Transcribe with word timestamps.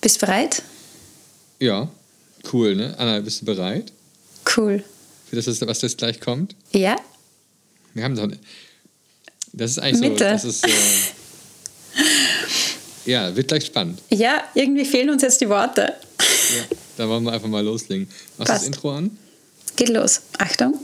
Bist 0.00 0.16
du 0.16 0.26
bereit? 0.26 0.62
Ja, 1.58 1.88
cool, 2.52 2.76
ne? 2.76 2.94
Anna, 2.98 3.20
bist 3.20 3.40
du 3.40 3.44
bereit? 3.46 3.92
Cool. 4.56 4.84
Für 5.28 5.36
das, 5.36 5.60
was 5.60 5.82
jetzt 5.82 5.98
gleich 5.98 6.20
kommt? 6.20 6.54
Ja. 6.72 6.96
Wir 7.94 8.04
haben 8.04 8.14
doch. 8.14 8.28
Das 9.52 9.72
ist 9.72 9.78
eigentlich 9.78 10.10
Mitte. 10.10 10.24
so. 10.24 10.24
Das 10.24 10.44
ist, 10.44 10.64
äh, 10.66 10.70
ja, 13.10 13.34
wird 13.34 13.48
gleich 13.48 13.66
spannend. 13.66 14.00
Ja, 14.10 14.44
irgendwie 14.54 14.84
fehlen 14.84 15.10
uns 15.10 15.22
jetzt 15.22 15.40
die 15.40 15.48
Worte. 15.48 15.82
Ja, 16.20 16.76
da 16.96 17.08
wollen 17.08 17.24
wir 17.24 17.32
einfach 17.32 17.48
mal 17.48 17.64
loslegen. 17.64 18.08
Machst 18.36 18.50
du 18.50 18.54
das. 18.54 18.64
Intro 18.64 18.92
an? 18.92 19.18
Geht 19.76 19.88
los. 19.88 20.20
Achtung. 20.38 20.78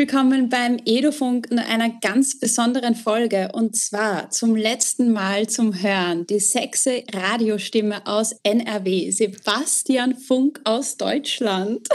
Willkommen 0.00 0.48
beim 0.48 0.78
Edofunk 0.86 1.48
in 1.50 1.58
einer 1.58 1.90
ganz 2.00 2.40
besonderen 2.40 2.94
Folge 2.94 3.50
und 3.52 3.76
zwar 3.76 4.30
zum 4.30 4.56
letzten 4.56 5.12
Mal 5.12 5.46
zum 5.46 5.82
Hören 5.82 6.26
die 6.26 6.40
sexy 6.40 7.04
Radiostimme 7.12 8.06
aus 8.06 8.34
NRW, 8.42 9.10
Sebastian 9.10 10.16
Funk 10.16 10.58
aus 10.64 10.96
Deutschland. 10.96 11.86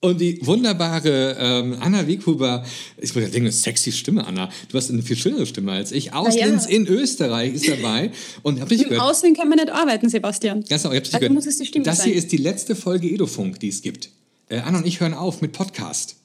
Und 0.00 0.20
die 0.20 0.44
wunderbare 0.44 1.36
ähm, 1.38 1.76
Anna 1.78 2.08
Weghuber, 2.08 2.64
ich 2.96 3.14
wollte 3.14 3.28
ja 3.28 3.32
denken, 3.32 3.46
eine 3.46 3.52
sexy 3.52 3.92
Stimme, 3.92 4.26
Anna. 4.26 4.48
Du 4.68 4.76
hast 4.76 4.90
eine 4.90 5.02
viel 5.02 5.16
schönere 5.16 5.46
Stimme 5.46 5.70
als 5.70 5.92
ich. 5.92 6.12
Aus 6.12 6.34
ja. 6.34 6.46
In 6.46 6.88
Österreich 6.88 7.54
ist 7.54 7.68
dabei. 7.68 8.10
Und 8.42 8.60
hab 8.60 8.70
dich 8.70 8.82
Im 8.82 8.88
gehört. 8.88 9.04
Aussehen 9.04 9.36
kann 9.36 9.48
man 9.48 9.58
nicht 9.58 9.70
arbeiten, 9.70 10.08
Sebastian. 10.08 10.64
Ganz 10.64 10.82
genau, 10.82 10.94
ich 10.94 10.96
hab 10.96 11.04
dich 11.04 11.14
Also 11.14 11.20
gehört. 11.20 11.34
muss 11.34 11.46
es 11.46 11.58
die 11.58 11.66
Stimme 11.66 11.84
das 11.84 11.98
sein. 11.98 12.06
hier 12.08 12.16
ist 12.16 12.32
die 12.32 12.38
letzte 12.38 12.74
Folge 12.74 13.06
Edofunk, 13.06 13.60
die 13.60 13.68
es 13.68 13.82
gibt. 13.82 14.10
Äh, 14.48 14.58
Anna 14.58 14.78
und 14.78 14.86
ich 14.88 14.98
hören 14.98 15.14
auf 15.14 15.40
mit 15.40 15.52
Podcast. 15.52 16.16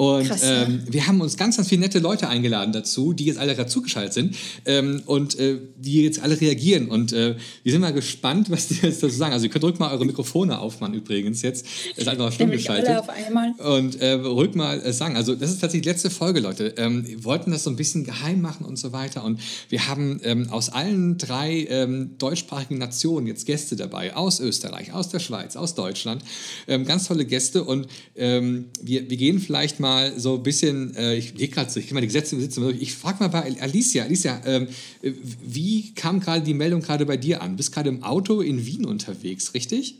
Und 0.00 0.28
Krass, 0.28 0.40
ja. 0.40 0.62
ähm, 0.62 0.82
wir 0.88 1.06
haben 1.06 1.20
uns 1.20 1.36
ganz, 1.36 1.58
ganz 1.58 1.68
viele 1.68 1.82
nette 1.82 1.98
Leute 1.98 2.26
eingeladen 2.26 2.72
dazu, 2.72 3.12
die 3.12 3.26
jetzt 3.26 3.38
alle 3.38 3.54
dazugeschaltet 3.54 4.14
sind 4.14 4.34
ähm, 4.64 5.02
und 5.04 5.38
äh, 5.38 5.58
die 5.76 6.02
jetzt 6.02 6.22
alle 6.22 6.40
reagieren. 6.40 6.88
Und 6.88 7.12
äh, 7.12 7.36
wir 7.64 7.72
sind 7.72 7.82
mal 7.82 7.92
gespannt, 7.92 8.50
was 8.50 8.68
die 8.68 8.76
jetzt 8.76 9.02
dazu 9.02 9.14
sagen. 9.14 9.34
Also 9.34 9.44
ihr 9.44 9.50
könnt 9.50 9.62
ruhig 9.62 9.78
mal 9.78 9.92
eure 9.92 10.06
Mikrofone 10.06 10.58
aufmachen 10.58 10.94
übrigens 10.94 11.42
jetzt. 11.42 11.66
Ist 11.96 12.08
einfach 12.08 12.32
stumm 12.32 12.48
Nämlich 12.48 12.70
alle 12.70 12.80
geschaltet. 12.80 13.10
auf 13.10 13.14
einmal. 13.14 13.52
Und 13.58 14.00
äh, 14.00 14.12
ruhig 14.12 14.54
mal 14.54 14.80
äh, 14.80 14.90
sagen, 14.90 15.16
also 15.16 15.34
das 15.34 15.50
ist 15.50 15.60
tatsächlich 15.60 15.82
die 15.82 15.90
letzte 15.90 16.08
Folge, 16.08 16.40
Leute. 16.40 16.72
Ähm, 16.78 17.06
wir 17.06 17.22
wollten 17.24 17.50
das 17.50 17.64
so 17.64 17.68
ein 17.68 17.76
bisschen 17.76 18.04
geheim 18.04 18.40
machen 18.40 18.64
und 18.64 18.78
so 18.78 18.92
weiter. 18.92 19.22
Und 19.22 19.38
wir 19.68 19.86
haben 19.86 20.18
ähm, 20.24 20.48
aus 20.48 20.70
allen 20.70 21.18
drei 21.18 21.66
ähm, 21.68 22.12
deutschsprachigen 22.16 22.78
Nationen 22.78 23.26
jetzt 23.26 23.44
Gäste 23.44 23.76
dabei. 23.76 24.16
Aus 24.16 24.40
Österreich, 24.40 24.94
aus 24.94 25.10
der 25.10 25.18
Schweiz, 25.18 25.56
aus 25.56 25.74
Deutschland. 25.74 26.24
Ähm, 26.66 26.86
ganz 26.86 27.06
tolle 27.06 27.26
Gäste. 27.26 27.64
Und 27.64 27.86
ähm, 28.16 28.70
wir, 28.80 29.10
wir 29.10 29.18
gehen 29.18 29.40
vielleicht 29.40 29.78
mal 29.78 29.89
so 30.16 30.34
ein 30.34 30.42
bisschen, 30.42 30.94
äh, 30.96 31.16
ich 31.16 31.34
gehe 31.34 31.48
gerade 31.48 31.68
ich 31.78 31.86
gehe 31.86 31.94
mal 31.94 32.00
die 32.00 32.06
Gesetze 32.06 32.38
sitzen. 32.38 32.76
Ich 32.80 32.94
frage 32.94 33.18
mal 33.20 33.28
bei 33.28 33.60
Alicia, 33.60 34.04
Alicia, 34.04 34.40
ähm, 34.44 34.68
äh, 35.02 35.12
wie 35.44 35.92
kam 35.94 36.20
gerade 36.20 36.42
die 36.42 36.54
Meldung 36.54 36.80
gerade 36.80 37.06
bei 37.06 37.16
dir 37.16 37.42
an? 37.42 37.52
Du 37.52 37.56
bist 37.56 37.72
gerade 37.72 37.88
im 37.88 38.02
Auto 38.02 38.40
in 38.40 38.64
Wien 38.66 38.84
unterwegs, 38.86 39.54
richtig? 39.54 39.96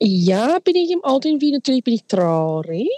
Ja, 0.00 0.58
bin 0.60 0.76
ich 0.76 0.90
im 0.90 1.02
Auto 1.02 1.28
in 1.28 1.40
Wien. 1.40 1.54
Natürlich 1.54 1.82
bin 1.82 1.94
ich 1.94 2.04
traurig. 2.04 2.88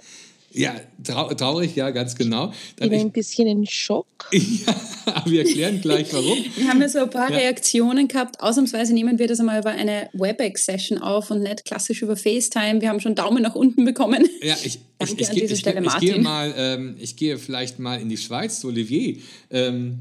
Ja, 0.53 0.75
trau 1.05 1.33
traurig, 1.35 1.77
ja, 1.77 1.91
ganz 1.91 2.17
genau. 2.17 2.53
Dann 2.77 2.89
Bin 2.91 2.99
ich, 2.99 3.05
ein 3.05 3.13
bisschen 3.13 3.47
in 3.47 3.67
Schock. 3.67 4.07
Ja, 4.33 4.75
aber 5.15 5.31
wir 5.31 5.41
erklären 5.47 5.81
gleich 5.81 6.13
warum. 6.13 6.39
Wir 6.57 6.69
haben 6.69 6.81
ja 6.81 6.89
so 6.89 6.99
ein 7.01 7.11
paar 7.11 7.31
Ja. 7.31 7.37
Reaktionen 7.39 8.07
gehabt. 8.09 8.41
Ausnahmsweise 8.41 8.93
nehmen 8.93 9.19
wir 9.19 9.27
das 9.29 9.41
einmal 9.41 9.61
über 9.61 9.71
eine 9.71 10.09
WebEx-Session 10.13 10.99
auf 10.99 11.31
und 11.31 11.43
nicht 11.43 11.65
klassisch 11.65 12.03
über 12.03 12.17
FaceTime. 12.17 12.81
Wir 12.81 12.89
haben 12.89 13.01
schon 13.01 13.15
Daumen 13.15 13.43
nach 13.43 13.55
unten 13.55 13.85
bekommen. 13.85 14.29
Ja, 14.43 14.55
ich, 14.65 14.67
ich, 14.67 14.81
Danke 14.99 15.15
ich, 15.23 15.29
an 15.31 15.35
gehe- 15.35 15.43
dieser 15.43 15.55
ich, 15.55 15.61
Stelle, 15.61 15.81
ich, 15.81 15.87
ich 15.87 15.99
gehe 16.01 16.19
Martin. 16.19 16.23
mal, 16.23 16.55
ähm, 16.57 16.97
ich 17.01 17.17
gehe 17.17 17.39
vielleicht 17.39 17.79
mal 17.79 18.01
in 18.01 18.09
die 18.09 18.17
Schweiz 18.19 18.61
zu 18.61 18.69
Olivier. 18.69 19.17
Ähm, 19.51 20.01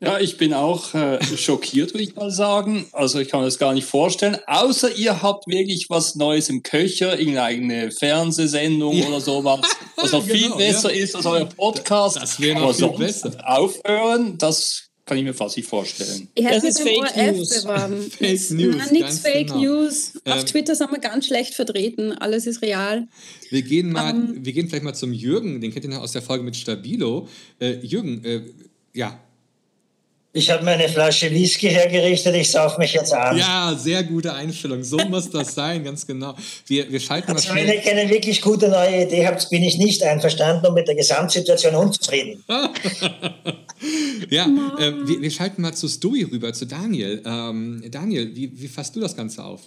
Ja, 0.00 0.20
ich 0.20 0.36
bin 0.36 0.54
auch 0.54 0.94
äh, 0.94 1.18
schockiert, 1.36 1.92
würde 1.92 2.04
ich 2.04 2.14
mal 2.14 2.30
sagen. 2.30 2.86
Also 2.92 3.18
ich 3.18 3.28
kann 3.28 3.40
mir 3.40 3.46
das 3.46 3.58
gar 3.58 3.74
nicht 3.74 3.84
vorstellen. 3.86 4.36
Außer 4.46 4.94
ihr 4.96 5.22
habt 5.22 5.48
wirklich 5.48 5.86
was 5.88 6.14
Neues 6.14 6.48
im 6.50 6.62
Köcher, 6.62 7.18
irgendeine 7.18 7.90
Fernsehsendung 7.90 8.94
Ja. 8.94 9.08
oder 9.08 9.20
sowas, 9.20 9.60
was 9.96 10.12
noch 10.12 10.24
viel 10.26 10.42
Genau, 10.44 10.56
besser 10.56 10.94
ja. 10.94 11.02
ist 11.02 11.16
als 11.16 11.26
euer 11.26 11.46
Podcast. 11.46 12.16
Das 12.16 12.38
wäre 12.40 12.54
noch 12.54 12.62
Aber 12.64 12.74
viel 12.74 12.80
sonst 12.86 12.98
besser. 12.98 13.32
Aufhören, 13.44 14.38
das 14.38 14.84
kann 15.04 15.18
ich 15.18 15.24
mir 15.24 15.34
fast 15.34 15.56
nicht 15.56 15.68
vorstellen. 15.68 16.28
Ich 16.34 16.44
hätte 16.44 16.54
Das 16.56 16.64
ist 16.64 16.80
Fake 16.80 16.98
ORF 17.00 17.36
News. 17.36 17.62
beworben. 17.64 18.02
Fake 18.10 18.50
News, 18.50 18.76
Nein, 18.76 18.88
nichts 18.92 19.18
Fake 19.20 19.46
genau. 19.48 19.60
News. 19.60 20.12
Auf 20.26 20.40
Ähm, 20.40 20.46
Twitter 20.46 20.74
sind 20.76 20.92
wir 20.92 20.98
ganz 21.00 21.26
schlecht 21.26 21.54
vertreten. 21.54 22.12
Alles 22.12 22.46
ist 22.46 22.62
real. 22.62 23.08
wir, 23.50 23.62
gehen 23.62 23.90
mal, 23.90 24.10
Ähm. 24.10 24.44
wir 24.44 24.52
gehen 24.52 24.68
vielleicht 24.68 24.84
mal 24.84 24.94
zum 24.94 25.12
Jürgen, 25.12 25.60
den 25.60 25.72
kennt 25.72 25.84
ihr 25.86 25.90
noch 25.90 26.02
aus 26.02 26.12
der 26.12 26.22
Folge 26.22 26.44
mit 26.44 26.54
Stabilo. 26.56 27.26
Äh, 27.58 27.78
Jürgen, 27.84 28.24
äh, 28.24 28.42
ja. 28.94 29.18
Ich 30.32 30.50
habe 30.50 30.62
mir 30.62 30.72
eine 30.72 30.88
Flasche 30.88 31.30
Whisky 31.30 31.70
hergerichtet, 31.70 32.34
ich 32.36 32.50
sauf 32.50 32.76
mich 32.76 32.92
jetzt 32.92 33.14
an. 33.14 33.36
Ja, 33.38 33.74
sehr 33.74 34.04
gute 34.04 34.34
Einstellung. 34.34 34.84
So 34.84 34.98
muss 34.98 35.30
das 35.30 35.54
sein, 35.54 35.82
ganz 35.82 36.06
genau. 36.06 36.34
Wir, 36.66 36.90
wir 36.92 37.00
schalten 37.00 37.32
mal 37.32 37.36
Also 37.36 37.54
wenn 37.54 37.66
ihr 37.66 37.80
keine 37.80 38.10
wirklich 38.10 38.42
gute 38.42 38.68
neue 38.68 39.04
Idee 39.04 39.26
habt, 39.26 39.48
bin 39.48 39.62
ich 39.62 39.78
nicht 39.78 40.02
einverstanden 40.02 40.66
und 40.66 40.74
mit 40.74 40.86
der 40.86 40.96
Gesamtsituation 40.96 41.74
unzufrieden. 41.74 42.44
Ja, 44.28 44.46
äh, 44.78 44.92
wir, 45.06 45.22
wir 45.22 45.30
schalten 45.30 45.62
mal 45.62 45.72
zu 45.72 45.86
Stewie 45.86 46.24
rüber, 46.24 46.52
zu 46.52 46.66
Daniel. 46.66 47.22
Ähm, 47.24 47.82
Daniel, 47.88 48.34
wie, 48.34 48.60
wie 48.60 48.66
fasst 48.66 48.96
du 48.96 49.00
das 49.00 49.16
Ganze 49.16 49.44
auf? 49.44 49.60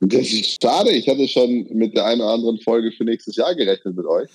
Das 0.00 0.30
ist 0.30 0.62
schade. 0.62 0.90
Ich 0.90 1.08
hatte 1.08 1.26
schon 1.26 1.66
mit 1.72 1.96
der 1.96 2.04
einen 2.04 2.20
oder 2.20 2.32
anderen 2.32 2.58
Folge 2.60 2.92
für 2.92 3.04
nächstes 3.04 3.36
Jahr 3.36 3.54
gerechnet 3.54 3.96
mit 3.96 4.04
euch. 4.04 4.28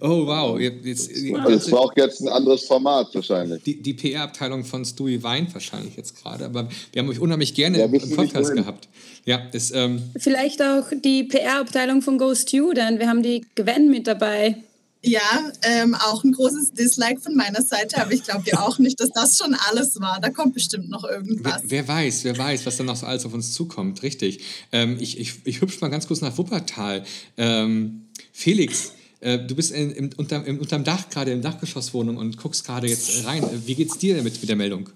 Oh, 0.00 0.26
wow. 0.26 0.60
Jetzt, 0.60 1.10
Es 1.10 1.70
braucht 1.70 1.96
jetzt 1.96 2.20
ein 2.20 2.28
anderes 2.28 2.64
Format 2.66 3.08
wahrscheinlich. 3.14 3.62
die, 3.62 3.80
die 3.80 3.94
PR-Abteilung 3.94 4.62
von 4.64 4.84
Stewie 4.84 5.22
weint 5.22 5.54
wahrscheinlich 5.54 5.96
jetzt 5.96 6.22
gerade, 6.22 6.44
aber 6.44 6.68
wir 6.92 7.00
haben 7.02 7.08
euch 7.08 7.18
unheimlich 7.18 7.54
gerne 7.54 7.78
Ja, 7.78 7.86
im 7.86 8.14
Podcast 8.14 8.54
gehabt. 8.54 8.88
Ja, 9.24 9.40
das, 9.52 9.70
ähm, 9.70 10.02
Vielleicht 10.18 10.62
auch 10.62 10.84
die 11.02 11.24
PR-Abteilung 11.24 12.02
von 12.02 12.18
Go 12.18 12.34
Student. 12.34 12.98
Wir 12.98 13.08
haben 13.08 13.22
die 13.22 13.44
Gwen 13.54 13.90
mit 13.90 14.06
dabei. 14.06 14.56
Ja, 15.02 15.50
ähm, 15.62 15.94
auch 15.94 16.24
ein 16.24 16.32
großes 16.32 16.72
Dislike 16.72 17.20
von 17.20 17.34
meiner 17.34 17.62
Seite, 17.62 18.02
aber 18.02 18.12
ich 18.12 18.22
glaube 18.22 18.42
ja 18.44 18.60
auch 18.60 18.78
nicht, 18.78 19.00
dass 19.00 19.10
das 19.10 19.38
schon 19.38 19.54
alles 19.54 19.98
war. 19.98 20.20
Da 20.20 20.28
kommt 20.28 20.52
bestimmt 20.52 20.90
noch 20.90 21.04
wer, 21.04 21.12
irgendwas. 21.12 21.62
wer 21.64 21.88
weiß, 21.88 22.24
wer 22.24 22.36
weiß, 22.36 22.66
was 22.66 22.76
dann 22.76 22.84
noch 22.84 22.96
so 22.96 23.06
alles 23.06 23.24
auf 23.24 23.32
uns 23.32 23.54
zukommt, 23.54 24.02
richtig. 24.02 24.44
Ähm, 24.72 24.98
ich, 25.00 25.18
ich, 25.18 25.40
ich 25.44 25.62
hüpfe 25.62 25.80
mal 25.80 25.88
ganz 25.88 26.06
kurz 26.06 26.20
nach 26.20 26.36
Wuppertal. 26.36 27.04
Ähm, 27.38 28.08
Felix, 28.32 28.92
äh, 29.20 29.38
du 29.38 29.54
bist 29.54 29.72
in, 29.72 29.90
im, 29.90 30.10
unter, 30.18 30.44
im, 30.44 30.58
unterm 30.58 30.84
Dach, 30.84 31.08
gerade 31.08 31.30
in 31.30 31.40
der 31.40 31.52
Dachgeschosswohnung 31.52 32.18
und 32.18 32.36
guckst 32.36 32.66
gerade 32.66 32.86
jetzt 32.86 33.24
rein. 33.24 33.42
Äh, 33.42 33.66
Wie 33.66 33.74
geht's 33.76 33.96
dir 33.96 34.16
damit 34.16 34.38
mit 34.38 34.50
der 34.50 34.56
Meldung? 34.56 34.90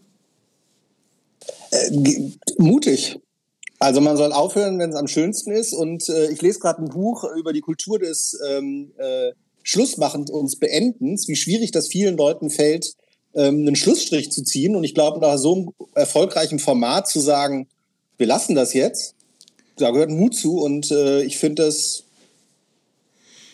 Ge- 1.90 2.32
mutig. 2.58 3.18
Also 3.78 4.02
man 4.02 4.18
soll 4.18 4.32
aufhören, 4.32 4.78
wenn 4.78 4.90
es 4.90 4.96
am 4.96 5.08
schönsten 5.08 5.50
ist. 5.52 5.72
Und 5.72 6.08
äh, 6.10 6.30
ich 6.30 6.42
lese 6.42 6.58
gerade 6.58 6.82
ein 6.82 6.90
Buch 6.90 7.24
über 7.38 7.54
die 7.54 7.60
Kultur 7.62 7.98
des 7.98 8.38
ähm, 8.46 8.92
äh, 8.98 9.32
Schlussmachens 9.64 10.30
und 10.30 10.60
Beendens, 10.60 11.26
wie 11.26 11.34
schwierig 11.34 11.72
das 11.72 11.88
vielen 11.88 12.16
Leuten 12.16 12.50
fällt, 12.50 12.92
ähm, 13.34 13.60
einen 13.60 13.74
Schlussstrich 13.74 14.30
zu 14.30 14.44
ziehen. 14.44 14.76
Und 14.76 14.84
ich 14.84 14.94
glaube, 14.94 15.18
nach 15.18 15.38
so 15.38 15.54
einem 15.54 15.70
erfolgreichen 15.94 16.60
Format 16.60 17.08
zu 17.08 17.18
sagen, 17.18 17.66
wir 18.16 18.28
lassen 18.28 18.54
das 18.54 18.74
jetzt, 18.74 19.14
da 19.76 19.90
gehört 19.90 20.10
Mut 20.10 20.36
zu. 20.36 20.60
Und 20.60 20.92
äh, 20.92 21.22
ich 21.22 21.38
finde 21.38 21.64
das 21.64 22.04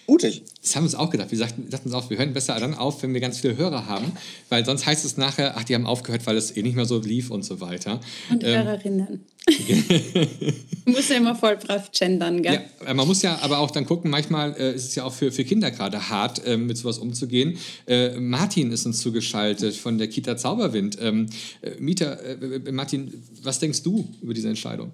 mutig. 0.07 0.43
Das 0.63 0.77
haben 0.77 0.83
wir 0.83 0.89
uns 0.89 0.95
auch 0.95 1.09
gedacht. 1.09 1.31
Wir 1.31 1.39
sagten, 1.39 1.71
dachten 1.71 1.89
uns 1.89 1.95
auch, 1.95 2.11
wir 2.11 2.19
hören 2.19 2.35
besser 2.35 2.59
dann 2.61 2.75
auf, 2.75 3.03
wenn 3.03 3.15
wir 3.15 3.21
ganz 3.21 3.39
viele 3.39 3.57
Hörer 3.57 3.87
haben, 3.87 4.13
weil 4.51 4.65
sonst 4.65 4.85
heißt 4.85 5.07
es 5.07 5.17
nachher, 5.17 5.57
ach, 5.57 5.65
die 5.65 5.75
haben 5.75 5.87
aufgehört, 5.87 6.27
weil 6.27 6.37
es 6.37 6.55
eh 6.55 6.63
nicht 6.63 6.77
mehr 6.77 6.85
so 6.85 6.99
lief 6.99 7.31
und 7.31 7.45
so 7.45 7.61
weiter. 7.61 8.01
Und 8.31 8.45
Ähm, 8.45 8.65
Hörerinnen. 8.65 9.25
du 9.49 10.91
musst 10.93 11.09
ja 11.09 11.17
immer 11.17 11.35
voll 11.35 11.57
brav 11.57 11.91
gendern, 11.93 12.43
gell? 12.43 12.61
Ja, 12.83 12.89
äh, 12.89 12.95
man 12.95 13.07
muss 13.07 13.23
ja 13.23 13.39
aber 13.41 13.59
auch 13.59 13.71
dann 13.71 13.87
gucken, 13.87 14.11
manchmal 14.11 14.55
äh, 14.59 14.75
ist 14.75 14.85
es 14.85 14.95
ja 14.95 15.05
auch 15.05 15.15
für, 15.15 15.33
für 15.33 15.45
Kinder 15.45 15.71
gerade 15.71 16.11
hart, 16.11 16.43
ähm, 16.45 16.67
mit 16.67 16.77
sowas 16.77 16.99
umzugehen. 16.99 17.57
Äh, 17.87 18.21
Martin 18.21 18.71
ist 18.71 18.85
uns 18.85 19.01
zugeschaltet 19.01 19.75
von 19.75 19.97
der 19.97 20.09
Kita 20.09 20.37
Zauberwind. 20.37 20.99
Ähm, 21.01 21.27
äh, 21.63 21.71
Mieter, 21.81 22.23
äh, 22.23 22.33
äh, 22.33 22.73
Martin, 22.73 23.23
was 23.43 23.59
denkst 23.61 23.83
du 23.83 24.07
über 24.21 24.35
diese 24.35 24.49
Entscheidung? 24.49 24.93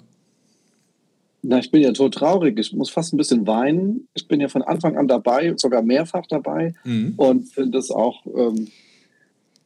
Na, 1.49 1.59
ich 1.61 1.71
bin 1.71 1.83
ja 1.83 1.93
tot 1.93 2.15
traurig. 2.15 2.59
Ich 2.59 2.73
muss 2.73 2.91
fast 2.91 3.13
ein 3.15 3.19
bisschen 3.19 3.47
weinen. 3.47 4.09
Ich 4.15 4.27
bin 4.27 4.41
ja 4.41 4.49
von 4.49 4.63
Anfang 4.63 4.97
an 4.97 5.07
dabei, 5.07 5.55
sogar 5.57 5.83
mehrfach 5.83 6.27
dabei 6.29 6.75
Mhm. 6.85 7.15
und 7.17 7.45
finde 7.53 7.79
das 7.79 7.91
auch, 7.91 8.25
ähm, 8.27 8.69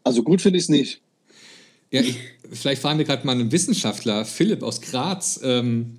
also 0.05 0.23
gut 0.23 0.43
finde 0.43 0.59
ich 0.59 0.65
es 0.65 0.69
nicht. 0.69 1.01
Ja, 1.91 2.03
ich, 2.03 2.17
vielleicht 2.53 2.83
fragen 2.83 2.99
wir 2.99 3.07
gerade 3.07 3.27
mal 3.27 3.33
einen 3.33 3.51
Wissenschaftler, 3.51 4.25
Philipp 4.25 4.63
aus 4.63 4.81
Graz. 4.81 5.41
Ähm, 5.43 5.97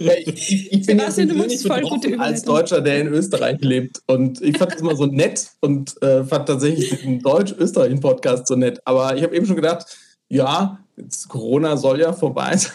Ja, 0.00 0.12
ich, 0.24 0.70
ich 0.72 0.86
bin 0.86 0.98
ja 0.98 1.10
Sebastian, 1.10 1.28
du 1.28 1.34
machst 1.36 1.66
voll 1.66 1.80
gute 1.82 2.20
als. 2.20 2.42
Deutscher, 2.42 2.80
der 2.80 3.00
in 3.00 3.08
Österreich 3.08 3.58
lebt. 3.60 4.00
Und 4.06 4.40
ich 4.42 4.56
fand 4.58 4.74
es 4.74 4.80
immer 4.80 4.94
so 4.96 5.06
nett 5.06 5.48
und 5.60 6.00
äh, 6.02 6.24
fand 6.24 6.46
tatsächlich 6.46 7.00
den 7.02 7.20
Deutsch-Österreich-Podcast 7.20 8.46
so 8.46 8.54
nett. 8.56 8.80
Aber 8.84 9.16
ich 9.16 9.22
habe 9.22 9.34
eben 9.34 9.46
schon 9.46 9.56
gedacht, 9.56 9.86
ja, 10.28 10.78
jetzt 10.96 11.28
Corona 11.28 11.76
soll 11.76 12.00
ja 12.00 12.12
vorbei 12.12 12.56
sein. 12.56 12.72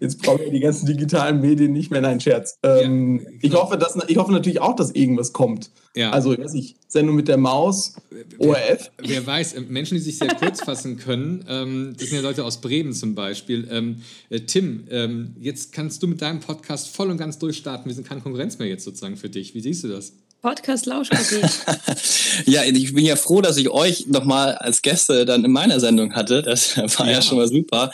Jetzt 0.00 0.22
brauchen 0.22 0.40
wir 0.40 0.50
die 0.50 0.60
ganzen 0.60 0.86
digitalen 0.86 1.40
Medien 1.40 1.72
nicht 1.72 1.90
mehr. 1.90 2.00
Nein, 2.00 2.20
Scherz. 2.20 2.58
Ähm, 2.62 3.20
Ja, 3.22 3.30
ich, 3.30 3.40
genau. 3.42 3.62
hoffe, 3.62 3.78
dass, 3.78 3.96
ich 4.08 4.16
hoffe 4.16 4.32
natürlich 4.32 4.60
auch, 4.60 4.76
dass 4.76 4.90
irgendwas 4.92 5.32
kommt. 5.32 5.70
Ja. 5.94 6.10
Also, 6.10 6.32
ich 6.32 6.38
weiß 6.38 6.54
nicht, 6.54 6.76
Sendung 6.88 7.16
mit 7.16 7.28
der 7.28 7.36
Maus, 7.36 7.94
ORF. 8.38 8.90
Wer 8.98 9.26
weiß, 9.26 9.54
äh, 9.54 9.60
Menschen, 9.62 9.96
die 9.96 10.02
sich 10.02 10.18
sehr 10.18 10.34
kurz 10.34 10.60
fassen 10.64 10.96
können, 10.96 11.44
ähm, 11.48 11.94
das 11.98 12.08
sind 12.08 12.16
ja 12.16 12.22
Leute 12.22 12.44
aus 12.44 12.60
Bremen 12.60 12.92
zum 12.92 13.14
Beispiel. 13.14 13.68
Ähm, 13.70 14.02
äh, 14.30 14.40
Tim, 14.40 14.84
ähm, 14.90 15.36
jetzt 15.38 15.72
kannst 15.72 16.02
du 16.02 16.06
mit 16.06 16.22
deinem 16.22 16.40
Podcast 16.40 16.88
voll 16.88 17.10
und 17.10 17.18
ganz 17.18 17.38
durchstarten. 17.38 17.86
Wir 17.86 17.94
sind 17.94 18.06
keine 18.06 18.20
Konkurrenz 18.20 18.58
mehr 18.58 18.68
jetzt 18.68 18.84
sozusagen 18.84 19.16
für 19.16 19.28
dich. 19.28 19.54
Wie 19.54 19.60
siehst 19.60 19.84
du 19.84 19.88
das? 19.88 20.14
Podcast 20.42 20.86
Lauschkopie. 20.86 21.40
Ja, 22.46 22.64
ich 22.64 22.92
bin 22.94 23.04
ja 23.04 23.16
froh, 23.16 23.40
dass 23.40 23.56
ich 23.56 23.68
euch 23.70 24.06
nochmal 24.08 24.56
als 24.56 24.82
Gäste 24.82 25.24
dann 25.24 25.44
in 25.44 25.52
meiner 25.52 25.78
Sendung 25.80 26.14
hatte. 26.14 26.42
Das 26.42 26.76
war 26.98 27.06
ja, 27.06 27.12
Ja. 27.12 27.22
schon 27.22 27.38
mal 27.38 27.48
super. 27.48 27.92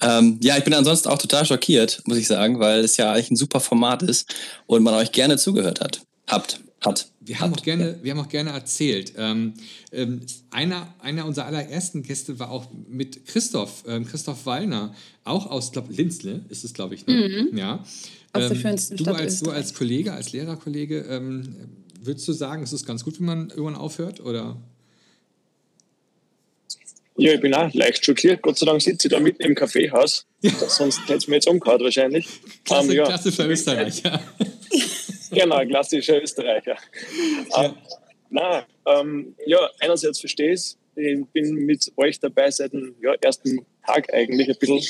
Ähm, 0.00 0.38
ja, 0.42 0.56
ich 0.56 0.64
bin 0.64 0.72
ansonsten 0.74 1.08
auch 1.08 1.18
total 1.18 1.44
schockiert, 1.44 2.02
muss 2.06 2.16
ich 2.16 2.26
sagen, 2.26 2.58
weil 2.58 2.80
es 2.80 2.96
ja 2.96 3.12
eigentlich 3.12 3.30
ein 3.30 3.36
super 3.36 3.60
Format 3.60 4.02
ist 4.02 4.34
und 4.66 4.82
man 4.82 4.94
euch 4.94 5.12
gerne 5.12 5.36
zugehört 5.36 5.80
hat. 5.80 6.00
Habt, 6.26 6.60
hat. 6.84 7.08
Wir 7.20 7.40
haben, 7.40 7.52
auch 7.52 7.62
gerne, 7.62 7.98
wir 8.02 8.12
haben 8.12 8.20
auch 8.20 8.28
gerne 8.28 8.50
erzählt. 8.50 9.12
Ähm, 9.16 9.54
ähm, 9.92 10.20
einer, 10.50 10.94
einer 11.00 11.26
unserer 11.26 11.46
allerersten 11.46 12.02
Gäste 12.02 12.38
war 12.38 12.50
auch 12.50 12.66
mit 12.88 13.26
Christoph, 13.26 13.84
ähm, 13.86 14.06
Christoph 14.06 14.46
Wallner, 14.46 14.94
auch 15.24 15.46
aus, 15.46 15.70
glaube 15.72 15.92
Linz, 15.92 16.22
ne? 16.22 16.44
ist 16.48 16.64
es, 16.64 16.72
glaube 16.72 16.94
ich. 16.94 17.06
Ne? 17.06 17.48
Mhm. 17.50 17.58
Ja. 17.58 17.84
Aus 18.32 18.48
der 18.48 18.54
schönsten 18.54 18.96
du 18.96 19.04
Stadt 19.04 19.16
als, 19.16 19.40
du 19.40 19.50
als 19.50 19.74
Kollege, 19.74 20.12
als 20.12 20.32
Lehrerkollege, 20.32 21.00
ähm, 21.10 21.56
würdest 22.02 22.26
du 22.28 22.32
sagen, 22.32 22.62
es 22.62 22.72
ist 22.72 22.86
ganz 22.86 23.04
gut, 23.04 23.18
wenn 23.18 23.26
man 23.26 23.50
irgendwann 23.50 23.76
aufhört? 23.76 24.20
Oder? 24.20 24.56
Ja, 27.16 27.34
ich 27.34 27.40
bin 27.40 27.52
auch 27.54 27.72
leicht 27.74 28.04
schockiert. 28.04 28.40
Gott 28.40 28.58
sei 28.58 28.66
Dank 28.66 28.80
sitze 28.80 29.08
ich 29.08 29.12
da 29.12 29.20
mitten 29.20 29.42
im 29.42 29.54
Kaffeehaus. 29.54 30.26
Sonst 30.68 31.00
hätte 31.02 31.14
es 31.14 31.28
mir 31.28 31.34
jetzt 31.36 31.48
umgehauen 31.48 31.80
wahrscheinlich. 31.82 32.26
Klasse, 32.64 32.90
Ähm, 32.90 32.96
ja. 32.96 33.04
klasse 33.04 33.32
für 33.32 33.46
Österreich, 33.46 34.02
ja. 34.02 34.20
Genau, 35.32 35.64
klassischer 35.64 36.20
Österreicher. 36.20 36.76
Ja. 37.56 37.74
na, 38.30 38.66
ähm, 38.86 39.36
ja, 39.46 39.58
einerseits 39.78 40.18
verstehe 40.18 40.54
ich 40.54 40.60
es. 40.60 40.78
Ich 40.96 41.24
bin 41.32 41.54
mit 41.66 41.92
euch 41.96 42.18
dabei 42.18 42.50
seit 42.50 42.72
dem 42.72 42.96
ja, 43.00 43.14
ersten 43.20 43.64
Tag 43.86 44.12
eigentlich 44.12 44.48
ein 44.48 44.56
bisschen 44.58 44.80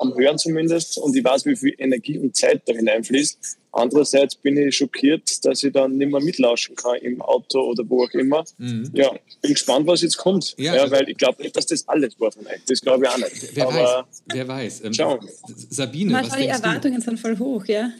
am 0.00 0.14
Hören 0.16 0.38
zumindest 0.38 0.98
und 0.98 1.14
ich 1.14 1.22
weiß, 1.22 1.44
wie 1.46 1.56
viel 1.56 1.74
Energie 1.78 2.18
und 2.18 2.34
Zeit 2.34 2.62
da 2.66 2.72
hineinfließt. 2.72 3.58
Andererseits 3.72 4.34
bin 4.34 4.56
ich 4.56 4.76
schockiert, 4.76 5.44
dass 5.44 5.62
ich 5.62 5.72
dann 5.72 5.96
nicht 5.96 6.10
mehr 6.10 6.20
mitlauschen 6.20 6.74
kann 6.74 6.96
im 6.96 7.22
Auto 7.22 7.60
oder 7.70 7.84
wo 7.88 8.04
auch 8.04 8.10
immer. 8.10 8.44
Mhm. 8.58 8.90
Ja, 8.94 9.10
bin 9.42 9.52
gespannt, 9.52 9.86
was 9.86 10.02
jetzt 10.02 10.16
kommt. 10.16 10.54
Ja, 10.58 10.74
Ja, 10.74 10.82
also- 10.82 10.92
weil 10.96 11.08
ich 11.08 11.16
glaube 11.16 11.40
nicht, 11.42 11.54
dass 11.56 11.66
das 11.66 11.86
alles 11.86 12.18
war 12.18 12.32
von 12.32 12.46
euch. 12.46 12.60
Das 12.66 12.80
glaube 12.80 13.04
ich 13.04 13.10
auch 13.10 13.18
nicht. 13.18 13.54
Wer 13.54 13.66
Aber 13.68 13.74
weiß, 14.08 14.22
wer 14.26 14.48
weiß. 14.48 14.84
Ähm, 14.84 14.94
schauen. 14.94 15.28
Sabine, 15.68 16.14
was 16.14 16.30
die 16.30 16.36
denkst 16.38 16.58
du? 16.60 16.64
Erwartungen 16.66 17.00
sind 17.00 17.20
voll 17.20 17.38
hoch, 17.38 17.64
ja. 17.66 17.90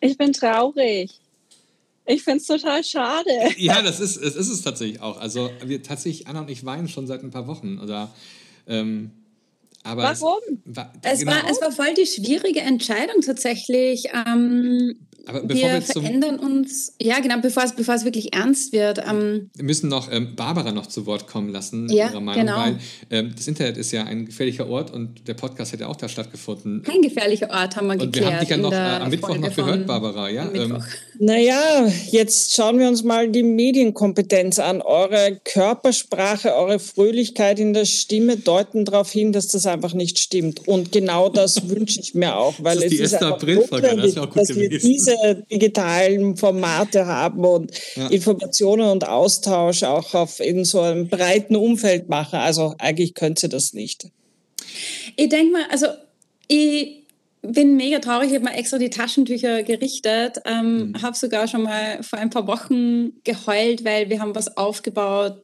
Ich 0.00 0.16
bin 0.16 0.32
traurig. 0.32 1.10
Ich 2.06 2.22
finde 2.24 2.38
es 2.38 2.46
total 2.46 2.82
schade. 2.82 3.30
Ja, 3.58 3.82
das 3.82 4.00
ist, 4.00 4.16
es 4.16 4.34
ist 4.34 4.48
es 4.48 4.62
tatsächlich 4.62 5.00
auch. 5.00 5.20
Also 5.20 5.50
wir 5.64 5.82
tatsächlich, 5.82 6.26
Anna 6.26 6.40
und 6.40 6.50
ich 6.50 6.64
weinen 6.64 6.88
schon 6.88 7.06
seit 7.06 7.22
ein 7.22 7.30
paar 7.30 7.46
Wochen. 7.46 7.78
Oder, 7.78 8.12
ähm, 8.66 9.12
aber 9.82 10.02
Warum? 10.02 10.40
Es, 10.64 10.76
war, 10.76 10.92
Es, 11.02 11.18
genau, 11.20 11.32
war, 11.32 11.50
es 11.50 11.60
war 11.60 11.72
voll 11.72 11.94
die 11.94 12.06
schwierige 12.06 12.60
Entscheidung 12.60 13.20
tatsächlich. 13.20 14.04
Ähm, 14.26 14.96
aber 15.26 15.40
bevor 15.42 15.62
wir, 15.68 15.72
wir 15.74 15.84
zum, 15.84 16.02
verändern 16.02 16.38
uns, 16.38 16.94
ja 17.00 17.20
genau, 17.20 17.36
bevor 17.40 17.64
es, 17.64 17.72
bevor 17.72 17.94
es 17.94 18.04
wirklich 18.04 18.34
ernst 18.34 18.72
wird. 18.72 18.98
Ähm, 18.98 19.50
wir 19.54 19.64
müssen 19.64 19.88
noch 19.88 20.10
ähm, 20.10 20.34
Barbara 20.36 20.72
noch 20.72 20.86
zu 20.86 21.06
Wort 21.06 21.26
kommen 21.26 21.50
lassen, 21.50 21.88
Ja, 21.88 22.08
ihrer 22.10 22.20
Meinung, 22.20 22.46
genau. 22.46 22.58
weil 22.58 22.78
ähm, 23.10 23.32
das 23.36 23.46
Internet 23.48 23.76
ist 23.76 23.92
ja 23.92 24.04
ein 24.04 24.26
gefährlicher 24.26 24.68
Ort 24.68 24.90
und 24.90 25.26
der 25.28 25.34
Podcast 25.34 25.72
hätte 25.72 25.88
auch 25.88 25.96
da 25.96 26.08
stattgefunden. 26.08 26.82
kein 26.82 27.02
gefährlicher 27.02 27.50
Ort 27.50 27.76
haben 27.76 27.86
wir 27.86 27.92
Und 27.94 28.12
geklärt. 28.12 28.24
wir 28.26 28.32
haben 28.32 28.40
dich 28.40 28.48
ja 28.50 28.56
noch 28.56 28.72
äh, 28.72 28.76
am 28.76 29.10
Mittwoch 29.10 29.36
noch 29.36 29.54
gehört, 29.54 29.86
Barbara, 29.86 30.28
ja? 30.30 30.44
Ähm, 30.52 30.52
Mittwoch. 30.72 30.84
Naja, 31.18 31.86
jetzt 32.10 32.54
schauen 32.54 32.78
wir 32.78 32.88
uns 32.88 33.02
mal 33.04 33.28
die 33.28 33.42
Medienkompetenz 33.42 34.58
an. 34.58 34.82
Eure 34.82 35.40
Körpersprache, 35.44 36.54
eure 36.54 36.78
Fröhlichkeit 36.78 37.58
in 37.58 37.72
der 37.72 37.84
Stimme 37.84 38.36
deuten 38.36 38.84
darauf 38.84 39.10
hin, 39.10 39.32
dass 39.32 39.48
das 39.48 39.66
einfach 39.66 39.94
nicht 39.94 40.18
stimmt. 40.18 40.66
Und 40.66 40.92
genau 40.92 41.28
das 41.28 41.68
wünsche 41.68 42.00
ich 42.00 42.14
mir 42.14 42.36
auch, 42.36 42.54
weil 42.58 42.76
Das 42.76 42.84
ist 42.84 42.90
die 42.90 42.96
es 42.96 43.00
ist 43.02 43.12
erste 43.12 43.26
einfach 43.26 43.36
Aprilfolge, 43.38 43.82
das 43.82 43.92
notwendig, 43.92 44.16
wäre 44.16 44.24
auch 44.26 44.30
gut 44.30 44.42
dass 44.42 44.48
wir 44.56 44.68
gewesen. 44.68 45.11
Diese 45.12 45.42
digitalen 45.50 46.36
Formate 46.36 47.06
haben 47.06 47.44
und 47.44 47.70
Ja. 47.96 48.08
Informationen 48.08 48.88
und 48.88 49.08
Austausch 49.08 49.82
auch 49.82 50.14
auf 50.14 50.40
in 50.40 50.64
so 50.64 50.80
einem 50.80 51.08
breiten 51.08 51.56
Umfeld 51.56 52.08
machen. 52.08 52.38
Also 52.38 52.74
eigentlich 52.78 53.14
könnte 53.14 53.48
das 53.48 53.72
nicht. 53.72 54.08
Ich 55.16 55.28
denke 55.28 55.52
mal, 55.52 55.64
also 55.70 55.86
ich 56.48 57.02
bin 57.42 57.76
mega 57.76 57.98
traurig, 57.98 58.28
ich 58.28 58.34
habe 58.36 58.44
mir 58.44 58.54
extra 58.54 58.78
die 58.78 58.90
Taschentücher 58.90 59.62
gerichtet, 59.64 60.38
ähm, 60.44 60.94
habe 61.02 61.16
sogar 61.16 61.48
schon 61.48 61.64
mal 61.64 62.02
vor 62.02 62.18
ein 62.18 62.30
paar 62.30 62.46
Wochen 62.46 63.20
geheult, 63.24 63.84
weil 63.84 64.08
wir 64.08 64.20
haben 64.20 64.34
was 64.34 64.56
aufgebaut. 64.56 65.42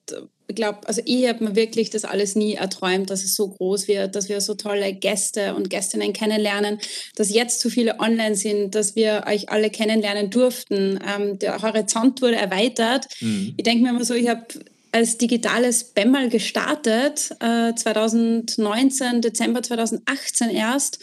Ich 0.48 0.54
glaube, 0.54 0.78
also 0.88 1.02
ich 1.04 1.28
habe 1.28 1.44
mir 1.44 1.56
wirklich 1.56 1.90
das 1.90 2.06
alles 2.06 2.34
nie 2.34 2.54
erträumt, 2.54 3.10
dass 3.10 3.22
es 3.22 3.34
so 3.34 3.48
groß 3.48 3.86
wird, 3.86 4.16
dass 4.16 4.30
wir 4.30 4.40
so 4.40 4.54
tolle 4.54 4.94
Gäste 4.94 5.54
und 5.54 5.68
Gästinnen 5.68 6.14
kennenlernen, 6.14 6.78
dass 7.16 7.32
jetzt 7.32 7.60
so 7.60 7.68
viele 7.68 8.00
online 8.00 8.34
sind, 8.34 8.74
dass 8.74 8.96
wir 8.96 9.24
euch 9.28 9.50
alle 9.50 9.68
kennenlernen 9.68 10.30
durften. 10.30 10.98
Ähm, 11.06 11.38
der 11.38 11.60
Horizont 11.60 12.22
wurde 12.22 12.36
erweitert. 12.36 13.06
Mhm. 13.20 13.54
Ich 13.58 13.62
denke 13.62 13.82
mir 13.82 13.90
immer 13.90 14.04
so, 14.04 14.14
ich 14.14 14.28
habe 14.28 14.46
als 14.90 15.18
digitales 15.18 15.84
Bemmal 15.84 16.30
gestartet, 16.30 17.30
äh, 17.40 17.74
2019, 17.74 19.20
Dezember 19.20 19.62
2018 19.62 20.50
erst. 20.50 20.98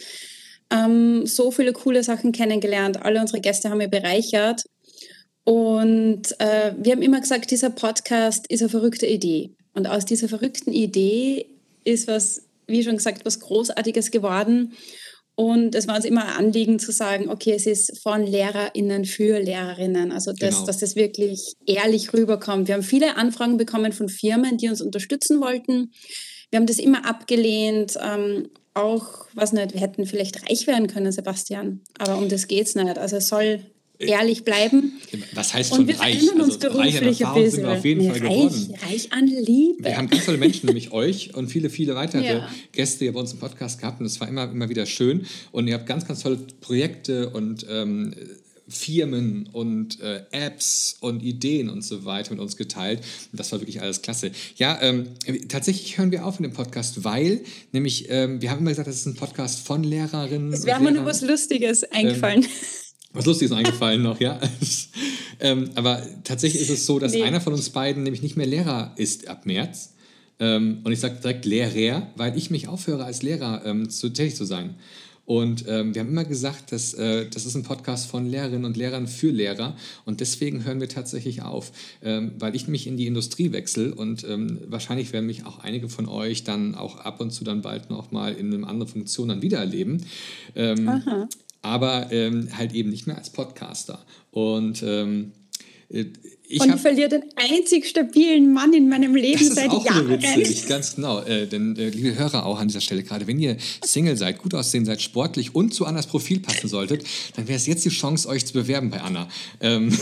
Ähm, 0.70 1.26
so 1.26 1.52
viele 1.52 1.72
coole 1.72 2.02
Sachen 2.02 2.32
kennengelernt. 2.32 3.02
Alle 3.02 3.20
unsere 3.20 3.40
Gäste 3.40 3.70
haben 3.70 3.78
mir 3.78 3.88
bereichert. 3.88 4.64
Und 5.46 6.22
äh, 6.40 6.72
wir 6.76 6.90
haben 6.92 7.02
immer 7.02 7.20
gesagt, 7.20 7.52
dieser 7.52 7.70
Podcast 7.70 8.48
ist 8.48 8.62
eine 8.62 8.68
verrückte 8.68 9.06
Idee. 9.06 9.54
Und 9.74 9.86
aus 9.86 10.04
dieser 10.04 10.28
verrückten 10.28 10.72
Idee 10.72 11.46
ist 11.84 12.08
was, 12.08 12.42
wie 12.66 12.82
schon 12.82 12.96
gesagt, 12.96 13.24
was 13.24 13.38
Großartiges 13.38 14.10
geworden. 14.10 14.72
Und 15.36 15.76
es 15.76 15.86
war 15.86 15.94
uns 15.94 16.04
immer 16.04 16.24
ein 16.24 16.46
Anliegen 16.46 16.80
zu 16.80 16.90
sagen, 16.90 17.28
okay, 17.28 17.52
es 17.52 17.66
ist 17.66 18.02
von 18.02 18.26
LehrerInnen 18.26 19.04
für 19.04 19.38
Lehrerinnen. 19.38 20.10
Also, 20.10 20.32
das, 20.32 20.54
Genau. 20.54 20.66
dass 20.66 20.78
das 20.78 20.96
wirklich 20.96 21.52
ehrlich 21.64 22.12
rüberkommt. 22.12 22.66
Wir 22.66 22.74
haben 22.74 22.82
viele 22.82 23.16
Anfragen 23.16 23.56
bekommen 23.56 23.92
von 23.92 24.08
Firmen, 24.08 24.56
die 24.56 24.68
uns 24.68 24.80
unterstützen 24.82 25.40
wollten. 25.40 25.92
Wir 26.50 26.58
haben 26.58 26.66
das 26.66 26.78
immer 26.80 27.06
abgelehnt. 27.06 27.96
Ähm, 28.02 28.48
auch, 28.74 29.26
was 29.34 29.52
nicht, 29.52 29.74
wir 29.74 29.80
hätten 29.80 30.06
vielleicht 30.06 30.50
reich 30.50 30.66
werden 30.66 30.88
können, 30.88 31.12
Sebastian. 31.12 31.82
Aber 31.98 32.18
um 32.18 32.28
das 32.28 32.48
geht's 32.48 32.74
nicht. 32.74 32.98
Also, 32.98 33.16
es 33.18 33.28
soll 33.28 33.60
ehrlich 33.98 34.44
bleiben. 34.44 34.92
Was 35.34 35.54
heißt 35.54 35.72
Und 35.72 35.76
schon 35.78 35.88
wir 35.88 35.98
reich? 36.00 36.18
verändern 36.18 36.40
uns 36.42 36.62
Also, 36.64 36.78
reich 36.78 36.98
an 36.98 37.04
Erfahrung 37.04 37.50
sind 37.50 37.62
wir 37.62 37.70
auf 37.72 37.84
jeden 37.84 38.02
Fall 38.02 38.12
reich, 38.12 38.20
geworden. 38.22 38.74
reich 38.88 39.12
an 39.12 39.26
Liebe. 39.26 39.84
Wir 39.84 39.96
haben 39.96 40.08
ganz 40.08 40.24
tolle 40.24 40.38
Menschen, 40.38 40.66
nämlich 40.66 40.92
euch 40.92 41.34
und 41.34 41.48
viele, 41.48 41.70
viele 41.70 41.94
weitere 41.94 42.24
Ja. 42.26 42.48
Gäste 42.72 43.04
hier 43.04 43.12
bei 43.12 43.20
uns 43.20 43.32
im 43.32 43.38
Podcast 43.38 43.80
gehabt 43.80 44.00
und 44.00 44.06
es 44.06 44.20
war 44.20 44.28
immer, 44.28 44.50
immer 44.50 44.68
wieder 44.68 44.86
schön. 44.86 45.26
Und 45.52 45.68
ihr 45.68 45.74
habt 45.74 45.86
ganz, 45.86 46.06
ganz 46.06 46.22
tolle 46.22 46.38
Projekte 46.60 47.30
und 47.30 47.66
ähm, 47.68 48.14
Firmen 48.68 49.48
und 49.52 50.00
äh, 50.00 50.22
Apps 50.32 50.96
und 51.00 51.22
Ideen 51.22 51.68
und 51.70 51.82
so 51.84 52.04
weiter 52.04 52.32
mit 52.32 52.40
uns 52.40 52.56
geteilt. 52.56 52.98
Und 53.30 53.38
das 53.38 53.52
war 53.52 53.60
wirklich 53.60 53.80
alles 53.80 54.02
klasse. 54.02 54.32
Ja, 54.56 54.76
ähm, 54.82 55.06
tatsächlich 55.48 55.96
hören 55.98 56.10
wir 56.10 56.26
auf 56.26 56.40
mit 56.40 56.50
dem 56.50 56.54
Podcast, 56.54 57.04
weil 57.04 57.42
nämlich, 57.70 58.06
ähm, 58.10 58.42
wir 58.42 58.50
haben 58.50 58.58
immer 58.58 58.70
gesagt, 58.70 58.88
das 58.88 58.96
ist 58.96 59.06
ein 59.06 59.14
Podcast 59.14 59.64
von 59.64 59.84
Lehrerinnen. 59.84 60.52
Es 60.52 60.60
und 60.62 60.66
wäre 60.66 60.80
mir 60.80 60.90
nur 60.90 61.04
was 61.04 61.20
Lustiges 61.22 61.84
eingefallen. 61.84 62.44
Was 63.16 63.26
Lustiges 63.26 63.52
eingefallen 63.52 64.02
noch, 64.02 64.20
ja. 64.20 64.38
ähm, 65.40 65.70
aber 65.74 66.02
tatsächlich 66.24 66.62
ist 66.62 66.70
es 66.70 66.86
so, 66.86 66.98
dass 66.98 67.12
Nee. 67.12 67.22
einer 67.22 67.40
von 67.40 67.52
uns 67.52 67.70
beiden 67.70 68.02
nämlich 68.02 68.22
nicht 68.22 68.36
mehr 68.36 68.46
Lehrer 68.46 68.92
ist 68.96 69.28
ab 69.28 69.46
März. 69.46 69.94
Ähm, 70.38 70.80
und 70.84 70.92
ich 70.92 71.00
sage 71.00 71.16
direkt 71.22 71.44
Lehrer, 71.46 72.08
weil 72.16 72.36
ich 72.36 72.50
mich 72.50 72.68
aufhöre, 72.68 73.04
als 73.04 73.22
Lehrer 73.22 73.62
ähm, 73.64 73.88
zu, 73.88 74.10
tätig 74.10 74.36
zu 74.36 74.44
sein. 74.44 74.74
Und 75.26 75.64
ähm, 75.66 75.92
wir 75.92 76.02
haben 76.02 76.10
immer 76.10 76.24
gesagt, 76.24 76.70
dass 76.70 76.94
äh, 76.94 77.28
das 77.28 77.46
ist 77.46 77.56
ein 77.56 77.64
Podcast 77.64 78.08
von 78.08 78.30
Lehrerinnen 78.30 78.64
und 78.64 78.76
Lehrern 78.76 79.08
für 79.08 79.30
Lehrer. 79.30 79.76
Und 80.04 80.20
deswegen 80.20 80.64
hören 80.64 80.78
wir 80.80 80.88
tatsächlich 80.88 81.42
auf, 81.42 81.72
ähm, 82.02 82.32
weil 82.38 82.54
ich 82.54 82.68
mich 82.68 82.86
in 82.86 82.96
die 82.96 83.08
Industrie 83.08 83.50
wechsle 83.50 83.92
und 83.92 84.22
ähm, 84.22 84.60
wahrscheinlich 84.68 85.12
werden 85.12 85.26
mich 85.26 85.44
auch 85.44 85.58
einige 85.58 85.88
von 85.88 86.06
euch 86.06 86.44
dann 86.44 86.76
auch 86.76 86.98
ab 86.98 87.20
und 87.20 87.32
zu 87.32 87.42
dann 87.42 87.60
bald 87.60 87.90
noch 87.90 88.12
mal 88.12 88.34
in 88.34 88.54
einer 88.54 88.68
anderen 88.68 88.88
Funktion 88.90 89.28
dann 89.28 89.42
wieder 89.42 89.58
erleben. 89.58 90.04
Ähm, 90.54 90.88
Aha. 90.88 91.28
Aber 91.66 92.12
ähm, 92.12 92.48
halt 92.56 92.72
eben 92.72 92.90
nicht 92.90 93.06
mehr 93.06 93.18
als 93.18 93.30
Podcaster. 93.30 94.04
Und 94.30 94.82
ähm, 94.82 95.32
äh, 95.90 96.04
ich 96.48 96.60
und 96.60 96.74
ich 96.74 96.80
verliere 96.80 97.08
den 97.08 97.24
einzig 97.34 97.86
stabilen 97.86 98.52
Mann 98.52 98.72
in 98.72 98.88
meinem 98.88 99.16
Leben 99.16 99.38
das 99.38 99.48
ist 99.48 99.54
seit 99.56 99.68
auch 99.68 99.84
Jahren. 99.84 100.08
witzig, 100.08 100.68
ganz 100.68 100.94
genau. 100.94 101.20
Äh, 101.22 101.46
denn, 101.46 101.76
äh, 101.76 101.88
liebe 101.88 102.16
Hörer 102.16 102.46
auch 102.46 102.60
an 102.60 102.68
dieser 102.68 102.80
Stelle, 102.80 103.02
gerade 103.02 103.26
wenn 103.26 103.40
ihr 103.40 103.56
Single 103.84 104.16
seid, 104.16 104.38
gut 104.38 104.54
aussehen 104.54 104.84
seid, 104.84 105.02
sportlich 105.02 105.56
und 105.56 105.74
zu 105.74 105.86
Annas 105.86 106.06
Profil 106.06 106.38
passen 106.38 106.68
solltet, 106.68 107.04
dann 107.34 107.48
wäre 107.48 107.56
es 107.56 107.66
jetzt 107.66 107.84
die 107.84 107.88
Chance, 107.88 108.28
euch 108.28 108.46
zu 108.46 108.52
bewerben 108.52 108.90
bei 108.90 109.00
Anna. 109.00 109.28
Ähm, 109.60 109.96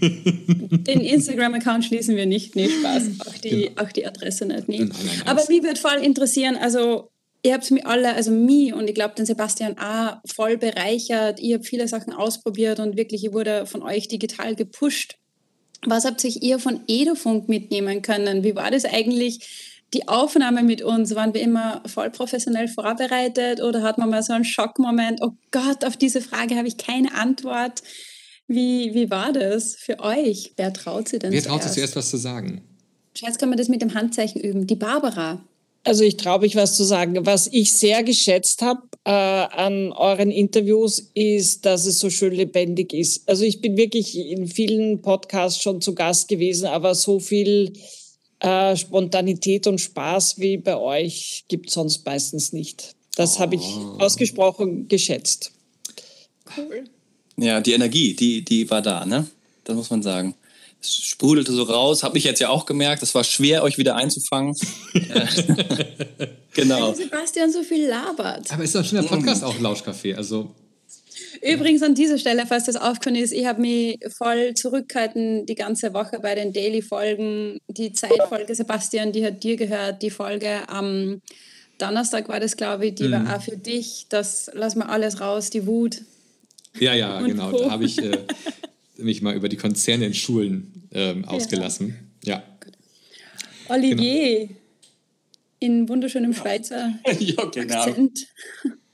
Den 0.00 1.00
Instagram-Account 1.00 1.84
schließen 1.84 2.16
wir 2.16 2.26
nicht. 2.26 2.56
Nee, 2.56 2.68
Spaß. 2.68 3.04
Auch 3.26 3.38
die, 3.38 3.70
auch 3.76 3.92
die 3.92 4.06
Adresse 4.06 4.46
nicht. 4.46 4.66
Nein, 4.66 4.90
Aber 5.24 5.42
mich 5.48 5.62
würde 5.62 5.78
voll 5.78 5.98
interessieren, 6.02 6.56
also 6.56 7.10
ihr 7.46 7.54
habt 7.54 7.70
mich 7.70 7.86
alle, 7.86 8.14
also 8.14 8.32
mich 8.32 8.74
und 8.74 8.88
ich 8.88 8.94
glaube 8.94 9.14
den 9.14 9.24
Sebastian 9.24 9.78
auch 9.78 10.16
voll 10.26 10.58
bereichert. 10.58 11.38
Ihr 11.38 11.56
habt 11.56 11.66
viele 11.66 11.86
Sachen 11.86 12.12
ausprobiert 12.12 12.80
und 12.80 12.96
wirklich, 12.96 13.24
ich 13.24 13.32
wurde 13.32 13.66
von 13.66 13.82
euch 13.82 14.08
digital 14.08 14.56
gepusht. 14.56 15.16
Was 15.86 16.04
habt 16.04 16.20
sich 16.20 16.42
ihr 16.42 16.58
von 16.58 16.80
Edofunk 16.88 17.48
mitnehmen 17.48 18.02
können? 18.02 18.42
Wie 18.42 18.56
war 18.56 18.70
das 18.72 18.84
eigentlich? 18.84 19.74
Die 19.94 20.08
Aufnahme 20.08 20.64
mit 20.64 20.82
uns, 20.82 21.14
waren 21.14 21.32
wir 21.32 21.40
immer 21.40 21.80
voll 21.86 22.10
professionell 22.10 22.66
vorbereitet 22.66 23.62
oder 23.62 23.82
hat 23.82 23.98
man 23.98 24.10
mal 24.10 24.24
so 24.24 24.32
einen 24.32 24.44
Schockmoment, 24.44 25.20
oh 25.22 25.30
Gott, 25.52 25.84
auf 25.84 25.96
diese 25.96 26.20
Frage 26.20 26.56
habe 26.56 26.66
ich 26.66 26.76
keine 26.76 27.14
Antwort. 27.14 27.84
Wie, 28.48 28.92
wie 28.94 29.08
war 29.10 29.32
das 29.32 29.76
für 29.76 30.00
euch? 30.00 30.52
Wer 30.56 30.72
traut 30.72 31.08
sich 31.08 31.20
denn 31.20 31.30
Wer 31.30 31.42
traut 31.42 31.62
sich 31.62 31.72
zuerst 31.72 31.94
was 31.94 32.10
zu 32.10 32.16
sagen? 32.16 32.62
Jetzt 33.14 33.38
können 33.38 33.52
wir 33.52 33.56
das 33.56 33.68
mit 33.68 33.80
dem 33.80 33.94
Handzeichen 33.94 34.40
üben. 34.40 34.66
Die 34.66 34.74
Barbara. 34.74 35.40
Also 35.86 36.02
ich 36.02 36.16
traue 36.16 36.40
mich 36.40 36.56
was 36.56 36.76
zu 36.76 36.82
sagen. 36.82 37.24
Was 37.26 37.46
ich 37.46 37.72
sehr 37.72 38.02
geschätzt 38.02 38.60
habe 38.60 38.82
äh, 39.04 39.10
an 39.10 39.92
euren 39.92 40.32
Interviews 40.32 41.12
ist, 41.14 41.64
dass 41.64 41.86
es 41.86 42.00
so 42.00 42.10
schön 42.10 42.32
lebendig 42.32 42.92
ist. 42.92 43.28
Also 43.28 43.44
ich 43.44 43.60
bin 43.60 43.76
wirklich 43.76 44.16
in 44.16 44.48
vielen 44.48 45.00
Podcasts 45.00 45.62
schon 45.62 45.80
zu 45.80 45.94
Gast 45.94 46.26
gewesen, 46.26 46.66
aber 46.66 46.96
so 46.96 47.20
viel 47.20 47.72
äh, 48.40 48.74
Spontanität 48.74 49.68
und 49.68 49.80
Spaß 49.80 50.40
wie 50.40 50.56
bei 50.56 50.76
euch 50.76 51.44
gibt 51.46 51.68
es 51.68 51.74
sonst 51.74 52.04
meistens 52.04 52.52
nicht. 52.52 52.96
Das 53.14 53.36
oh. 53.36 53.38
habe 53.38 53.54
ich 53.54 53.76
ausgesprochen 54.00 54.88
geschätzt. 54.88 55.52
Cool. 56.56 56.82
Ja, 57.36 57.60
die 57.60 57.74
Energie, 57.74 58.12
die, 58.12 58.44
die 58.44 58.68
war 58.68 58.82
da, 58.82 59.06
ne? 59.06 59.28
Das 59.62 59.76
muss 59.76 59.90
man 59.90 60.02
sagen 60.02 60.34
sprudelte 60.88 61.52
so 61.52 61.62
raus. 61.62 62.02
Habe 62.02 62.18
ich 62.18 62.24
jetzt 62.24 62.40
ja 62.40 62.48
auch 62.48 62.66
gemerkt. 62.66 63.02
Es 63.02 63.14
war 63.14 63.24
schwer, 63.24 63.62
euch 63.62 63.78
wieder 63.78 63.96
einzufangen. 63.96 64.54
genau. 66.54 66.88
Weil 66.88 66.96
Sebastian 66.96 67.52
so 67.52 67.62
viel 67.62 67.86
labert. 67.86 68.52
Aber 68.52 68.64
ist 68.64 68.74
doch 68.74 68.84
schon 68.84 69.00
der 69.00 69.08
Podcast 69.08 69.44
auch 69.44 69.58
Lauschcafé. 69.58 70.14
Also 70.14 70.54
Übrigens 71.42 71.82
an 71.82 71.94
dieser 71.94 72.18
Stelle, 72.18 72.44
falls 72.46 72.64
das 72.64 72.76
aufgefallen 72.76 73.16
ist, 73.16 73.32
ich 73.32 73.46
habe 73.46 73.60
mich 73.60 73.98
voll 74.16 74.54
zurückgehalten 74.54 75.46
die 75.46 75.54
ganze 75.54 75.92
Woche 75.94 76.18
bei 76.20 76.34
den 76.34 76.52
Daily-Folgen. 76.52 77.58
Die 77.68 77.92
Zeitfolge, 77.92 78.54
Sebastian, 78.54 79.12
die 79.12 79.24
hat 79.24 79.42
dir 79.42 79.56
gehört. 79.56 80.02
Die 80.02 80.10
Folge 80.10 80.68
am 80.68 81.20
Donnerstag 81.78 82.28
war 82.28 82.40
das, 82.40 82.56
glaube 82.56 82.86
ich, 82.86 82.94
die 82.94 83.08
mhm. 83.08 83.12
war 83.12 83.36
auch 83.36 83.42
für 83.42 83.56
dich. 83.56 84.06
Das 84.08 84.50
lass 84.54 84.76
mal 84.76 84.86
alles 84.86 85.20
raus, 85.20 85.50
die 85.50 85.66
Wut. 85.66 86.02
Ja, 86.78 86.94
ja, 86.94 87.20
genau. 87.20 87.50
Co. 87.50 87.64
Da 87.64 87.70
habe 87.70 87.84
ich 87.84 87.98
äh, 87.98 88.18
mich 88.98 89.22
mal 89.22 89.34
über 89.34 89.48
die 89.48 89.56
Konzerne 89.56 90.06
in 90.06 90.14
Schulen 90.14 90.88
ähm, 90.92 91.24
ausgelassen. 91.24 92.12
Ja. 92.24 92.36
ja. 92.36 92.42
Olivier, 93.68 94.46
genau. 94.46 94.60
in 95.58 95.88
wunderschönem 95.88 96.32
Schweizer 96.34 96.94
ja, 97.18 97.44
genau. 97.46 97.82
Akzent. 97.82 98.26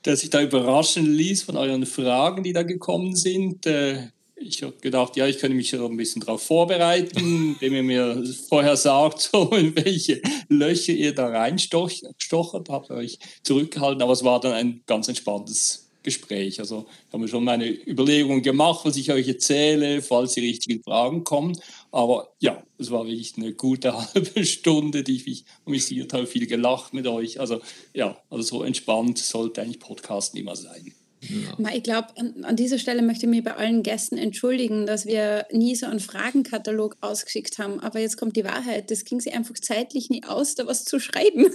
Der 0.04 0.16
sich 0.16 0.30
da 0.30 0.42
überraschen 0.42 1.12
ließ 1.12 1.42
von 1.42 1.56
euren 1.56 1.86
Fragen, 1.86 2.42
die 2.42 2.52
da 2.52 2.62
gekommen 2.62 3.14
sind. 3.14 3.66
Äh, 3.66 4.08
ich 4.34 4.62
habe 4.62 4.74
gedacht, 4.80 5.16
ja, 5.16 5.26
ich 5.26 5.38
könnte 5.38 5.56
mich 5.56 5.72
ein 5.74 5.96
bisschen 5.96 6.20
darauf 6.20 6.42
vorbereiten, 6.42 7.56
indem 7.60 7.74
ihr 7.74 7.82
mir 7.82 8.24
vorher 8.48 8.76
sagt, 8.76 9.20
so 9.20 9.50
in 9.50 9.76
welche 9.76 10.20
Löcher 10.48 10.92
ihr 10.92 11.14
da 11.14 11.28
reinstochert, 11.28 12.68
habt 12.68 12.90
ihr 12.90 12.96
euch 12.96 13.18
zurückgehalten, 13.42 14.02
aber 14.02 14.12
es 14.12 14.24
war 14.24 14.40
dann 14.40 14.52
ein 14.52 14.82
ganz 14.86 15.08
entspanntes 15.08 15.81
Gespräch. 16.02 16.60
Also 16.60 16.86
ich 17.06 17.12
habe 17.12 17.22
mir 17.22 17.28
schon 17.28 17.44
meine 17.44 17.68
Überlegungen 17.68 18.42
gemacht, 18.42 18.84
was 18.84 18.96
ich 18.96 19.10
euch 19.12 19.28
erzähle, 19.28 20.02
falls 20.02 20.34
die 20.34 20.40
richtigen 20.40 20.82
Fragen 20.82 21.24
kommen. 21.24 21.58
Aber 21.90 22.32
ja, 22.40 22.62
es 22.78 22.90
war 22.90 23.06
wirklich 23.06 23.34
eine 23.36 23.52
gute 23.52 23.94
halbe 24.14 24.44
Stunde, 24.44 25.02
die 25.02 25.16
ich 25.16 25.26
mich 25.26 25.44
amüsiert 25.64 26.12
habe, 26.12 26.26
viel 26.26 26.46
gelacht 26.46 26.94
mit 26.94 27.06
euch. 27.06 27.40
Also 27.40 27.60
ja, 27.94 28.20
also 28.30 28.42
so 28.42 28.62
entspannt 28.62 29.18
sollte 29.18 29.62
eigentlich 29.62 29.80
Podcasten 29.80 30.38
immer 30.38 30.56
sein. 30.56 30.92
Ja. 31.28 31.70
Ich 31.72 31.84
glaube, 31.84 32.08
an, 32.16 32.44
an, 32.44 32.56
dieser 32.56 32.78
Stelle 32.78 33.00
möchte 33.00 33.26
ich 33.26 33.30
mich 33.30 33.44
bei 33.44 33.54
allen 33.54 33.82
Gästen 33.84 34.18
entschuldigen, 34.18 34.86
dass 34.86 35.06
wir 35.06 35.46
nie 35.52 35.76
so 35.76 35.86
einen 35.86 36.00
Fragenkatalog 36.00 36.96
ausgeschickt 37.00 37.58
haben. 37.58 37.78
Aber 37.80 38.00
jetzt 38.00 38.16
kommt 38.16 38.36
die 38.36 38.44
Wahrheit. 38.44 38.90
Das 38.90 39.04
ging 39.04 39.20
sich 39.20 39.32
einfach 39.32 39.54
zeitlich 39.54 40.10
nie 40.10 40.24
aus, 40.24 40.56
da 40.56 40.66
was 40.66 40.84
zu 40.84 40.98
schreiben. 40.98 41.46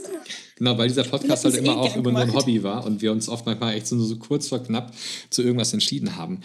Genau, 0.58 0.78
weil 0.78 0.88
dieser 0.88 1.04
Podcast 1.04 1.46
halt 1.46 1.56
immer 1.56 1.74
eh 1.74 1.76
auch 1.76 1.96
immer 1.96 2.12
nur 2.12 2.22
ein 2.22 2.34
Hobby 2.34 2.64
war 2.64 2.86
und 2.86 3.02
wir 3.02 3.12
uns 3.12 3.30
oft 3.30 3.46
manchmal 3.46 3.76
echt 3.76 3.88
so, 3.88 4.00
so 4.00 4.16
kurz 4.16 4.48
vor 4.48 4.64
knapp 4.64 4.92
zu 5.30 5.44
irgendwas 5.44 5.72
entschieden 5.74 6.16
haben. 6.16 6.42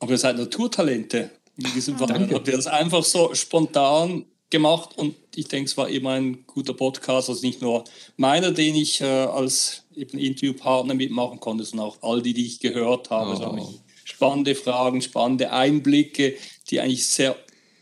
Aber 0.00 0.10
ihr 0.10 0.18
seid 0.18 0.36
Naturtalente. 0.36 1.30
In 1.56 1.72
diesem 1.74 1.96
Fall 1.96 2.28
habt 2.30 2.48
ihr 2.48 2.56
das 2.56 2.66
einfach 2.66 3.02
so 3.04 3.34
spontan 3.34 4.26
gemacht 4.50 4.90
und 4.96 5.14
ich 5.34 5.48
denke, 5.48 5.68
es 5.68 5.76
war 5.76 5.88
immer 5.88 6.10
ein 6.10 6.46
guter 6.46 6.74
Podcast, 6.74 7.28
also 7.28 7.44
nicht 7.44 7.62
nur 7.62 7.84
meiner, 8.16 8.52
den 8.52 8.74
ich 8.74 9.00
äh, 9.00 9.04
als 9.04 9.85
eben 9.96 10.18
Interviewpartner 10.18 10.94
mitmachen 10.94 11.40
konnte, 11.40 11.64
sondern 11.64 11.88
auch 11.88 11.98
all 12.02 12.22
die, 12.22 12.34
die 12.34 12.46
ich 12.46 12.60
gehört 12.60 13.10
habe. 13.10 13.30
Oh. 13.30 13.32
Also 13.32 13.80
spannende 14.04 14.54
Fragen, 14.54 15.02
spannende 15.02 15.52
Einblicke, 15.52 16.34
die 16.70 16.80
eigentlich 16.80 17.06
sehr 17.06 17.36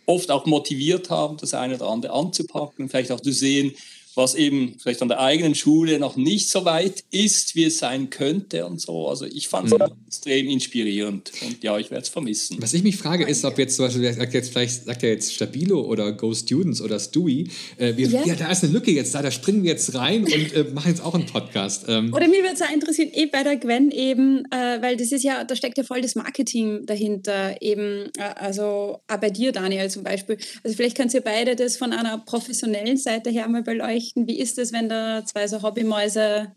oft 0.07 0.31
auch 0.31 0.47
motiviert 0.47 1.11
haben, 1.11 1.37
das 1.37 1.55
eine 1.55 1.77
oder 1.77 1.89
andere 1.89 2.13
anzupacken, 2.13 2.89
vielleicht 2.89 3.13
auch 3.13 3.21
zu 3.21 3.33
sehen, 3.33 3.75
was 4.17 4.35
eben 4.35 4.77
vielleicht 4.81 5.03
an 5.03 5.09
der 5.09 5.21
eigenen 5.21 5.55
Schule 5.55 5.99
noch 5.99 6.17
nicht 6.17 6.49
so 6.49 6.65
weit 6.65 7.05
ist, 7.11 7.55
wie 7.57 7.65
es 7.65 7.79
sein 7.79 8.11
könnte 8.11 8.67
und 8.67 8.81
so. 8.81 9.09
Also 9.09 9.27
ich 9.27 9.49
fand 9.49 9.67
es 9.67 9.79
mhm. 9.79 9.87
extrem 10.07 10.49
inspirierend 10.49 11.33
und 11.43 11.63
ja, 11.63 11.79
ich 11.79 11.91
werde 11.91 12.03
es 12.03 12.09
vermissen. 12.09 12.57
Was 12.61 12.75
ich 12.75 12.83
mich 12.83 12.97
frage, 12.97 13.27
ist, 13.27 13.45
ob 13.45 13.59
jetzt 13.59 13.77
zum 13.77 13.87
Beispiel, 13.87 14.13
sagt 14.13 14.35
jetzt, 14.35 14.51
vielleicht 14.51 14.85
sagt 14.85 15.03
er 15.03 15.11
jetzt 15.11 15.35
Stabilo 15.35 15.81
oder 15.83 16.13
Go 16.13 16.33
Students 16.33 16.81
oder 16.81 16.99
Stewie, 16.99 17.49
äh, 17.79 17.97
wir, 17.97 18.09
ja. 18.09 18.25
ja. 18.25 18.35
da 18.37 18.51
ist 18.51 18.63
eine 18.65 18.73
Lücke 18.73 18.91
jetzt 18.93 19.15
da, 19.15 19.23
da 19.23 19.31
springen 19.31 19.63
wir 19.63 19.71
jetzt 19.71 19.95
rein 19.95 20.25
und 20.25 20.55
äh, 20.55 20.65
machen 20.73 20.91
jetzt 20.91 21.05
auch 21.05 21.15
einen 21.15 21.27
Podcast. 21.27 21.87
Ähm. 21.89 22.13
Oder 22.15 22.29
mir 22.29 22.43
würde 22.43 22.55
es 22.55 22.63
auch 22.63 22.73
interessieren, 22.73 23.11
eh 23.13 23.27
bei 23.27 23.43
der 23.43 23.57
Gwen 23.57 23.91
eben, 23.91 24.45
äh, 24.51 24.81
weil 24.81 24.97
das 24.97 25.13
ist 25.13 25.25
ja, 25.25 25.45
da 25.45 25.57
steckt 25.57 25.79
ja 25.79 25.85
voll 25.85 26.01
das 26.01 26.15
Marketing 26.15 26.87
dahinter, 26.87 27.61
eben, 27.61 28.11
äh, 28.17 28.23
also 28.37 29.01
auch 29.09 29.17
bei 29.21 29.31
dir, 29.31 29.53
Daniel, 29.53 29.91
zum 29.91 30.05
Beispiel. 30.05 30.39
Also 30.63 30.77
vielleicht 30.77 30.97
könnt 30.97 31.13
ihr 31.15 31.21
beide 31.21 31.57
das 31.57 31.77
von 31.77 31.93
einer 31.93 32.19
professionellen 32.19 32.97
Seite 32.97 33.31
her 33.31 33.49
mal 33.49 33.63
beleuchten 33.63 34.04
berichten. 34.05 34.27
Wie 34.27 34.39
ist 34.39 34.59
es, 34.59 34.73
wenn 34.73 34.89
da 34.89 35.25
zwei 35.25 35.47
so 35.49 35.63
Hobbymäuse 35.63 36.53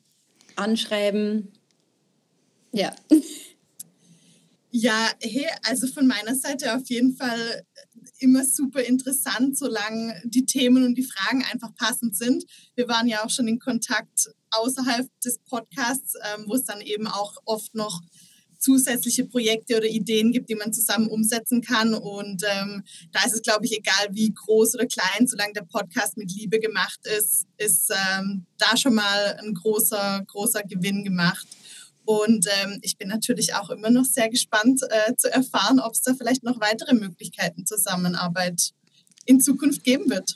anschreiben? 0.56 1.51
Ja. 2.72 2.96
Ja, 4.70 5.10
hey, 5.22 5.48
also 5.63 5.88
von 5.88 6.06
meiner 6.06 6.36
Seite 6.36 6.75
auf 6.75 6.88
jeden 6.89 7.16
Fall 7.16 7.63
immer 8.20 8.44
super 8.46 8.82
interessant, 8.82 9.58
solange 9.58 10.22
die 10.25 10.46
Themen 10.46 10.84
und 10.84 10.96
die 10.96 11.08
Fragen 11.08 11.44
einfach 11.51 11.74
passend 11.74 12.16
sind. 12.16 12.44
Wir 12.75 12.88
waren 12.88 13.08
ja 13.08 13.24
auch 13.24 13.30
schon 13.30 13.48
in 13.48 13.60
Kontakt 13.60 14.30
außerhalb 14.51 15.08
des 15.22 15.39
Podcasts, 15.39 16.13
ähm, 16.16 16.44
wo 16.48 16.56
es 16.56 16.66
dann 16.66 16.82
eben 16.82 17.08
auch 17.08 17.38
oft 17.46 17.74
noch 17.74 18.01
zusätzliche 18.68 19.24
Projekte 19.24 19.78
oder 19.78 19.86
Ideen 19.86 20.34
gibt, 20.34 20.50
die 20.50 20.56
man 20.56 20.74
zusammen 20.74 21.08
umsetzen 21.08 21.62
kann. 21.62 21.94
Und 21.94 22.44
ähm, 22.44 22.84
da 23.14 23.24
ist 23.26 23.34
es, 23.34 23.42
glaube 23.42 23.66
ich, 23.66 23.78
egal 23.78 24.10
wie 24.12 24.34
groß 24.34 24.76
oder 24.76 24.86
klein, 24.86 25.26
solange 25.26 25.54
der 25.54 25.62
Podcast 25.62 26.18
mit 26.18 26.34
Liebe 26.34 26.60
gemacht 26.60 27.00
ist, 27.18 27.46
ist 27.58 27.90
ähm, 27.92 28.46
da 28.58 28.76
schon 28.76 28.96
mal 28.96 29.40
ein 29.42 29.54
großer, 29.54 30.26
großer 30.28 30.64
Gewinn 30.64 31.06
gemacht. 31.06 31.48
Und 32.04 32.46
ähm, 32.62 32.80
ich 32.82 32.98
bin 32.98 33.08
natürlich 33.08 33.56
auch 33.56 33.70
immer 33.70 33.90
noch 33.90 34.04
sehr 34.04 34.30
gespannt 34.30 34.82
äh, 34.90 35.16
zu 35.16 35.32
erfahren, 35.32 35.80
ob 35.80 35.94
es 35.94 36.02
da 36.02 36.14
vielleicht 36.14 36.44
noch 36.44 36.60
weitere 36.60 36.94
Möglichkeiten 36.94 37.66
Zusammenarbeit 37.66 38.72
in 39.26 39.40
Zukunft 39.40 39.86
geben 39.86 40.10
wird. 40.10 40.36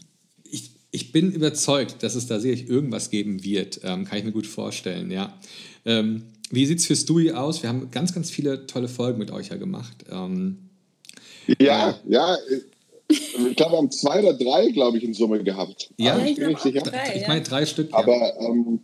Ich, 0.50 0.72
ich 0.92 1.12
bin 1.12 1.34
überzeugt, 1.34 2.02
dass 2.02 2.16
es 2.16 2.28
da 2.28 2.40
sicherlich 2.40 2.70
irgendwas 2.70 3.10
geben 3.10 3.44
wird. 3.44 3.82
Ähm, 3.84 4.06
kann 4.06 4.20
ich 4.20 4.24
mir 4.24 4.32
gut 4.32 4.48
vorstellen, 4.48 5.12
ja. 5.12 5.38
Ähm, 5.84 6.24
wie 6.52 6.66
sieht 6.66 6.80
es 6.80 6.86
für 6.86 6.96
Stewie 6.96 7.32
aus? 7.34 7.64
Wir 7.64 7.70
haben 7.70 7.90
ganz, 7.92 8.14
ganz 8.14 8.30
viele 8.30 8.68
tolle 8.68 8.88
Folgen 8.88 9.18
mit 9.18 9.32
euch 9.32 9.50
ja 9.50 9.58
gemacht. 9.58 10.06
Ähm, 10.12 10.58
ja, 11.60 11.92
äh, 11.92 11.94
ja. 12.14 12.38
Ich 13.10 13.56
glaube, 13.58 13.74
wir 13.74 13.78
haben 13.78 13.92
zwei 13.92 14.22
oder 14.22 14.34
drei, 14.34 14.70
glaube 14.72 14.98
ich, 14.98 15.04
in 15.04 15.14
Summe 15.14 15.44
gehabt. 15.44 15.90
Ja, 15.98 16.18
ich, 16.24 16.38
bin 16.38 16.50
nicht 16.50 16.62
sicher. 16.62 16.82
Drei, 16.82 17.16
ich 17.16 17.28
meine 17.28 17.42
drei 17.42 17.66
Stück. 17.66 17.92
Ja. 17.92 17.98
Aber 17.98 18.40
ähm, 18.40 18.80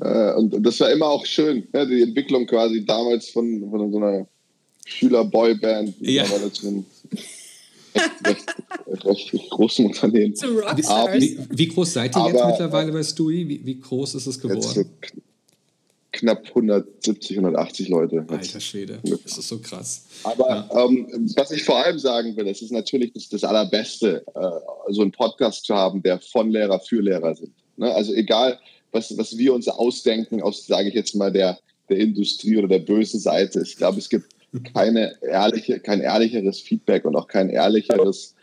äh, 0.00 0.34
und, 0.34 0.54
das 0.64 0.80
war 0.80 0.90
immer 0.90 1.06
auch 1.06 1.24
schön, 1.24 1.66
ja, 1.72 1.84
die 1.86 2.02
Entwicklung 2.02 2.46
quasi 2.46 2.84
damals 2.84 3.28
von, 3.30 3.70
von 3.70 3.92
so 3.92 3.98
einer 3.98 4.26
Schüler-Boy-Band. 4.86 5.94
Ja. 6.00 6.24
recht, 8.26 8.54
recht 9.04 9.50
großen 9.50 9.86
Unternehmen. 9.86 10.34
Zu 10.34 10.58
Rockstars. 10.58 11.20
Wie, 11.20 11.38
wie, 11.50 11.68
groß 11.68 11.92
seid 11.92 12.16
ihr 12.16 12.26
jetzt 12.26 12.44
mittlerweile 12.44 12.92
bei 12.92 13.02
Stewie? 13.02 13.48
Wie, 13.48 13.64
wie 13.64 13.80
groß 13.80 14.16
ist 14.16 14.26
es 14.26 14.40
geworden? 14.40 14.90
Knapp 16.14 16.46
170, 16.48 17.38
180 17.38 17.88
Leute. 17.88 18.24
Alter 18.28 18.60
Schwede, 18.60 19.00
das 19.02 19.38
ist 19.38 19.48
so 19.48 19.58
krass. 19.58 20.06
Aber 20.22 20.48
ja. 20.48 20.84
ähm, 20.84 21.32
was 21.36 21.50
ich 21.50 21.64
vor 21.64 21.84
allem 21.84 21.98
sagen 21.98 22.36
will, 22.36 22.46
es 22.46 22.62
ist 22.62 22.72
natürlich 22.72 23.12
das, 23.12 23.28
das 23.28 23.44
Allerbeste, 23.44 24.24
äh, 24.34 24.92
so 24.92 25.02
einen 25.02 25.12
Podcast 25.12 25.64
zu 25.64 25.74
haben, 25.74 26.02
der 26.02 26.20
von 26.20 26.50
Lehrer 26.50 26.80
für 26.80 27.00
Lehrer 27.00 27.34
sind. 27.34 27.52
Ne? 27.76 27.92
Also 27.92 28.14
egal, 28.14 28.58
was, 28.92 29.16
was 29.18 29.36
wir 29.36 29.52
uns 29.52 29.68
ausdenken 29.68 30.42
aus, 30.42 30.66
sage 30.66 30.88
ich 30.88 30.94
jetzt 30.94 31.14
mal, 31.14 31.32
der, 31.32 31.58
der 31.88 31.98
Industrie 31.98 32.56
oder 32.56 32.68
der 32.68 32.78
bösen 32.78 33.20
Seite. 33.20 33.62
Ich 33.62 33.76
glaube, 33.76 33.98
es 33.98 34.08
gibt 34.08 34.26
keine 34.72 35.16
ehrliche, 35.22 35.80
kein 35.80 36.00
ehrlicheres 36.00 36.60
Feedback 36.60 37.04
und 37.04 37.16
auch 37.16 37.26
kein 37.26 37.50
ehrlicheres 37.50 38.34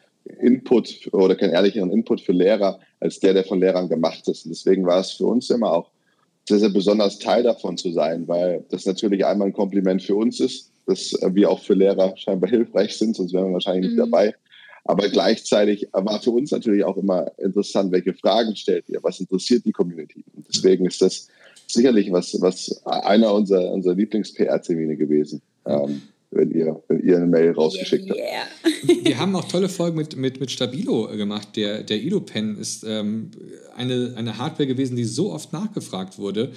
Input 0.42 1.10
oder 1.13 1.36
keinen 1.36 1.54
ehrlicheren 1.54 1.92
Input 1.92 2.22
für 2.22 2.34
Lehrer 2.34 2.80
als 3.00 3.20
der, 3.20 3.34
der 3.34 3.46
von 3.46 3.60
Lehrern 3.60 3.90
gemacht 3.90 4.28
ist. 4.28 4.46
Und 4.46 4.51
deswegen 4.51 4.86
war 4.86 5.00
es 5.00 5.12
für 5.12 5.25
uns 5.25 5.50
immer 5.50 5.72
auch 5.72 5.90
sehr, 6.48 6.60
sehr 6.60 6.70
besonders 6.70 7.20
Teil 7.20 7.44
davon 7.44 7.78
zu 7.78 7.92
sein, 7.92 8.28
weil 8.28 8.66
das 8.70 8.86
natürlich 8.86 9.26
einmal 9.26 9.48
ein 9.48 9.54
Kompliment 9.54 10.02
für 10.02 10.16
uns 10.16 10.40
ist, 10.40 10.72
dass 10.88 11.14
wir 11.34 11.50
auch 11.50 11.60
für 11.60 11.74
Lehrer 11.74 12.16
scheinbar 12.18 12.50
hilfreich 12.50 12.98
sind, 12.98 13.16
sonst 13.16 13.34
wären 13.34 13.48
wir 13.48 13.54
wahrscheinlich 13.54 13.92
nicht 13.92 13.98
Mhm. 13.98 14.12
dabei. 14.12 14.36
Aber 14.84 15.08
gleichzeitig 15.10 15.88
war 15.92 16.20
für 16.22 16.32
uns 16.32 16.52
natürlich 16.52 16.84
auch 16.84 16.98
immer 16.98 17.32
interessant, 17.38 17.92
welche 17.92 18.14
Fragen 18.14 18.56
stellt 18.56 18.90
ihr, 18.90 19.00
was 19.04 19.20
interessiert 19.20 19.64
die 19.66 19.72
Community. 19.72 20.24
Und 20.36 20.48
deswegen 20.52 20.86
ist 20.88 21.02
das 21.02 21.28
sicherlich 21.68 22.12
was, 22.12 22.40
was 22.42 22.82
einer 22.86 23.34
unserer, 23.34 23.72
unserer 23.72 23.94
Lieblings-PR-Termine 23.94 24.98
gewesen, 24.98 25.42
ähm, 25.68 26.02
wenn, 26.32 26.52
ihr, 26.52 26.82
wenn 26.88 27.02
ihr 27.02 27.18
eine 27.18 27.28
Mail 27.28 27.52
rausgeschickt 27.52 28.10
habt. 28.10 28.20
Wir 29.06 29.20
haben 29.20 29.36
auch 29.36 29.46
tolle 29.46 29.70
Folgen 29.70 29.98
mit, 29.98 30.16
mit, 30.16 30.40
mit 30.40 30.50
Stabilo 30.50 31.12
äh, 31.12 31.18
gemacht. 31.18 31.50
Der, 31.56 31.84
der 31.84 31.98
Ido-Pen 31.98 32.58
ist 32.58 32.84
ähm, 32.84 33.32
eine, 33.76 34.14
eine 34.16 34.38
Hardware 34.38 34.68
gewesen, 34.68 34.96
die 34.96 35.04
so 35.04 35.32
oft 35.32 35.54
nachgefragt 35.54 36.18
wurde. 36.18 36.52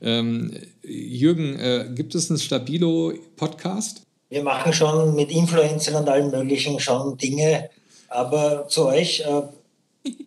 Ähm, 0.00 0.52
Jürgen, 0.82 1.58
äh, 1.58 1.88
gibt 1.94 2.14
es 2.14 2.30
einen 2.30 2.38
Stabilo-Podcast? 2.38 4.02
Wir 4.28 4.42
machen 4.42 4.72
schon 4.72 5.14
mit 5.14 5.30
Influencern 5.30 5.96
und 5.96 6.08
allem 6.08 6.30
Möglichen 6.30 6.80
schon 6.80 7.16
Dinge, 7.16 7.70
aber 8.08 8.66
zu 8.68 8.86
euch, 8.86 9.20
äh, 9.20 9.42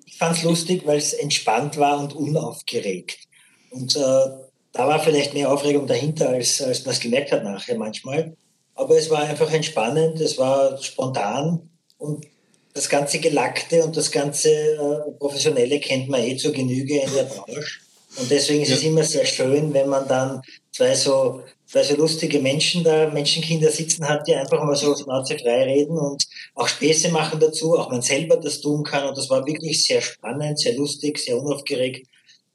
ich 0.05 0.17
fand 0.17 0.37
es 0.37 0.43
lustig, 0.43 0.83
weil 0.85 0.97
es 0.97 1.13
entspannt 1.13 1.77
war 1.77 2.01
und 2.01 2.13
unaufgeregt. 2.13 3.17
Und 3.71 3.95
äh, 3.95 3.99
da 3.99 4.87
war 4.87 4.99
vielleicht 4.99 5.33
mehr 5.33 5.51
Aufregung 5.51 5.87
dahinter, 5.87 6.29
als, 6.29 6.61
als 6.61 6.85
man 6.85 6.93
es 6.93 6.99
gemerkt 6.99 7.31
hat 7.31 7.43
nachher 7.43 7.77
manchmal. 7.77 8.35
Aber 8.79 8.97
es 8.97 9.09
war 9.09 9.23
einfach 9.23 9.51
entspannend, 9.51 10.21
es 10.21 10.37
war 10.37 10.81
spontan 10.81 11.69
und 11.97 12.25
das 12.73 12.87
ganze 12.87 13.19
Gelackte 13.19 13.83
und 13.83 13.97
das 13.97 14.09
ganze 14.09 14.49
äh, 14.49 15.11
Professionelle 15.19 15.81
kennt 15.81 16.07
man 16.07 16.21
eh 16.23 16.37
zur 16.37 16.53
Genüge 16.53 17.01
in 17.01 17.13
der 17.13 17.23
Branche. 17.23 17.79
Und 18.15 18.31
deswegen 18.31 18.61
ist 18.61 18.71
es 18.71 18.83
immer 18.83 19.03
sehr 19.03 19.25
schön, 19.25 19.73
wenn 19.73 19.89
man 19.89 20.07
dann 20.07 20.41
zwei 20.71 20.95
so, 20.95 21.43
zwei 21.67 21.83
so 21.83 21.97
lustige 21.97 22.39
Menschen 22.39 22.85
da, 22.85 23.09
Menschenkinder 23.09 23.69
sitzen 23.69 24.07
hat, 24.07 24.25
die 24.25 24.35
einfach 24.35 24.63
mal 24.63 24.77
so 24.77 24.95
Schnauze 24.95 25.37
frei 25.37 25.63
reden 25.63 25.97
und 25.97 26.23
auch 26.55 26.69
Späße 26.69 27.09
machen 27.09 27.37
dazu, 27.41 27.77
auch 27.77 27.91
man 27.91 28.01
selber 28.01 28.37
das 28.37 28.61
tun 28.61 28.85
kann. 28.85 29.09
Und 29.09 29.17
das 29.17 29.29
war 29.29 29.45
wirklich 29.45 29.83
sehr 29.83 30.01
spannend, 30.01 30.57
sehr 30.57 30.77
lustig, 30.77 31.19
sehr 31.19 31.37
unaufgeregt. 31.37 32.07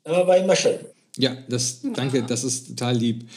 Aber 0.04 0.26
war 0.26 0.38
immer 0.38 0.56
schön. 0.56 0.78
Ja, 1.18 1.36
das, 1.50 1.80
danke, 1.94 2.22
das 2.22 2.44
ist 2.44 2.68
total 2.68 2.96
lieb. 2.96 3.28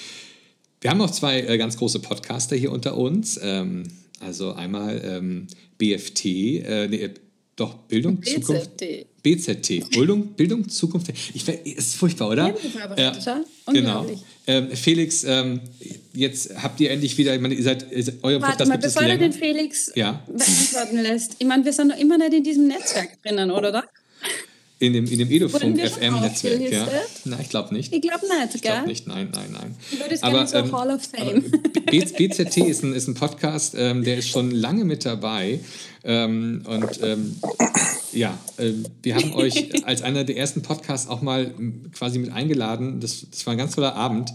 Wir 0.81 0.91
haben 0.91 1.01
auch 1.01 1.11
zwei 1.11 1.41
äh, 1.41 1.57
ganz 1.57 1.77
große 1.77 1.99
Podcaster 1.99 2.55
hier 2.55 2.71
unter 2.71 2.97
uns. 2.97 3.39
Ähm, 3.41 3.83
also 4.19 4.53
einmal 4.53 5.01
ähm, 5.03 5.47
BFT, 5.77 6.25
äh, 6.25 6.87
nee, 6.87 7.09
doch, 7.55 7.73
Bildung, 7.73 8.21
Zukunft. 8.21 8.77
BZT. 8.77 9.07
BZT, 9.23 9.89
Bildung, 9.89 10.27
Bildung, 10.33 10.69
Zukunft. 10.69 11.11
Ich, 11.33 11.47
ist 11.47 11.95
furchtbar, 11.95 12.29
oder? 12.29 12.55
Ja, 12.95 13.11
ja. 13.17 13.43
genau. 13.65 14.05
Ähm, 14.45 14.69
Felix, 14.71 15.23
ähm, 15.23 15.59
jetzt 16.13 16.55
habt 16.61 16.79
ihr 16.79 16.91
endlich 16.91 17.17
wieder, 17.17 17.35
ich 17.35 17.41
meine, 17.41 17.55
ihr 17.55 17.63
seid, 17.63 17.91
ihr 17.91 18.03
seid 18.03 18.15
euer 18.21 18.39
Warte 18.41 18.63
Podcast 18.63 18.69
mal, 18.69 18.77
bevor 18.77 19.03
du 19.03 19.17
den 19.17 19.33
Felix 19.33 19.91
Ja, 19.95 20.23
beantworten 20.27 20.97
lässt. 21.01 21.35
Ich 21.39 21.47
meine, 21.47 21.65
wir 21.65 21.73
sind 21.73 21.87
noch 21.87 21.97
immer 21.97 22.17
nicht 22.19 22.33
in 22.33 22.43
diesem 22.43 22.67
Netzwerk 22.67 23.21
drinnen, 23.23 23.49
oder? 23.49 23.83
In 24.79 24.93
dem, 24.93 25.05
in 25.05 25.17
dem 25.17 25.31
Edofunk 25.31 25.63
Wurden 25.63 25.77
wir 25.77 25.89
schon 25.89 26.01
FM-Netzwerk, 26.01 26.71
ja. 26.71 26.87
Nein, 27.25 27.39
ich 27.41 27.49
glaube 27.49 27.73
nicht. 27.73 27.93
Ich 27.93 28.01
glaube 28.01 28.25
nicht, 28.27 28.55
Ich 28.55 28.61
gell? 28.61 28.71
glaube 28.73 28.87
nicht, 28.87 29.07
nein, 29.07 29.29
nein, 29.33 29.49
nein. 29.51 29.75
Ich 29.91 29.99
würde 29.99 30.13
es 30.13 30.23
Aber, 30.23 30.45
gerne 30.45 30.49
so 30.49 30.57
ähm, 30.57 30.71
Hall 30.71 30.91
of 30.91 31.01
Fame. 31.01 31.43
BZT 31.87 32.57
ist 32.57 32.83
ein, 32.83 32.93
ist 32.93 33.07
ein 33.07 33.15
Podcast, 33.15 33.73
ähm, 33.75 34.03
der 34.03 34.17
ist 34.17 34.29
schon 34.29 34.51
lange 34.51 34.85
mit 34.85 35.03
dabei. 35.03 35.59
Ähm, 36.03 36.61
und 36.67 37.01
ähm, 37.01 37.37
ja, 38.13 38.37
ähm, 38.59 38.85
wir 39.01 39.15
haben 39.15 39.33
euch 39.33 39.83
als 39.85 40.03
einer 40.03 40.23
der 40.23 40.37
ersten 40.37 40.61
Podcasts 40.61 41.09
auch 41.09 41.21
mal 41.21 41.51
ähm, 41.57 41.91
quasi 41.91 42.19
mit 42.19 42.31
eingeladen. 42.31 42.99
Das, 42.99 43.25
das 43.31 43.45
war 43.47 43.53
ein 43.53 43.57
ganz 43.57 43.73
toller 43.73 43.95
Abend, 43.95 44.31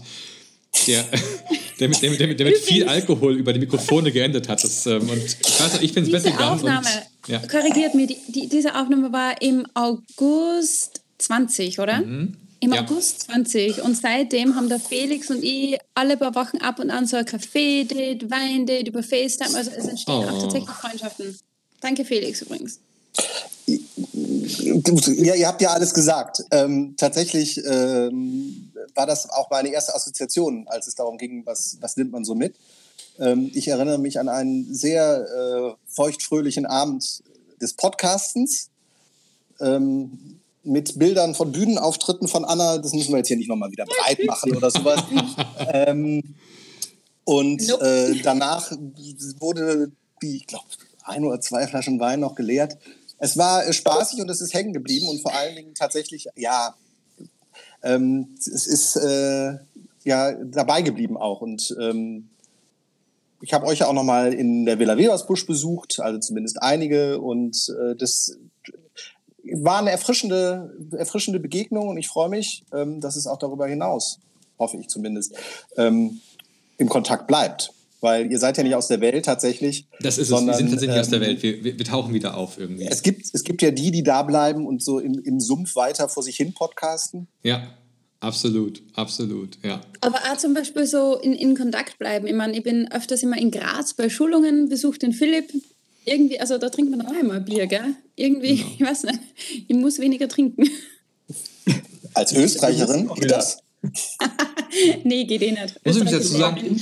der, 0.87 1.05
der, 1.79 1.87
mit, 1.87 2.01
der, 2.01 2.09
mit, 2.09 2.39
der, 2.39 2.47
mit, 2.47 2.57
viel 2.57 2.87
Alkohol 2.87 3.37
über 3.37 3.53
die 3.53 3.59
Mikrofone 3.59 4.11
geendet 4.11 4.49
hat. 4.49 4.61
Das, 4.61 4.85
ähm, 4.87 5.07
und 5.09 5.23
ich 5.23 5.59
weiß 5.59 5.75
noch, 5.75 5.81
ich 5.81 5.93
bin 5.93 6.03
Bett 6.03 6.15
Diese 6.15 6.31
gegangen. 6.31 6.51
Aufnahme, 6.59 6.85
Und, 6.87 7.12
ja. 7.27 7.39
korrigiert 7.47 7.95
mir, 7.95 8.07
die, 8.07 8.17
die, 8.27 8.47
diese 8.47 8.75
Aufnahme 8.75 9.11
war 9.11 9.41
im 9.41 9.65
August 9.73 11.01
20, 11.19 11.79
oder? 11.79 11.99
Mhm. 12.01 12.35
Im 12.59 12.73
Ja. 12.73 12.81
August 12.81 13.23
20. 13.23 13.81
Und 13.81 13.95
seitdem 13.97 14.55
haben 14.55 14.69
der 14.69 14.79
Felix 14.79 15.29
und 15.29 15.43
ich 15.43 15.77
alle 15.95 16.15
paar 16.15 16.33
Wochen 16.35 16.57
ab 16.57 16.79
und 16.79 16.89
an 16.91 17.05
so 17.05 17.17
ein 17.17 17.25
Café-Date, 17.25 18.29
Wein-Date 18.31 18.87
über 18.87 19.03
FaceTime. 19.03 19.55
Also 19.57 19.71
es 19.71 19.85
entstehen 19.85 20.15
Oh. 20.15 20.23
auch 20.29 20.41
tatsächlich 20.41 20.69
Freundschaften. 20.69 21.37
Danke, 21.81 22.05
Felix, 22.05 22.41
übrigens. 22.41 22.79
Ja, 23.65 25.35
ihr 25.35 25.47
habt 25.47 25.61
ja 25.61 25.69
alles 25.71 25.93
gesagt. 25.93 26.43
Ähm, 26.51 26.95
tatsächlich 26.97 27.57
ähm, 27.65 28.71
war 28.95 29.05
das 29.07 29.29
auch 29.29 29.49
meine 29.49 29.69
erste 29.69 29.93
Assoziation, 29.95 30.65
als 30.67 30.87
es 30.87 30.95
darum 30.95 31.17
ging, 31.17 31.45
was, 31.45 31.77
was 31.81 31.97
nimmt 31.97 32.11
man 32.11 32.23
so 32.23 32.35
mit. 32.35 32.55
Ähm, 33.19 33.51
ich 33.53 33.67
erinnere 33.67 33.99
mich 33.99 34.19
an 34.19 34.29
einen 34.29 34.73
sehr 34.73 35.25
äh, 35.25 35.75
feuchtfröhlichen 35.87 36.65
Abend 36.65 37.23
des 37.61 37.73
Podcastens 37.73 38.69
ähm, 39.59 40.39
mit 40.63 40.97
Bildern 40.97 41.35
von 41.35 41.51
Bühnenauftritten 41.51 42.27
von 42.27 42.45
Anna. 42.45 42.77
Das 42.77 42.93
müssen 42.93 43.11
wir 43.11 43.17
jetzt 43.17 43.27
hier 43.27 43.37
nicht 43.37 43.49
nochmal 43.49 43.71
wieder 43.71 43.85
breit 43.85 44.25
machen 44.25 44.55
oder 44.55 44.71
sowas. 44.71 45.03
ähm, 45.73 46.35
und 47.25 47.61
äh, 47.81 48.15
danach 48.21 48.71
wurde 49.39 49.91
die, 50.21 50.37
ich 50.37 50.47
glaube, 50.47 50.65
ein 51.03 51.25
oder 51.25 51.39
zwei 51.41 51.67
Flaschen 51.67 51.99
Wein 51.99 52.21
noch 52.21 52.35
geleert. 52.35 52.77
Es 53.19 53.37
war 53.37 53.65
äh, 53.65 53.73
spaßig 53.73 54.21
und 54.21 54.29
es 54.29 54.41
ist 54.41 54.53
hängen 54.53 54.73
geblieben 54.73 55.07
und 55.07 55.21
vor 55.21 55.33
allen 55.33 55.55
Dingen 55.55 55.73
tatsächlich, 55.75 56.27
ja, 56.35 56.75
ähm, 57.81 58.35
es 58.37 58.67
ist 58.67 58.95
äh, 58.95 59.57
ja 60.03 60.31
dabei 60.31 60.81
geblieben 60.81 61.17
auch. 61.17 61.41
Und 61.41 61.75
ähm, 61.79 62.29
ich 63.43 63.51
habe 63.51 63.65
euch 63.65 63.79
ja 63.79 63.87
auch 63.87 63.93
noch 63.93 64.05
mal 64.05 64.33
in 64.33 64.65
der 64.65 64.79
Villa 64.79 64.97
Webersbusch 64.97 65.45
besucht, 65.45 65.99
also 65.99 66.17
zumindest 66.17 66.61
einige. 66.61 67.19
Und 67.19 67.67
äh, 67.77 67.93
das 67.93 68.37
war 69.43 69.79
eine 69.79 69.91
erfrischende, 69.91 70.73
erfrischende 70.93 71.41
Begegnung 71.41 71.89
und 71.89 71.97
ich 71.97 72.07
freue 72.07 72.29
mich, 72.29 72.63
ähm, 72.73 73.01
dass 73.01 73.17
es 73.17 73.27
auch 73.27 73.37
darüber 73.37 73.67
hinaus, 73.67 74.19
hoffe 74.57 74.77
ich 74.77 74.87
zumindest, 74.87 75.35
ähm, 75.75 76.21
im 76.77 76.87
Kontakt 76.87 77.27
bleibt. 77.27 77.73
Weil 77.99 78.31
ihr 78.31 78.39
seid 78.39 78.57
ja 78.57 78.63
nicht 78.63 78.75
aus 78.75 78.87
der 78.87 79.01
Welt 79.01 79.25
tatsächlich. 79.25 79.87
Das 79.99 80.17
ist 80.17 80.27
es. 80.27 80.31
Wir 80.31 80.37
sondern, 80.37 80.57
sind 80.57 80.71
tatsächlich 80.71 80.99
aus 80.99 81.09
der 81.09 81.21
ähm, 81.21 81.27
Welt. 81.27 81.43
Wir, 81.43 81.63
wir, 81.65 81.77
wir 81.77 81.85
tauchen 81.85 82.13
wieder 82.13 82.37
auf 82.37 82.57
irgendwie. 82.57 82.85
Es 82.85 83.01
gibt, 83.01 83.25
es 83.33 83.43
gibt 83.43 83.61
ja 83.61 83.71
die, 83.71 83.91
die 83.91 84.03
da 84.03 84.23
bleiben 84.23 84.65
und 84.65 84.81
so 84.81 84.99
im, 84.99 85.19
im 85.19 85.41
Sumpf 85.41 85.75
weiter 85.75 86.07
vor 86.07 86.23
sich 86.23 86.37
hin 86.37 86.53
podcasten. 86.53 87.27
Ja, 87.43 87.67
absolut, 88.23 88.81
absolut, 88.93 89.57
ja. 89.63 89.81
Aber 90.01 90.17
auch 90.31 90.37
zum 90.37 90.53
Beispiel 90.53 90.85
so 90.87 91.17
in, 91.17 91.33
in 91.33 91.55
Kontakt 91.55 91.99
bleiben. 91.99 92.27
Ich 92.27 92.33
meine, 92.33 92.57
ich 92.57 92.63
bin 92.63 92.91
öfters 92.91 93.23
immer 93.23 93.37
in 93.37 93.51
Graz 93.51 93.93
bei 93.93 94.09
Schulungen, 94.09 94.69
besuche 94.69 94.99
den 94.99 95.13
Philipp. 95.13 95.51
Irgendwie, 96.05 96.39
also 96.39 96.57
da 96.57 96.69
trinkt 96.69 96.91
man 96.91 97.05
auch 97.05 97.13
immer 97.13 97.39
Bier, 97.39 97.67
gell? 97.67 97.95
Irgendwie, 98.15 98.57
Genau. 98.57 98.69
ich 98.77 98.81
weiß 98.81 99.03
nicht, 99.03 99.19
ich 99.67 99.75
muss 99.75 99.99
weniger 99.99 100.27
trinken. 100.27 100.67
Als 102.13 102.33
Österreicherin 102.33 103.09
geht 103.15 103.31
das? 103.31 103.59
nee, 105.03 105.25
geht 105.25 105.41
eh 105.41 105.51
nicht. 105.51 105.85
Muss 105.85 105.97
ich 105.97 106.03
mich 106.03 106.11
dazu 106.11 106.35
eh 106.35 106.37
sagen, 106.37 106.81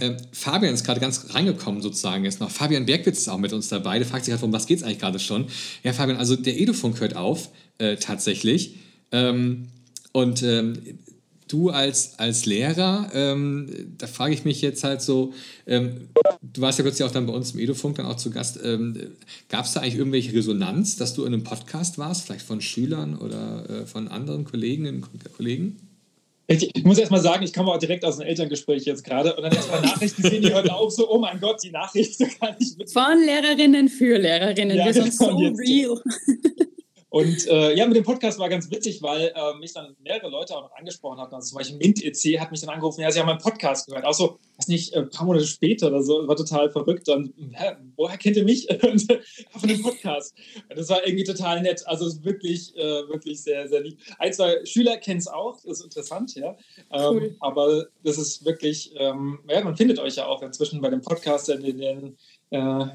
ähm, 0.00 0.16
Fabian 0.32 0.74
ist 0.74 0.84
gerade 0.84 1.00
ganz 1.00 1.34
reingekommen 1.34 1.82
sozusagen 1.82 2.24
jetzt 2.24 2.40
noch. 2.40 2.50
Fabian 2.50 2.86
Bergwitz 2.86 3.18
ist 3.18 3.28
auch 3.28 3.38
mit 3.38 3.52
uns 3.52 3.68
dabei. 3.68 3.98
Der 3.98 4.06
fragt 4.06 4.24
sich 4.24 4.32
halt, 4.32 4.42
um 4.42 4.52
was 4.52 4.66
geht 4.66 4.78
es 4.78 4.84
eigentlich 4.84 4.98
gerade 4.98 5.18
schon? 5.18 5.46
Ja, 5.82 5.92
Fabian, 5.92 6.18
also 6.18 6.36
der 6.36 6.58
Edufunk 6.60 7.00
hört 7.00 7.16
auf, 7.16 7.50
äh, 7.78 7.96
tatsächlich. 7.96 8.76
Ähm, 9.12 9.68
und 10.12 10.42
ähm, 10.42 10.78
du 11.48 11.70
als, 11.70 12.18
als 12.18 12.46
Lehrer, 12.46 13.10
ähm, 13.14 13.94
da 13.98 14.06
frage 14.06 14.34
ich 14.34 14.44
mich 14.44 14.62
jetzt 14.62 14.84
halt 14.84 15.02
so, 15.02 15.32
ähm, 15.66 16.08
du 16.42 16.60
warst 16.60 16.78
ja 16.78 16.82
plötzlich 16.82 17.06
auch 17.06 17.12
dann 17.12 17.26
bei 17.26 17.32
uns 17.32 17.52
im 17.52 17.60
Edufunk 17.60 17.96
dann 17.96 18.06
auch 18.06 18.16
zu 18.16 18.30
Gast. 18.30 18.58
Ähm, 18.62 18.96
Gab 19.48 19.66
es 19.66 19.72
da 19.72 19.80
eigentlich 19.80 19.96
irgendwelche 19.96 20.32
Resonanz, 20.32 20.96
dass 20.96 21.14
du 21.14 21.24
in 21.24 21.34
einem 21.34 21.44
Podcast 21.44 21.98
warst, 21.98 22.26
vielleicht 22.26 22.46
von 22.46 22.60
Schülern 22.60 23.16
oder 23.16 23.68
äh, 23.68 23.86
von 23.86 24.08
anderen 24.08 24.44
Kolleginnen 24.44 25.04
und 25.12 25.34
Kollegen? 25.36 25.76
Ich, 26.48 26.74
ich 26.74 26.84
muss 26.84 26.98
erst 26.98 27.10
mal 27.10 27.20
sagen, 27.20 27.44
ich 27.44 27.52
komme 27.52 27.70
auch 27.70 27.78
direkt 27.78 28.04
aus 28.04 28.18
einem 28.18 28.28
Elterngespräch 28.28 28.84
jetzt 28.84 29.04
gerade 29.04 29.34
und 29.36 29.42
dann 29.42 29.52
erst 29.52 29.70
mal 29.70 29.80
Nachrichten 29.80 30.22
sehen, 30.22 30.42
die 30.42 30.52
heute 30.52 30.74
auch 30.74 30.90
so, 30.90 31.08
oh 31.08 31.18
mein 31.18 31.40
Gott, 31.40 31.62
die 31.62 31.70
Nachricht 31.70 32.18
so 32.18 32.26
kann 32.40 32.56
ich 32.58 32.76
mit. 32.76 32.90
Von 32.90 33.18
Lehrerinnen 33.24 33.88
für 33.88 34.18
Lehrerinnen. 34.18 34.76
Ja, 34.76 34.86
Wir 34.86 34.92
sind 34.92 35.16
genau, 35.16 35.38
so 35.38 35.54
real. 35.56 36.02
Und 37.12 37.46
äh, 37.46 37.74
ja, 37.74 37.86
mit 37.86 37.94
dem 37.94 38.04
Podcast 38.04 38.38
war 38.38 38.48
ganz 38.48 38.70
witzig, 38.70 39.02
weil 39.02 39.34
äh, 39.34 39.54
mich 39.58 39.74
dann 39.74 39.94
mehrere 40.02 40.30
Leute 40.30 40.56
auch 40.56 40.62
noch 40.62 40.74
angesprochen 40.74 41.20
hatten. 41.20 41.34
Also 41.34 41.50
zum 41.50 41.58
Beispiel 41.58 41.76
Mint 41.76 42.02
EC 42.02 42.40
hat 42.40 42.50
mich 42.50 42.62
dann 42.62 42.70
angerufen, 42.70 43.02
ja, 43.02 43.10
sie 43.10 43.20
haben 43.20 43.26
meinen 43.26 43.38
Podcast 43.38 43.86
gehört. 43.86 44.06
Auch 44.06 44.14
so, 44.14 44.38
weiß 44.56 44.68
nicht, 44.68 44.96
ein 44.96 45.10
paar 45.10 45.26
Monate 45.26 45.44
später 45.44 45.88
oder 45.88 46.02
so, 46.02 46.26
war 46.26 46.36
total 46.36 46.70
verrückt. 46.70 47.10
Und 47.10 47.34
hä, 47.52 47.72
woher 47.96 48.16
kennt 48.16 48.36
ihr 48.36 48.44
mich? 48.44 48.66
Äh, 48.72 48.78
von 49.58 49.68
dem 49.68 49.82
Podcast. 49.82 50.34
Und 50.70 50.78
das 50.78 50.88
war 50.88 51.06
irgendwie 51.06 51.24
total 51.24 51.60
nett. 51.60 51.86
Also 51.86 52.24
wirklich, 52.24 52.74
äh, 52.76 53.06
wirklich 53.08 53.42
sehr, 53.42 53.68
sehr 53.68 53.82
lieb. 53.82 53.98
Ein, 54.18 54.32
zwei 54.32 54.64
Schüler 54.64 54.96
kennen 54.96 55.18
es 55.18 55.28
auch, 55.28 55.60
das 55.62 55.80
ist 55.80 55.84
interessant, 55.84 56.34
ja. 56.34 56.56
Ähm, 56.90 57.02
Cool. 57.02 57.36
aber 57.40 57.86
das 58.02 58.16
ist 58.16 58.44
wirklich, 58.44 58.94
ähm, 58.96 59.40
ja, 59.48 59.62
man 59.62 59.76
findet 59.76 59.98
euch 59.98 60.16
ja 60.16 60.26
auch 60.26 60.42
inzwischen 60.42 60.80
bei 60.80 60.88
dem 60.88 61.02
Podcast 61.02 61.50
in 61.50 61.62
den, 61.62 61.80
äh, 61.80 62.12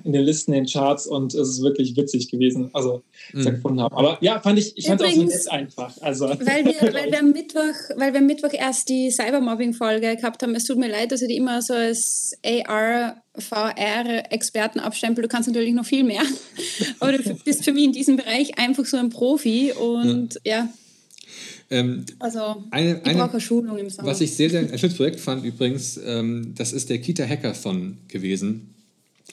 in 0.04 0.14
den 0.14 0.24
Listen, 0.24 0.54
in 0.54 0.64
den 0.66 0.72
Charts 0.72 1.08
und 1.08 1.34
es 1.34 1.50
ist 1.50 1.62
wirklich 1.64 1.96
witzig 1.98 2.30
gewesen, 2.30 2.70
also 2.74 3.02
Mhm. 3.34 3.44
gefunden 3.46 3.82
haben. 3.82 3.96
Aber 3.96 4.18
ja, 4.22 4.40
fand 4.40 4.60
ich, 4.60 4.78
ich 4.78 4.88
fand 4.88 5.02
es 5.02 5.08
auch 5.08 5.12
so 5.14 5.24
nett 5.24 5.52
einfach. 5.52 5.94
Also, 6.02 6.26
Weil 6.30 6.64
wir, 6.66 6.76
weil, 6.94 7.12
wir 7.12 7.20
am 7.20 7.32
Mittwoch, 7.32 7.74
weil 7.98 8.14
wir 8.14 8.20
am 8.20 8.26
Mittwoch 8.28 8.54
erst 8.54 8.88
die 8.90 9.10
Cybermobbing-Folge 9.12 10.16
gehabt 10.16 10.44
haben. 10.44 10.56
Es 10.56 10.66
tut 10.66 10.78
mir 10.78 10.90
leid, 10.90 11.12
dass 11.12 11.22
ich 11.22 11.28
die 11.28 11.38
immer 11.38 11.62
so 11.62 11.74
als 11.74 12.34
AR, 12.46 13.22
VR-Experten 13.38 14.80
abstempel. 14.80 15.24
Du 15.24 15.28
kannst 15.28 15.48
natürlich 15.50 15.74
noch 15.74 15.86
viel 15.86 16.04
mehr. 16.04 16.22
Aber 17.00 17.14
du 17.14 17.36
bist 17.44 17.64
für 17.66 17.74
mich 17.74 17.86
in 17.86 17.92
diesem 17.92 18.18
Bereich 18.18 18.58
einfach 18.58 18.86
so 18.86 18.98
ein 18.98 19.10
Profi. 19.10 19.74
Und 19.74 20.40
ja, 20.46 20.70
Ähm, 21.70 22.06
also 22.20 22.64
eine, 22.72 23.02
ich 23.04 23.08
eine 23.08 23.42
Schulung 23.42 23.78
im 23.78 23.90
Sommer. 23.90 24.10
was 24.10 24.22
ich 24.22 24.34
sehr, 24.34 24.50
sehr 24.50 24.62
ein 24.62 24.80
schönes 24.80 24.96
Projekt 24.96 25.20
fand 25.20 25.44
übrigens, 25.44 26.00
ähm, 26.06 26.54
das 26.56 26.72
ist 26.72 26.90
der 26.90 27.00
Kita 27.00 27.26
Hackathon 27.28 27.98
gewesen. 28.08 28.74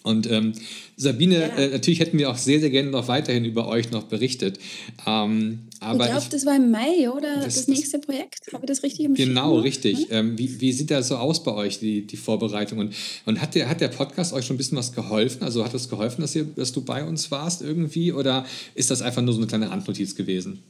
Und 0.02 0.30
ähm, 0.30 0.52
Sabine, 0.96 1.50
äh, 1.56 1.68
natürlich 1.68 1.98
hätten 2.00 2.18
wir 2.18 2.28
auch 2.30 2.36
sehr, 2.36 2.60
sehr 2.60 2.68
gerne 2.68 2.90
noch 2.90 3.08
weiterhin 3.08 3.46
über 3.46 3.66
euch 3.68 3.90
noch 3.90 4.02
berichtet. 4.04 4.58
Ähm, 5.06 5.60
aber 5.80 6.04
ich 6.04 6.10
glaube, 6.10 6.26
das 6.30 6.44
war 6.44 6.56
im 6.56 6.70
Mai, 6.70 7.08
oder? 7.10 7.36
Das- 7.36 7.44
Das, 7.44 7.54
das- 7.54 7.68
nächste 7.68 7.98
Projekt. 8.00 8.52
Habe 8.52 8.64
ich 8.64 8.68
das 8.68 8.82
richtig 8.82 9.06
im 9.06 9.14
Genau, 9.14 9.52
Schirm? 9.54 9.62
richtig. 9.62 10.06
Ähm, 10.10 10.36
wie, 10.38 10.60
wie 10.60 10.72
sieht 10.72 10.90
das 10.90 11.08
so 11.08 11.16
aus 11.16 11.42
bei 11.42 11.52
euch, 11.54 11.78
die, 11.78 12.02
die 12.06 12.16
Vorbereitung? 12.18 12.80
Und, 12.80 12.94
und 13.24 13.40
hat, 13.40 13.54
der, 13.54 13.68
hat 13.70 13.80
der 13.80 13.88
Podcast 13.88 14.34
euch 14.34 14.44
schon 14.44 14.54
ein 14.54 14.58
bisschen 14.58 14.76
was 14.76 14.92
geholfen? 14.92 15.42
Also 15.42 15.64
hat 15.64 15.72
es 15.72 15.88
geholfen, 15.88 16.20
dass, 16.20 16.34
ihr, 16.36 16.44
dass 16.44 16.72
du 16.72 16.82
bei 16.82 17.02
uns 17.02 17.30
warst 17.30 17.62
irgendwie? 17.62 18.12
Oder 18.12 18.44
ist 18.74 18.90
das 18.90 19.00
einfach 19.00 19.22
nur 19.22 19.32
so 19.32 19.40
eine 19.40 19.46
kleine 19.46 19.70
Randnotiz 19.70 20.14
gewesen? 20.14 20.62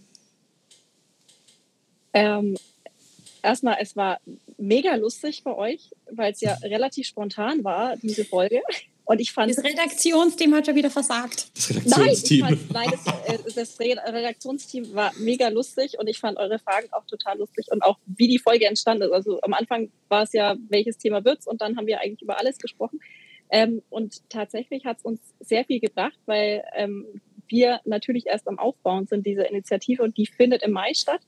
Ähm, 2.12 2.56
erstmal, 3.42 3.78
es 3.80 3.96
war 3.96 4.20
mega 4.58 4.94
lustig 4.94 5.42
bei 5.42 5.54
euch, 5.56 5.90
weil 6.12 6.32
es 6.32 6.40
ja 6.40 6.54
relativ 6.62 7.06
spontan 7.08 7.64
war, 7.64 7.96
diese 7.96 8.24
Folge. 8.24 8.60
Und 9.06 9.20
ich 9.20 9.32
fand 9.32 9.50
Das 9.50 9.62
Redaktionsteam 9.62 10.54
hat 10.54 10.64
schon 10.66 10.76
wieder 10.76 10.90
versagt. 10.90 11.50
Das 11.54 11.84
Nein, 11.84 12.08
ich 12.10 12.40
fand, 12.40 12.72
nein 12.72 12.90
das, 12.90 13.06
äh, 13.26 13.54
das 13.54 13.78
Redaktionsteam 13.78 14.94
war 14.94 15.12
mega 15.18 15.48
lustig 15.48 15.98
und 15.98 16.06
ich 16.08 16.18
fand 16.18 16.38
eure 16.38 16.58
Fragen 16.58 16.88
auch 16.92 17.04
total 17.06 17.38
lustig 17.38 17.66
und 17.70 17.82
auch 17.82 17.98
wie 18.06 18.28
die 18.28 18.38
Folge 18.38 18.66
entstanden 18.66 19.04
ist. 19.04 19.12
Also 19.12 19.40
am 19.42 19.52
Anfang 19.52 19.90
war 20.08 20.22
es 20.22 20.32
ja, 20.32 20.56
welches 20.68 20.96
Thema 20.96 21.24
wird's 21.24 21.46
und 21.46 21.60
dann 21.60 21.76
haben 21.76 21.86
wir 21.86 22.00
eigentlich 22.00 22.22
über 22.22 22.38
alles 22.38 22.56
gesprochen. 22.58 23.00
Ähm, 23.50 23.82
und 23.90 24.28
tatsächlich 24.30 24.86
hat 24.86 24.98
es 24.98 25.04
uns 25.04 25.20
sehr 25.38 25.64
viel 25.66 25.80
gebracht, 25.80 26.18
weil 26.24 26.64
ähm, 26.74 27.20
wir 27.46 27.80
natürlich 27.84 28.26
erst 28.26 28.48
am 28.48 28.58
Aufbauen 28.58 29.06
sind, 29.06 29.26
diese 29.26 29.42
Initiative 29.42 30.02
und 30.02 30.16
die 30.16 30.26
findet 30.26 30.62
im 30.62 30.72
Mai 30.72 30.94
statt. 30.94 31.20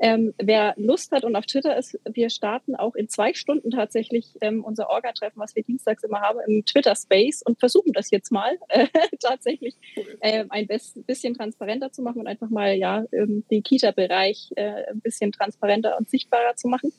Ähm, 0.00 0.34
wer 0.38 0.74
Lust 0.76 1.12
hat 1.12 1.24
und 1.24 1.36
auf 1.36 1.46
Twitter 1.46 1.76
ist, 1.76 1.98
wir 2.04 2.28
starten 2.28 2.74
auch 2.74 2.94
in 2.94 3.08
zwei 3.08 3.32
Stunden 3.32 3.70
tatsächlich 3.70 4.26
ähm, 4.40 4.64
unser 4.64 4.90
Orga-Treffen, 4.90 5.40
was 5.40 5.54
wir 5.54 5.62
dienstags 5.62 6.02
immer 6.02 6.20
haben, 6.20 6.40
im 6.46 6.64
Twitter-Space 6.64 7.42
und 7.42 7.60
versuchen 7.60 7.92
das 7.92 8.10
jetzt 8.10 8.32
mal 8.32 8.58
äh, 8.68 8.88
tatsächlich 9.20 9.76
ähm, 10.20 10.46
ein 10.50 10.66
bisschen 10.66 11.34
transparenter 11.34 11.92
zu 11.92 12.02
machen 12.02 12.20
und 12.20 12.26
einfach 12.26 12.50
mal 12.50 12.74
ja 12.74 13.04
ähm, 13.12 13.44
den 13.50 13.62
Kita-Bereich 13.62 14.50
äh, 14.56 14.90
ein 14.90 15.00
bisschen 15.00 15.30
transparenter 15.30 15.96
und 15.96 16.10
sichtbarer 16.10 16.56
zu 16.56 16.68
machen. 16.68 16.92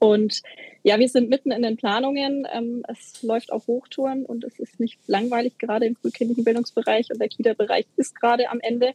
Und 0.00 0.42
ja, 0.82 0.98
wir 0.98 1.08
sind 1.08 1.28
mitten 1.28 1.50
in 1.50 1.62
den 1.62 1.76
Planungen. 1.76 2.46
Ähm, 2.52 2.84
es 2.88 3.22
läuft 3.22 3.52
auf 3.52 3.66
Hochtouren 3.66 4.24
und 4.24 4.44
es 4.44 4.58
ist 4.58 4.78
nicht 4.78 4.98
langweilig, 5.06 5.58
gerade 5.58 5.86
im 5.86 5.96
frühkindlichen 5.96 6.44
Bildungsbereich 6.44 7.10
und 7.10 7.20
der 7.20 7.28
Kita-Bereich 7.28 7.86
ist 7.96 8.14
gerade 8.14 8.48
am 8.50 8.60
Ende. 8.60 8.92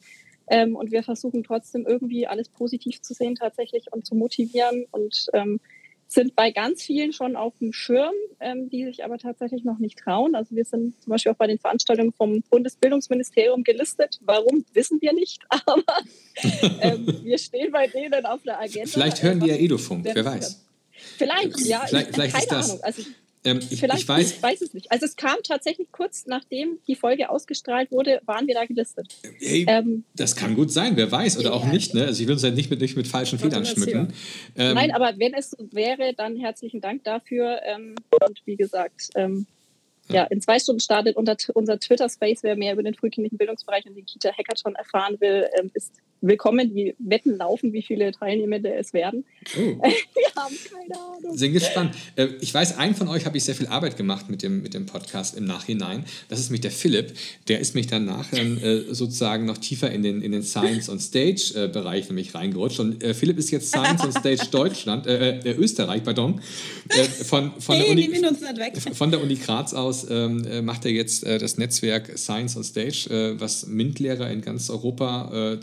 Ähm, 0.48 0.76
und 0.76 0.92
wir 0.92 1.04
versuchen 1.04 1.44
trotzdem 1.44 1.86
irgendwie 1.86 2.28
alles 2.28 2.50
positiv 2.50 3.02
zu 3.02 3.14
sehen 3.14 3.36
tatsächlich 3.36 3.86
und 3.92 4.06
zu 4.06 4.16
motivieren 4.16 4.86
und 4.92 5.28
ähm, 5.34 5.60
sind 6.08 6.36
bei 6.36 6.52
ganz 6.52 6.84
vielen 6.84 7.12
schon 7.12 7.36
auf 7.36 7.58
dem 7.60 7.74
Schirm, 7.74 8.14
ähm, 8.40 8.70
die 8.70 8.84
sich 8.86 9.04
aber 9.04 9.18
tatsächlich 9.18 9.64
noch 9.64 9.80
nicht 9.80 9.98
trauen. 9.98 10.36
Also 10.36 10.56
wir 10.56 10.64
sind 10.66 11.02
zum 11.02 11.10
Beispiel 11.12 11.32
auch 11.32 11.38
bei 11.38 11.48
den 11.48 11.58
Veranstaltungen 11.58 12.12
vom 12.14 12.44
Bundesbildungsministerium 12.52 13.64
gelistet. 13.64 14.20
Warum, 14.22 14.64
wissen 14.74 15.02
wir 15.02 15.14
nicht, 15.14 15.42
aber 15.66 15.82
ähm, 16.82 17.08
wir 17.24 17.38
stehen 17.40 17.72
bei 17.72 17.88
denen 17.88 18.26
auf 18.26 18.44
der 18.44 18.60
Agenda. 18.60 18.90
Vielleicht 18.92 19.24
hören 19.24 19.40
die 19.40 19.48
ja 19.48 19.56
Edofunk, 19.56 20.06
wer 20.14 20.24
weiß. 20.26 20.64
Vielleicht, 21.18 21.60
ja, 21.66 21.84
Vielleicht- 21.88 22.10
ich, 22.10 22.14
vielleicht 22.16 22.34
keine 22.34 22.44
ist 22.44 22.52
das- 22.52 22.70
Ahnung. 22.70 22.84
Also 22.84 23.02
Ähm, 23.46 23.60
ich, 23.70 23.80
vielleicht, 23.80 24.04
ich 24.04 24.08
weiß, 24.08 24.32
ich 24.34 24.44
weiß 24.44 24.62
es 24.62 24.74
nicht. 24.74 24.92
Also 24.92 25.06
es 25.06 25.16
kam 25.16 25.36
tatsächlich 25.44 25.92
kurz 25.92 26.26
nachdem 26.28 26.80
die 26.88 26.96
Folge 26.96 27.30
ausgestrahlt 27.30 27.92
wurde, 27.92 28.22
waren 28.26 28.48
wir 28.48 28.56
da 28.56 28.66
gelistet. 28.66 29.16
Hey, 29.40 29.66
Ähm, 29.68 30.06
das 30.16 30.36
kann 30.36 30.56
gut 30.56 30.72
sein, 30.72 30.96
wer 30.96 31.12
weiß, 31.12 31.38
oder 31.40 31.54
auch 31.54 31.66
nicht. 31.66 31.94
Ne? 31.94 32.06
Also 32.06 32.22
ich 32.22 32.28
will 32.28 32.34
uns 32.34 32.44
ja 32.44 32.52
nicht 32.52 32.70
mit, 32.70 32.80
nicht 32.80 32.96
mit 32.96 33.08
falschen 33.08 33.40
Federn 33.40 33.66
schmücken. 33.66 34.14
Ähm, 34.56 34.76
Nein, 34.76 34.92
aber 34.92 35.14
wenn 35.18 35.34
es 35.34 35.52
so 35.52 35.58
wäre, 35.72 36.14
dann 36.16 36.38
herzlichen 36.38 36.80
Dank 36.80 37.04
dafür. 37.04 37.60
Ähm, 37.66 37.96
und 38.22 38.42
wie 38.46 38.56
gesagt, 38.56 39.10
ähm, 39.16 39.46
ja, 40.10 40.24
in 40.26 40.42
zwei 40.42 40.60
Stunden 40.60 40.82
startet 40.82 41.16
unser, 41.16 41.38
unser 41.54 41.80
Twitter-Space. 41.80 42.44
Wer 42.44 42.56
mehr 42.56 42.74
über 42.74 42.84
den 42.84 42.94
frühkindlichen 42.94 43.38
Bildungsbereich 43.38 43.86
und 43.86 43.96
den 43.96 44.06
Kita-Hackathon 44.06 44.76
erfahren 44.76 45.20
will, 45.20 45.48
ähm, 45.60 45.72
ist 45.74 45.94
willkommen. 46.24 46.74
Die 46.74 46.96
Wetten 47.00 47.38
laufen, 47.38 47.74
wie 47.74 47.82
viele 47.82 48.12
Teilnehmende 48.12 48.74
es 48.74 48.94
werden. 48.94 49.26
Oh. 49.58 49.60
Wir 49.60 50.36
haben 50.36 50.56
keine 50.72 51.00
Ahnung. 51.00 51.38
Sind 51.38 51.54
gespannt. 51.54 51.96
Äh, 52.16 52.28
Ich 52.40 52.54
weiß, 52.54 52.78
einen 52.78 52.96
von 52.96 53.08
euch 53.10 53.26
habe 53.26 53.38
ich 53.38 53.44
sehr 53.44 53.56
viel 53.56 53.68
Arbeit 53.68 53.98
gemacht 53.98 54.30
mit 54.30 54.42
dem, 54.42 54.62
mit 54.64 54.74
dem 54.74 54.86
Podcast 54.86 55.36
im 55.38 55.46
Nachhinein. 55.46 56.06
Das 56.30 56.40
ist 56.40 56.50
mich 56.50 56.62
der 56.62 56.72
Philipp. 56.72 57.14
Der 57.48 57.60
ist 57.60 57.76
mich 57.76 57.88
dann 57.88 58.06
nachher 58.06 58.42
äh, 58.42 58.94
sozusagen 58.94 59.46
noch 59.46 59.58
tiefer 59.58 59.92
in 59.92 60.02
den, 60.02 60.22
in 60.22 60.32
den 60.32 60.44
Science 60.44 60.90
on 60.90 61.00
Stage 61.00 61.54
äh, 61.56 61.68
Bereich 61.68 62.06
für 62.06 62.14
mich 62.14 62.34
reingerutscht. 62.34 62.80
Und 62.80 63.04
äh, 63.04 63.14
Philipp 63.14 63.38
ist 63.38 63.52
jetzt 63.52 63.68
Science 63.68 64.04
on 64.04 64.12
Stage 64.12 64.48
Deutschland, 64.50 65.06
äh, 65.06 65.40
äh, 65.40 65.56
Österreich, 65.56 66.04
pardon. 66.04 66.42
Äh, 66.90 67.04
von, 67.04 67.52
von, 67.60 67.76
der 67.76 67.86
Hey, 67.86 67.92
Uni, 67.92 68.08
nicht 68.08 68.22
weg. 68.22 68.78
von 68.96 69.12
der 69.12 69.22
Uni 69.22 69.36
Graz 69.36 69.74
aus 69.74 70.08
ähm, 70.10 70.46
äh, 70.46 70.62
macht 70.62 70.86
er 70.86 70.92
jetzt 70.92 71.26
äh, 71.26 71.38
das 71.38 71.58
Netzwerk 71.58 72.18
Science 72.18 72.56
on 72.56 72.64
Stage, 72.64 73.10
äh, 73.10 73.40
was 73.40 73.68
MINT-Lehrer 73.68 74.30
in 74.32 74.42
ganz 74.42 74.70
Europa 74.70 75.54
äh, 75.54 75.60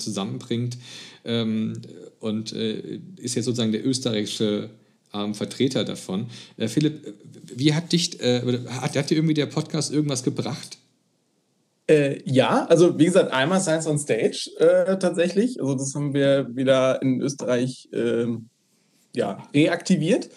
zusammenbringt 0.51 0.79
ähm, 1.25 1.81
und 2.21 2.53
äh, 2.53 3.01
ist 3.17 3.37
jetzt 3.37 3.47
sozusagen 3.47 3.73
der 3.73 3.87
österreichische 3.87 4.71
ähm, 5.15 5.35
Vertreter 5.35 5.85
davon. 5.85 6.27
Äh, 6.57 6.69
Philipp, 6.69 7.07
äh, 7.07 7.13
wie 7.57 7.75
hat 7.75 7.93
dich, 7.93 8.21
äh, 8.21 8.43
hat, 8.69 8.97
hat 8.97 9.11
dir 9.11 9.17
irgendwie 9.17 9.35
der 9.35 9.47
Podcast 9.47 9.93
irgendwas 9.93 10.23
gebracht? 10.23 10.79
Äh, 11.89 12.21
ja, 12.25 12.67
also 12.67 12.99
wie 12.99 13.07
gesagt, 13.07 13.33
einmal 13.33 13.61
Science 13.61 13.87
on 13.87 13.99
Stage 13.99 14.51
äh, 14.59 14.99
tatsächlich. 14.99 15.61
Also 15.61 15.75
das 15.75 15.95
haben 15.95 16.15
wir 16.15 16.49
wieder 16.55 17.01
in 17.03 17.21
Österreich 17.21 17.89
ähm, 17.93 18.49
ja, 19.15 19.49
reaktiviert. 19.55 20.31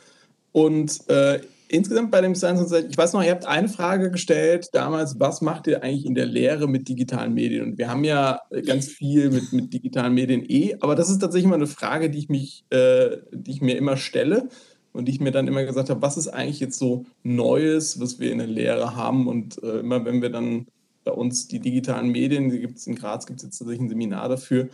Und 0.52 1.10
äh, 1.10 1.41
insgesamt 1.73 2.12
bei 2.12 2.21
dem 2.21 2.36
Science 2.36 2.62
on 2.62 2.67
Stage, 2.67 2.88
ich 2.89 2.97
weiß 2.97 3.13
noch, 3.13 3.23
ihr 3.23 3.31
habt 3.31 3.47
eine 3.47 3.67
Frage 3.67 4.12
gestellt 4.12 4.69
damals, 4.73 5.19
was 5.19 5.41
macht 5.41 5.65
ihr 5.65 5.83
eigentlich 5.83 6.05
in 6.05 6.13
der 6.13 6.27
Lehre 6.27 6.67
mit 6.67 6.88
digitalen 6.88 7.33
Medien? 7.33 7.63
Und 7.63 7.77
wir 7.79 7.89
haben 7.89 8.03
ja 8.03 8.41
ganz 8.65 8.88
viel 8.88 9.31
mit, 9.31 9.51
mit 9.53 9.73
digitalen 9.73 10.13
Medien 10.13 10.47
eh, 10.47 10.75
aber 10.81 10.93
das 10.93 11.09
ist 11.09 11.17
tatsächlich 11.17 11.45
immer 11.45 11.55
eine 11.55 11.67
Frage, 11.67 12.12
die 12.12 12.19
ich, 12.19 12.29
mich, 12.29 12.63
äh, 12.69 13.17
die 13.31 13.51
ich 13.51 13.62
mir 13.62 13.75
immer 13.75 13.97
stelle 13.97 14.49
und 14.93 15.07
die 15.07 15.13
ich 15.13 15.19
mir 15.19 15.31
dann 15.31 15.47
immer 15.47 15.63
gesagt 15.63 15.89
habe, 15.89 16.01
was 16.03 16.15
ist 16.15 16.27
eigentlich 16.27 16.59
jetzt 16.59 16.77
so 16.77 17.05
Neues, 17.23 17.99
was 17.99 18.19
wir 18.19 18.31
in 18.31 18.38
der 18.38 18.47
Lehre 18.47 18.95
haben? 18.95 19.27
Und 19.27 19.62
äh, 19.63 19.79
immer 19.79 20.05
wenn 20.05 20.21
wir 20.21 20.29
dann 20.29 20.67
bei 21.03 21.12
uns 21.12 21.47
die 21.47 21.59
digitalen 21.59 22.09
Medien, 22.09 22.49
die 22.49 22.59
gibt 22.59 22.77
es 22.77 22.86
in 22.86 22.95
Graz, 22.95 23.25
gibt 23.25 23.39
es 23.39 23.45
jetzt 23.45 23.57
tatsächlich 23.57 23.81
ein 23.81 23.89
Seminar 23.89 24.29
dafür, 24.29 24.69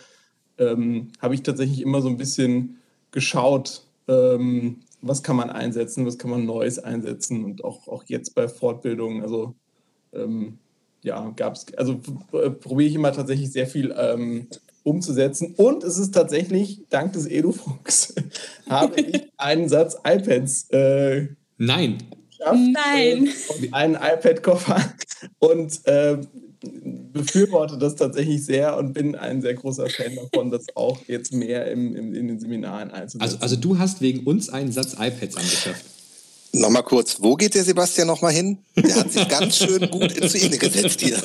ähm, 0.57 1.07
habe 1.21 1.33
ich 1.33 1.43
tatsächlich 1.43 1.81
immer 1.81 2.01
so 2.01 2.09
ein 2.09 2.17
bisschen 2.17 2.77
geschaut, 3.12 3.83
ähm, 4.09 4.81
was 5.01 5.23
kann 5.23 5.35
man 5.35 5.49
einsetzen, 5.49 6.05
was 6.05 6.17
kann 6.17 6.31
man 6.31 6.45
Neues 6.45 6.79
einsetzen 6.79 7.43
und 7.43 7.63
auch, 7.63 7.88
auch 7.88 8.03
jetzt 8.07 8.35
bei 8.35 8.47
Fortbildungen, 8.47 9.21
also 9.21 9.55
ähm, 10.13 10.57
ja, 11.01 11.31
gab 11.35 11.55
es, 11.55 11.65
also 11.77 11.99
äh, 12.33 12.49
probiere 12.49 12.89
ich 12.89 12.95
immer 12.95 13.13
tatsächlich 13.13 13.51
sehr 13.51 13.67
viel 13.67 13.95
ähm, 13.97 14.47
umzusetzen 14.83 15.53
und 15.55 15.83
es 15.83 15.97
ist 15.97 16.13
tatsächlich, 16.13 16.81
dank 16.89 17.13
des 17.13 17.25
Edufunks, 17.25 18.13
habe 18.69 18.99
ich 19.01 19.29
einen 19.38 19.69
Satz 19.69 19.95
iPads 20.03 20.69
äh, 20.71 21.27
Nein. 21.57 21.97
geschafft. 22.29 22.59
Nein. 22.73 23.27
Äh, 23.27 23.53
und 23.53 23.73
einen 23.73 23.95
iPad-Koffer 23.95 24.93
und 25.39 25.85
äh, 25.85 26.17
befürworte 26.61 27.77
das 27.77 27.95
tatsächlich 27.95 28.43
sehr 28.45 28.77
und 28.77 28.93
bin 28.93 29.15
ein 29.15 29.41
sehr 29.41 29.53
großer 29.53 29.89
Fan 29.89 30.15
davon, 30.15 30.51
das 30.51 30.65
auch 30.75 30.99
jetzt 31.07 31.33
mehr 31.33 31.71
im, 31.71 31.95
im, 31.95 32.13
in 32.13 32.27
den 32.27 32.39
Seminaren 32.39 32.91
einzusetzen. 32.91 33.21
Also, 33.21 33.37
also 33.39 33.55
du 33.55 33.79
hast 33.79 34.01
wegen 34.01 34.25
uns 34.25 34.49
einen 34.49 34.71
Satz 34.71 34.93
iPads 34.93 35.37
angeschafft. 35.37 35.85
Nochmal 36.51 36.81
kurz, 36.81 37.17
wo 37.21 37.35
geht 37.35 37.53
der 37.53 37.63
Sebastian 37.63 38.07
nochmal 38.07 38.33
hin? 38.33 38.57
Der 38.75 38.95
hat 38.95 39.11
sich 39.11 39.27
ganz 39.27 39.57
schön 39.57 39.87
gut 39.91 40.13
in 40.13 40.27
Szene 40.27 40.57
gesetzt 40.57 40.99
hier. 40.99 41.17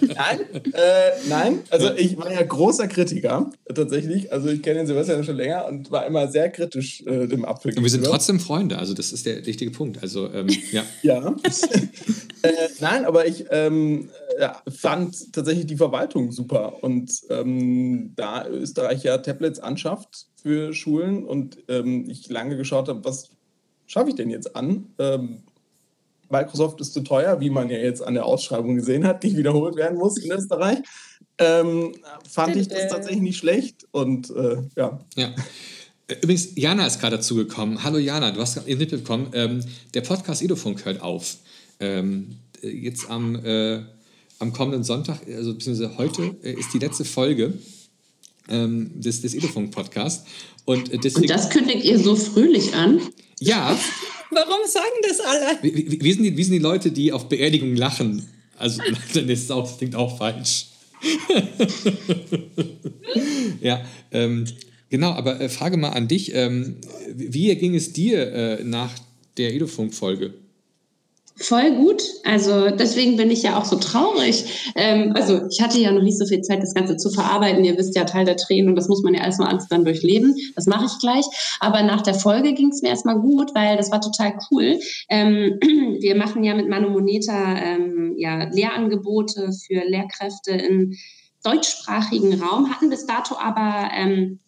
Nein, 0.00 0.40
äh, 0.72 1.28
nein, 1.28 1.60
also 1.70 1.94
ich 1.94 2.18
war 2.18 2.32
ja 2.32 2.42
großer 2.42 2.88
Kritiker 2.88 3.48
tatsächlich. 3.72 4.32
Also 4.32 4.48
ich 4.48 4.60
kenne 4.60 4.80
den 4.80 4.86
Sebastian 4.88 5.22
schon 5.22 5.36
länger 5.36 5.66
und 5.66 5.92
war 5.92 6.04
immer 6.04 6.26
sehr 6.26 6.50
kritisch 6.50 7.02
äh, 7.06 7.28
dem 7.28 7.44
Apfel. 7.44 7.76
Und 7.76 7.84
wir 7.84 7.90
sind 7.90 8.04
trotzdem 8.04 8.40
Freunde, 8.40 8.78
also 8.78 8.92
das 8.92 9.12
ist 9.12 9.24
der 9.24 9.46
wichtige 9.46 9.70
Punkt. 9.70 10.02
Also 10.02 10.28
ähm, 10.32 10.48
ja. 10.72 10.82
Ja. 11.02 11.28
äh, 12.42 12.52
nein, 12.80 13.04
aber 13.04 13.28
ich 13.28 13.44
ähm, 13.50 14.08
fand 14.68 15.32
tatsächlich 15.32 15.66
die 15.66 15.76
Verwaltung 15.76 16.32
super. 16.32 16.82
Und 16.82 17.12
ähm, 17.30 18.12
da 18.16 18.46
Österreich 18.46 19.02
ja 19.02 19.18
Tablets 19.18 19.60
anschafft 19.60 20.26
für 20.42 20.72
Schulen 20.72 21.24
und 21.24 21.58
ähm, 21.68 22.08
ich 22.08 22.28
lange 22.28 22.56
geschaut 22.56 22.88
habe, 22.88 23.04
was 23.04 23.30
schaffe 23.86 24.10
ich 24.10 24.16
denn 24.16 24.30
jetzt 24.30 24.56
an? 24.56 24.86
Ähm, 24.98 25.42
Microsoft 26.30 26.80
ist 26.80 26.94
zu 26.94 27.00
teuer, 27.00 27.40
wie 27.40 27.50
man 27.50 27.68
ja 27.68 27.78
jetzt 27.78 28.02
an 28.02 28.14
der 28.14 28.24
Ausschreibung 28.24 28.76
gesehen 28.76 29.04
hat, 29.06 29.22
die 29.24 29.36
wiederholt 29.36 29.76
werden 29.76 29.98
muss 29.98 30.16
in 30.18 30.30
Österreich, 30.30 30.78
ähm, 31.38 31.94
fand 32.28 32.56
ich 32.56 32.68
das 32.68 32.88
tatsächlich 32.88 33.22
nicht 33.22 33.38
schlecht. 33.38 33.86
Und 33.90 34.30
äh, 34.30 34.58
ja. 34.76 35.00
Ja. 35.16 35.34
Übrigens, 36.22 36.56
Jana 36.56 36.86
ist 36.86 37.00
gerade 37.00 37.16
dazugekommen. 37.16 37.84
Hallo 37.84 37.98
Jana, 37.98 38.30
du 38.30 38.40
hast 38.40 38.54
gerade 38.54 38.76
mitbekommen, 38.76 39.30
ähm, 39.32 39.64
der 39.94 40.00
Podcast 40.00 40.42
Edofunk 40.42 40.84
hört 40.84 41.02
auf. 41.02 41.36
Ähm, 41.78 42.36
jetzt 42.62 43.08
am, 43.10 43.36
äh, 43.44 43.82
am 44.40 44.52
kommenden 44.52 44.82
Sonntag, 44.82 45.20
also 45.28 45.54
beziehungsweise 45.54 45.96
heute, 45.98 46.34
äh, 46.42 46.54
ist 46.54 46.74
die 46.74 46.78
letzte 46.78 47.04
Folge 47.04 47.54
ähm, 48.48 49.00
des, 49.00 49.20
des 49.20 49.34
Edofunk-Podcasts. 49.34 50.24
Und, 50.64 50.92
äh, 50.92 50.98
deswegen, 50.98 51.22
Und 51.22 51.30
das 51.30 51.50
kündigt 51.50 51.84
ihr 51.84 51.98
so 51.98 52.16
fröhlich 52.16 52.74
an? 52.74 53.00
Ja. 53.38 53.78
Warum 54.30 54.66
sagen 54.66 54.86
das 55.06 55.20
alle? 55.20 55.58
Wie, 55.62 55.92
wie, 55.92 56.02
wie, 56.02 56.12
sind 56.12 56.24
die, 56.24 56.36
wie 56.36 56.42
sind 56.42 56.54
die 56.54 56.58
Leute, 56.58 56.90
die 56.90 57.12
auf 57.12 57.28
Beerdigungen 57.28 57.76
lachen? 57.76 58.26
Also, 58.56 58.82
dann 59.14 59.28
ist 59.28 59.44
es 59.44 59.50
auch, 59.50 59.68
das 59.68 59.78
klingt 59.78 59.94
auch 59.94 60.16
falsch. 60.16 60.66
ja, 63.60 63.84
ähm, 64.10 64.44
genau, 64.88 65.12
aber 65.12 65.40
äh, 65.40 65.48
Frage 65.48 65.76
mal 65.76 65.90
an 65.90 66.08
dich. 66.08 66.34
Ähm, 66.34 66.76
wie 67.14 67.54
ging 67.56 67.74
es 67.74 67.92
dir 67.92 68.32
äh, 68.32 68.64
nach 68.64 68.92
der 69.36 69.54
Edofunk-Folge? 69.54 70.34
Voll 71.40 71.74
gut. 71.74 72.02
Also 72.24 72.68
deswegen 72.68 73.16
bin 73.16 73.30
ich 73.30 73.42
ja 73.42 73.58
auch 73.58 73.64
so 73.64 73.76
traurig. 73.76 74.72
Ähm, 74.74 75.14
also 75.16 75.40
ich 75.48 75.62
hatte 75.62 75.78
ja 75.78 75.90
noch 75.90 76.02
nicht 76.02 76.18
so 76.18 76.26
viel 76.26 76.42
Zeit, 76.42 76.62
das 76.62 76.74
Ganze 76.74 76.98
zu 76.98 77.08
verarbeiten. 77.10 77.64
Ihr 77.64 77.78
wisst 77.78 77.96
ja, 77.96 78.04
Teil 78.04 78.26
der 78.26 78.36
Tränen 78.36 78.68
und 78.68 78.76
das 78.76 78.88
muss 78.88 79.02
man 79.02 79.14
ja 79.14 79.24
erstmal 79.24 79.48
alles 79.48 79.66
dann 79.66 79.86
durchleben. 79.86 80.36
Das 80.54 80.66
mache 80.66 80.84
ich 80.84 80.98
gleich. 81.00 81.24
Aber 81.58 81.82
nach 81.82 82.02
der 82.02 82.12
Folge 82.12 82.52
ging 82.52 82.68
es 82.68 82.82
mir 82.82 82.90
erstmal 82.90 83.18
gut, 83.18 83.54
weil 83.54 83.78
das 83.78 83.90
war 83.90 84.02
total 84.02 84.38
cool. 84.50 84.78
Ähm, 85.08 85.58
wir 86.00 86.14
machen 86.14 86.44
ja 86.44 86.54
mit 86.54 86.68
Manomoneta 86.68 87.56
ähm, 87.56 88.14
ja, 88.18 88.44
Lehrangebote 88.50 89.50
für 89.66 89.82
Lehrkräfte 89.86 90.50
im 90.50 90.94
deutschsprachigen 91.42 92.38
Raum, 92.42 92.70
hatten 92.70 92.90
bis 92.90 93.06
dato 93.06 93.38
aber 93.38 93.90
ähm, 93.96 94.40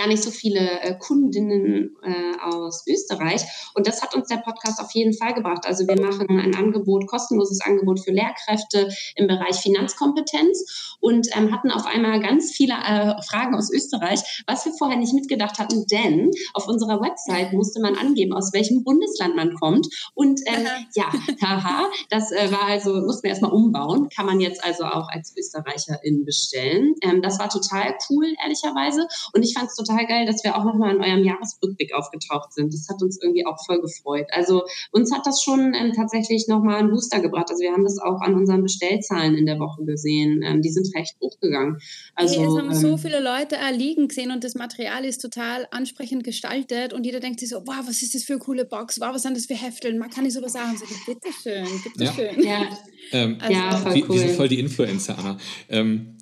gar 0.00 0.08
nicht 0.08 0.22
so 0.22 0.30
viele 0.30 0.80
äh, 0.80 0.96
Kundinnen 0.98 1.94
äh, 2.02 2.40
aus 2.42 2.84
Österreich. 2.88 3.42
Und 3.74 3.86
das 3.86 4.00
hat 4.00 4.14
uns 4.14 4.28
der 4.28 4.38
Podcast 4.38 4.80
auf 4.80 4.92
jeden 4.92 5.12
Fall 5.12 5.34
gebracht. 5.34 5.66
Also 5.66 5.86
wir 5.86 6.00
machen 6.00 6.26
ein 6.40 6.54
Angebot, 6.54 7.06
kostenloses 7.06 7.60
Angebot 7.60 8.00
für 8.00 8.10
Lehrkräfte 8.10 8.88
im 9.16 9.26
Bereich 9.26 9.56
Finanzkompetenz 9.56 10.96
und 11.00 11.28
ähm, 11.36 11.52
hatten 11.52 11.70
auf 11.70 11.84
einmal 11.84 12.20
ganz 12.20 12.52
viele 12.52 12.72
äh, 12.72 13.14
Fragen 13.28 13.54
aus 13.54 13.70
Österreich, 13.70 14.42
was 14.46 14.64
wir 14.64 14.72
vorher 14.72 14.96
nicht 14.96 15.12
mitgedacht 15.12 15.58
hatten, 15.58 15.84
denn 15.86 16.30
auf 16.54 16.66
unserer 16.66 17.00
Website 17.00 17.52
musste 17.52 17.80
man 17.80 17.96
angeben, 17.96 18.32
aus 18.32 18.52
welchem 18.54 18.82
Bundesland 18.84 19.36
man 19.36 19.54
kommt. 19.54 19.86
Und 20.14 20.40
ähm, 20.46 20.66
ja, 20.94 21.12
haha, 21.42 21.90
das 22.08 22.32
äh, 22.32 22.50
war 22.50 22.64
also, 22.64 22.94
mussten 23.02 23.24
wir 23.24 23.30
erstmal 23.30 23.52
umbauen, 23.52 24.08
kann 24.08 24.24
man 24.24 24.40
jetzt 24.40 24.64
also 24.64 24.84
auch 24.84 25.08
als 25.10 25.34
Österreicherin 25.36 26.24
bestellen. 26.24 26.94
Ähm, 27.02 27.20
das 27.20 27.38
war 27.38 27.50
total 27.50 27.94
cool, 28.08 28.32
ehrlicherweise. 28.42 29.06
Und 29.34 29.42
ich 29.42 29.52
fand 29.52 29.68
es 29.68 29.74
total 29.74 29.89
geil, 30.06 30.26
dass 30.26 30.42
wir 30.44 30.56
auch 30.56 30.64
nochmal 30.64 30.94
in 30.96 31.02
eurem 31.02 31.24
Jahresrückblick 31.24 31.94
aufgetaucht 31.94 32.52
sind. 32.52 32.72
Das 32.72 32.88
hat 32.88 33.02
uns 33.02 33.18
irgendwie 33.22 33.46
auch 33.46 33.56
voll 33.64 33.80
gefreut. 33.80 34.26
Also 34.32 34.62
uns 34.92 35.12
hat 35.14 35.26
das 35.26 35.42
schon 35.42 35.74
ähm, 35.74 35.92
tatsächlich 35.94 36.46
nochmal 36.48 36.76
einen 36.76 36.90
Booster 36.90 37.20
gebracht. 37.20 37.46
Also 37.50 37.62
wir 37.62 37.72
haben 37.72 37.84
das 37.84 37.98
auch 37.98 38.20
an 38.20 38.34
unseren 38.34 38.62
Bestellzahlen 38.62 39.34
in 39.36 39.46
der 39.46 39.58
Woche 39.58 39.84
gesehen. 39.84 40.42
Ähm, 40.44 40.62
die 40.62 40.70
sind 40.70 40.88
recht 40.94 41.16
hochgegangen. 41.20 41.78
Also, 42.14 42.40
hey, 42.40 42.46
es 42.46 42.56
haben 42.56 42.70
ähm, 42.70 42.74
so 42.74 42.96
viele 42.96 43.20
Leute 43.20 43.56
erliegen 43.56 44.08
gesehen 44.08 44.30
und 44.30 44.44
das 44.44 44.54
Material 44.54 45.04
ist 45.04 45.18
total 45.18 45.66
ansprechend 45.70 46.24
gestaltet 46.24 46.92
und 46.92 47.04
jeder 47.04 47.20
denkt 47.20 47.40
sich 47.40 47.48
so, 47.48 47.62
wow, 47.66 47.76
was 47.86 48.02
ist 48.02 48.14
das 48.14 48.24
für 48.24 48.34
eine 48.34 48.40
coole 48.40 48.64
Box, 48.64 49.00
wow, 49.00 49.08
was 49.14 49.22
sind 49.22 49.36
das 49.36 49.46
für 49.46 49.54
Hefteln, 49.54 49.98
man 49.98 50.10
kann 50.10 50.24
ich 50.26 50.32
sowas 50.34 50.52
sagen. 50.52 50.76
So, 50.76 50.84
bitteschön, 51.12 51.66
bitteschön. 51.84 52.42
Ja. 52.42 52.68
Ähm, 53.12 53.38
Also- 53.40 53.52
Ja, 53.52 53.76
voll 53.76 53.94
wir, 53.94 54.08
wir 54.08 54.18
sind 54.18 54.28
cool. 54.30 54.34
voll 54.36 54.48
die 54.48 54.60
Influencer, 54.60 55.18
Anna. 55.18 55.38
Ähm, 55.68 56.16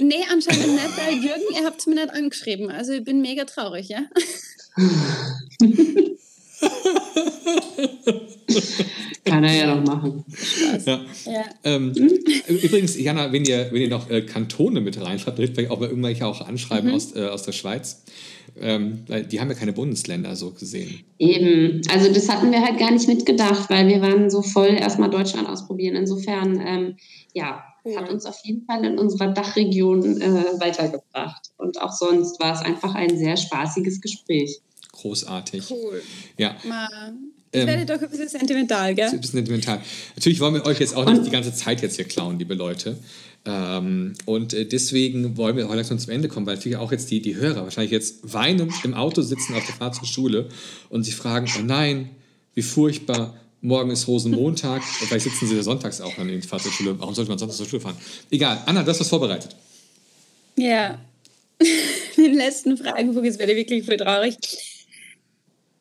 Nee, 0.00 0.24
anscheinend 0.32 0.72
nicht, 0.72 0.96
weil 0.98 1.14
Jürgen, 1.14 1.54
ihr 1.54 1.64
habt 1.64 1.80
es 1.80 1.86
mir 1.86 1.94
nicht 1.96 2.10
angeschrieben. 2.10 2.70
Also 2.70 2.92
ich 2.92 3.04
bin 3.04 3.20
mega 3.20 3.44
traurig, 3.44 3.88
ja? 3.88 4.00
Kann 9.24 9.44
er 9.44 9.54
ja 9.54 9.74
noch 9.74 9.84
machen. 9.84 10.24
ja. 10.86 11.00
Ja. 11.26 11.44
Ähm, 11.64 11.92
Übrigens, 12.48 12.98
Jana, 12.98 13.32
wenn 13.32 13.44
ihr, 13.44 13.68
wenn 13.70 13.82
ihr 13.82 13.88
noch 13.88 14.10
äh, 14.10 14.22
Kantone 14.22 14.80
mit 14.80 15.00
reinschreibt, 15.00 15.36
vielleicht 15.36 15.54
vielleicht 15.54 15.70
auch 15.70 15.78
mal 15.80 15.88
irgendwelche 15.88 16.26
auch 16.26 16.40
anschreiben 16.46 16.90
Mhm. 16.90 16.96
aus, 16.96 17.14
äh, 17.14 17.26
aus 17.26 17.42
der 17.44 17.52
Schweiz. 17.52 18.02
Ähm, 18.60 19.04
weil 19.06 19.24
die 19.24 19.40
haben 19.40 19.48
ja 19.48 19.54
keine 19.54 19.72
Bundesländer 19.72 20.34
so 20.34 20.50
gesehen. 20.50 21.00
Eben, 21.18 21.82
also 21.88 22.12
das 22.12 22.28
hatten 22.28 22.50
wir 22.50 22.60
halt 22.60 22.78
gar 22.78 22.90
nicht 22.90 23.06
mitgedacht, 23.06 23.70
weil 23.70 23.86
wir 23.86 24.00
waren 24.00 24.28
so 24.28 24.42
voll 24.42 24.70
erstmal 24.74 25.08
Deutschland 25.08 25.48
ausprobieren. 25.48 25.94
Insofern, 25.94 26.60
ähm, 26.66 26.96
ja, 27.32 27.62
hat 27.96 28.10
uns 28.10 28.26
auf 28.26 28.38
jeden 28.44 28.64
Fall 28.66 28.84
in 28.84 28.98
unserer 28.98 29.28
Dachregion 29.28 30.20
äh, 30.20 30.28
weitergebracht. 30.60 31.50
Und 31.56 31.80
auch 31.80 31.92
sonst 31.92 32.40
war 32.40 32.54
es 32.54 32.60
einfach 32.60 32.94
ein 32.94 33.18
sehr 33.18 33.36
spaßiges 33.36 34.00
Gespräch. 34.00 34.60
Großartig. 34.92 35.70
Cool. 35.70 36.02
Ja. 36.36 36.56
Ich 37.52 37.60
Ähm, 37.60 37.66
werde 37.66 37.86
doch 37.86 38.00
ein 38.00 38.10
bisschen 38.10 38.28
sentimental, 38.28 38.94
gell? 38.94 39.08
Ein 39.08 39.20
bisschen 39.20 39.38
sentimental. 39.38 39.80
Natürlich 40.14 40.38
wollen 40.40 40.54
wir 40.54 40.66
euch 40.66 40.78
jetzt 40.78 40.94
auch 40.96 41.04
nicht 41.04 41.26
die 41.26 41.30
ganze 41.30 41.52
Zeit 41.52 41.82
jetzt 41.82 41.96
hier 41.96 42.04
klauen, 42.04 42.38
liebe 42.38 42.54
Leute. 42.54 42.96
Ähm, 43.44 44.14
und 44.26 44.52
äh, 44.52 44.66
deswegen 44.66 45.36
wollen 45.36 45.56
wir 45.56 45.64
heute 45.66 45.76
langsam 45.76 45.98
zum 45.98 46.12
Ende 46.12 46.28
kommen, 46.28 46.46
weil 46.46 46.56
natürlich 46.56 46.76
auch 46.76 46.92
jetzt 46.92 47.10
die, 47.10 47.22
die 47.22 47.36
Hörer 47.36 47.64
wahrscheinlich 47.64 47.90
jetzt 47.90 48.32
weinend 48.32 48.72
im 48.84 48.94
Auto 48.94 49.22
sitzen 49.22 49.54
auf 49.54 49.64
der 49.64 49.74
Fahrt 49.74 49.94
zur 49.94 50.06
Schule 50.06 50.48
und 50.90 51.04
sich 51.04 51.16
fragen, 51.16 51.48
oh 51.58 51.62
nein, 51.62 52.10
wie 52.54 52.62
furchtbar, 52.62 53.34
morgen 53.60 53.90
ist 53.90 54.06
Rosenmontag. 54.08 54.82
Und 55.00 55.08
vielleicht 55.08 55.24
sitzen 55.24 55.46
sie 55.48 55.56
ja 55.56 55.62
sonntags 55.62 56.00
auch 56.00 56.16
an 56.18 56.28
der 56.28 56.42
Fahrt 56.42 56.62
zur 56.62 56.72
Schule. 56.72 56.98
Warum 56.98 57.14
sollte 57.14 57.30
man 57.30 57.38
sonntags 57.38 57.58
zur 57.58 57.66
Schule 57.68 57.82
fahren? 57.82 57.96
Egal, 58.30 58.62
Anna, 58.66 58.82
du 58.82 58.90
hast 58.90 59.00
was 59.00 59.08
vorbereitet. 59.08 59.54
Ja. 60.56 60.98
Den 62.16 62.34
letzten 62.34 62.76
Fragenpunkt, 62.76 63.24
jetzt 63.26 63.38
werde 63.38 63.52
ich 63.52 63.58
wirklich 63.58 63.84
voll 63.84 63.96
traurig. 63.96 64.36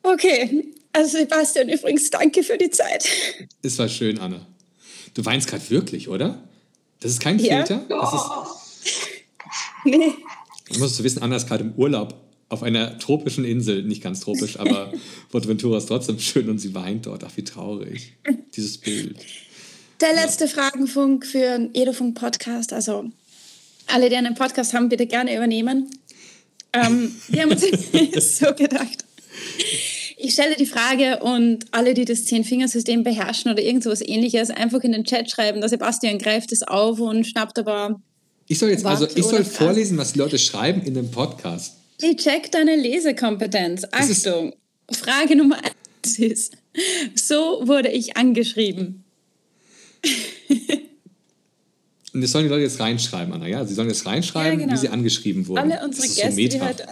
Okay, 0.03 0.73
also 0.93 1.17
Sebastian, 1.17 1.69
übrigens 1.69 2.09
danke 2.09 2.43
für 2.43 2.57
die 2.57 2.69
Zeit. 2.69 3.05
Es 3.61 3.77
war 3.77 3.87
schön, 3.89 4.19
Anna. 4.19 4.45
Du 5.13 5.23
weinst 5.25 5.47
gerade 5.47 5.69
wirklich, 5.69 6.07
oder? 6.07 6.41
Das 6.99 7.11
ist 7.11 7.19
kein 7.21 7.39
Ja. 7.39 7.57
Filter? 7.65 7.85
Das 7.89 8.13
ist, 8.13 8.95
Nee. 9.85 10.11
Du 10.71 10.79
musst 10.79 11.01
wissen, 11.03 11.21
Anna 11.21 11.35
ist 11.37 11.47
gerade 11.47 11.63
im 11.63 11.73
Urlaub 11.73 12.13
auf 12.49 12.63
einer 12.63 12.97
tropischen 12.97 13.45
Insel, 13.45 13.83
nicht 13.83 14.01
ganz 14.01 14.19
tropisch, 14.21 14.59
aber 14.59 14.91
Fuerteventura 15.29 15.77
ist 15.77 15.85
trotzdem 15.85 16.19
schön 16.19 16.49
und 16.49 16.57
sie 16.57 16.73
weint 16.73 17.05
dort. 17.05 17.23
Ach, 17.23 17.31
wie 17.35 17.43
traurig. 17.43 18.13
Dieses 18.55 18.79
Bild. 18.79 19.17
Der 20.01 20.13
letzte 20.13 20.47
Fragenfunk 20.47 21.25
für 21.25 21.39
den 21.39 21.75
Edofunk-Podcast. 21.75 22.73
Also 22.73 23.11
alle, 23.87 24.09
die 24.09 24.15
einen 24.15 24.33
Podcast 24.33 24.73
haben, 24.73 24.89
bitte 24.89 25.05
gerne 25.05 25.35
übernehmen. 25.35 25.89
Ähm, 26.73 27.15
wir 27.27 27.43
haben 27.43 27.51
uns 27.51 27.63
so 28.39 28.53
gedacht. 28.53 29.05
Ich 30.17 30.33
stelle 30.33 30.55
die 30.55 30.65
Frage 30.65 31.19
und 31.19 31.65
alle, 31.71 31.93
die 31.93 32.05
das 32.05 32.25
Zehn-Fingersystem 32.25 33.03
beherrschen 33.03 33.51
oder 33.51 33.61
irgend 33.61 33.83
sowas 33.83 34.01
ähnliches, 34.01 34.49
einfach 34.49 34.81
in 34.81 34.91
den 34.91 35.03
Chat 35.03 35.29
schreiben. 35.29 35.61
Der 35.61 35.69
Sebastian 35.69 36.17
greift 36.17 36.51
es 36.51 36.63
auf 36.63 36.99
und 36.99 37.25
schnappt 37.25 37.57
aber. 37.59 38.01
Ich 38.47 38.59
soll 38.59 38.69
jetzt 38.69 38.85
also, 38.85 39.07
ich 39.07 39.23
soll 39.23 39.45
vorlesen, 39.45 39.97
was 39.97 40.13
die 40.13 40.19
Leute 40.19 40.39
schreiben 40.39 40.81
in 40.81 40.93
dem 40.93 41.11
Podcast. 41.11 41.78
Ich 42.01 42.17
check 42.17 42.51
deine 42.51 42.75
Lesekompetenz. 42.75 43.85
Achtung. 43.91 44.53
Frage 44.91 45.35
Nummer 45.35 45.57
eins 45.57 46.17
ist: 46.19 46.53
So 47.15 47.61
wurde 47.67 47.89
ich 47.89 48.17
angeschrieben. 48.17 49.03
Und 52.13 52.21
das 52.21 52.31
sollen 52.31 52.45
die 52.45 52.49
Leute 52.49 52.63
jetzt 52.63 52.79
reinschreiben, 52.79 53.33
Anna, 53.33 53.47
ja? 53.47 53.63
Sie 53.65 53.73
sollen 53.75 53.89
jetzt 53.89 54.05
reinschreiben, 54.05 54.59
Ja, 54.59 54.65
genau. 54.65 54.73
wie 54.73 54.81
sie 54.81 54.89
angeschrieben 54.89 55.47
wurden. 55.47 55.71
Alle 55.71 55.85
unsere 55.85 56.07
ist 56.07 56.15
so 56.15 56.21
Gäste, 56.23 56.49
die 56.49 56.61
heute. 56.61 56.87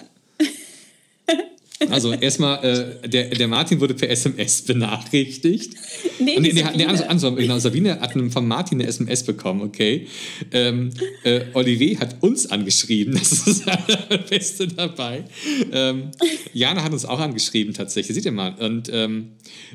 Also 1.90 2.12
erstmal, 2.14 2.64
äh, 2.64 3.08
der, 3.08 3.30
der 3.30 3.48
Martin 3.48 3.80
wurde 3.80 3.94
per 3.94 4.10
SMS 4.10 4.64
benachrichtigt. 4.64 5.74
Nee, 6.20 6.40
nee, 6.40 6.52
Sabine. 6.52 6.78
nee, 6.78 6.86
andersrum, 6.86 7.36
genau, 7.36 7.60
Sabine 7.60 8.00
hat 8.00 8.14
von 8.14 8.48
Martin 8.48 8.80
eine 8.80 8.90
SMS 8.90 9.24
bekommen, 9.24 9.62
okay. 9.62 10.08
Ähm, 10.52 10.90
äh, 11.24 11.42
Olivier 11.54 12.00
hat 12.00 12.18
uns 12.22 12.50
angeschrieben, 12.50 13.14
das 13.18 13.48
ist 13.48 13.68
das 13.68 14.30
Beste 14.30 14.68
dabei. 14.68 15.26
Ähm, 15.72 16.12
Jana 16.54 16.84
hat 16.84 16.94
uns 16.94 17.06
auch 17.06 17.20
angeschrieben, 17.20 17.74
tatsächlich, 17.74 18.16
seht 18.16 18.26
ihr 18.26 18.32
mal. 18.32 18.56
Und 18.56 18.90
ähm, 18.92 19.34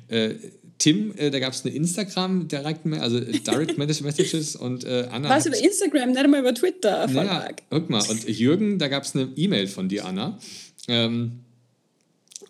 äh, 0.09 0.35
Tim, 0.79 1.15
äh, 1.17 1.31
da 1.31 1.39
gab 1.39 1.53
es 1.53 1.65
eine 1.65 1.73
Instagram, 1.73 2.49
direkt, 2.49 2.85
also 2.87 3.21
Direct 3.21 3.79
Messages 4.03 4.57
und 4.57 4.83
äh, 4.83 5.07
Anna. 5.13 5.31
Was 5.31 5.47
über 5.47 5.57
Instagram, 5.57 6.11
nicht 6.11 6.19
einmal 6.19 6.41
über 6.41 6.53
Twitter. 6.53 7.09
Voll 7.09 7.25
ja, 7.25 7.43
arg. 7.43 7.63
guck 7.71 7.89
mal. 7.89 8.03
Und 8.11 8.29
Jürgen, 8.29 8.81
da 8.81 8.89
gab 8.89 9.05
es 9.05 9.15
eine 9.15 9.29
E-Mail 9.37 9.69
von 9.69 9.89
dir, 9.89 10.05
Anna. 10.05 10.41
Ähm, 10.89 11.45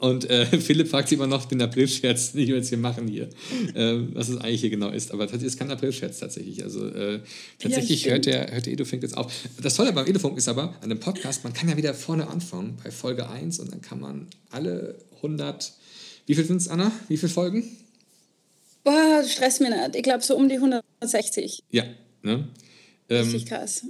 und 0.03 0.29
äh, 0.29 0.47
Philipp 0.61 0.89
fragt 0.89 1.09
sich 1.09 1.17
immer 1.17 1.29
noch 1.29 1.45
den 1.45 1.63
April-Scherz, 1.63 2.33
den 2.33 2.49
wir 2.49 2.57
jetzt 2.57 2.71
hier 2.71 2.79
machen 2.79 3.07
hier, 3.07 3.29
ähm, 3.77 4.11
was 4.15 4.29
es 4.31 4.37
eigentlich 4.39 4.61
hier 4.61 4.71
genau 4.71 4.91
ist. 4.91 5.13
Aber 5.13 5.29
das 5.29 5.41
ist 5.41 5.57
kein 5.57 5.71
April-Scherz 5.71 6.19
tatsächlich. 6.19 6.65
Also 6.65 6.89
äh, 6.89 7.21
tatsächlich 7.61 8.01
stimmt. 8.01 8.15
hört 8.15 8.27
der, 8.27 8.53
hört 8.53 8.67
der 8.67 8.73
Edufunk 8.73 9.05
jetzt 9.05 9.17
auf. 9.17 9.33
Das 9.63 9.77
Tolle 9.77 9.93
beim 9.93 10.05
Edufunk 10.05 10.37
ist 10.37 10.49
aber, 10.49 10.75
an 10.81 10.89
dem 10.89 10.99
Podcast, 10.99 11.45
man 11.45 11.53
kann 11.53 11.69
ja 11.69 11.77
wieder 11.77 11.95
vorne 11.95 12.27
anfangen, 12.27 12.77
bei 12.83 12.91
Folge 12.91 13.31
1 13.31 13.61
und 13.61 13.71
dann 13.71 13.81
kann 13.81 14.01
man 14.01 14.27
alle 14.51 14.97
100, 15.19 15.73
wie 16.27 16.35
viel 16.35 16.47
sind 16.47 16.57
es, 16.57 16.67
Anna? 16.67 16.91
Wie 17.07 17.17
viele 17.17 17.31
Folgen? 17.31 17.63
Boah, 18.83 19.23
stress 19.25 19.61
mir 19.61 19.71
nicht. 19.71 19.95
Ich 19.95 20.03
glaube 20.03 20.25
so 20.25 20.37
um 20.37 20.49
die 20.49 20.57
160. 20.57 21.63
Ja, 21.71 21.85
ne? 22.23 22.49
Ähm, 23.09 23.23
Richtig 23.23 23.47
krass. 23.47 23.87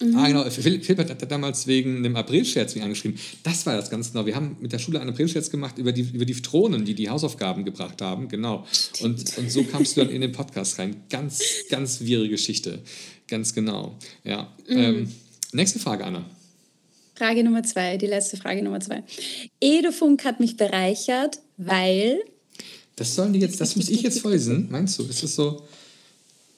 Ah, 0.00 0.26
genau. 0.26 0.48
Philipp, 0.50 0.98
hat 0.98 1.30
damals 1.30 1.66
wegen 1.66 1.98
einem 1.98 2.16
Aprilscherz 2.16 2.74
mich 2.74 2.82
angeschrieben. 2.82 3.18
Das 3.42 3.66
war 3.66 3.76
das 3.76 3.90
ganz 3.90 4.12
genau. 4.12 4.26
Wir 4.26 4.34
haben 4.34 4.56
mit 4.60 4.72
der 4.72 4.78
Schule 4.78 5.00
einen 5.00 5.10
Aprilscherz 5.10 5.50
gemacht 5.50 5.78
über 5.78 5.92
die, 5.92 6.02
über 6.02 6.24
die 6.24 6.40
Drohnen, 6.40 6.84
die 6.84 6.94
die 6.94 7.08
Hausaufgaben 7.08 7.64
gebracht 7.64 8.00
haben. 8.02 8.28
Genau. 8.28 8.66
Und, 9.00 9.38
und 9.38 9.50
so 9.50 9.64
kamst 9.64 9.96
du 9.96 10.00
dann 10.04 10.10
in 10.10 10.22
den 10.22 10.32
Podcast 10.32 10.78
rein. 10.78 10.96
Ganz, 11.08 11.42
ganz 11.68 12.00
wirre 12.00 12.28
Geschichte. 12.28 12.80
Ganz 13.28 13.54
genau. 13.54 13.98
Ja. 14.24 14.52
Mhm. 14.68 14.78
Ähm, 14.78 15.12
nächste 15.52 15.78
Frage, 15.78 16.04
Anna. 16.04 16.24
Frage 17.14 17.44
Nummer 17.44 17.62
zwei, 17.62 17.98
die 17.98 18.06
letzte 18.06 18.36
Frage 18.36 18.62
Nummer 18.62 18.80
zwei. 18.80 19.04
Edufunk 19.60 20.24
hat 20.24 20.40
mich 20.40 20.56
bereichert, 20.56 21.38
weil. 21.58 22.20
Das 22.96 23.14
sollen 23.14 23.32
die 23.32 23.40
jetzt, 23.40 23.60
das 23.60 23.76
muss 23.76 23.88
ich 23.88 24.02
jetzt 24.02 24.20
vorlesen, 24.20 24.68
meinst 24.70 24.98
du? 24.98 25.04
Ist 25.04 25.22
das 25.22 25.34
so? 25.34 25.62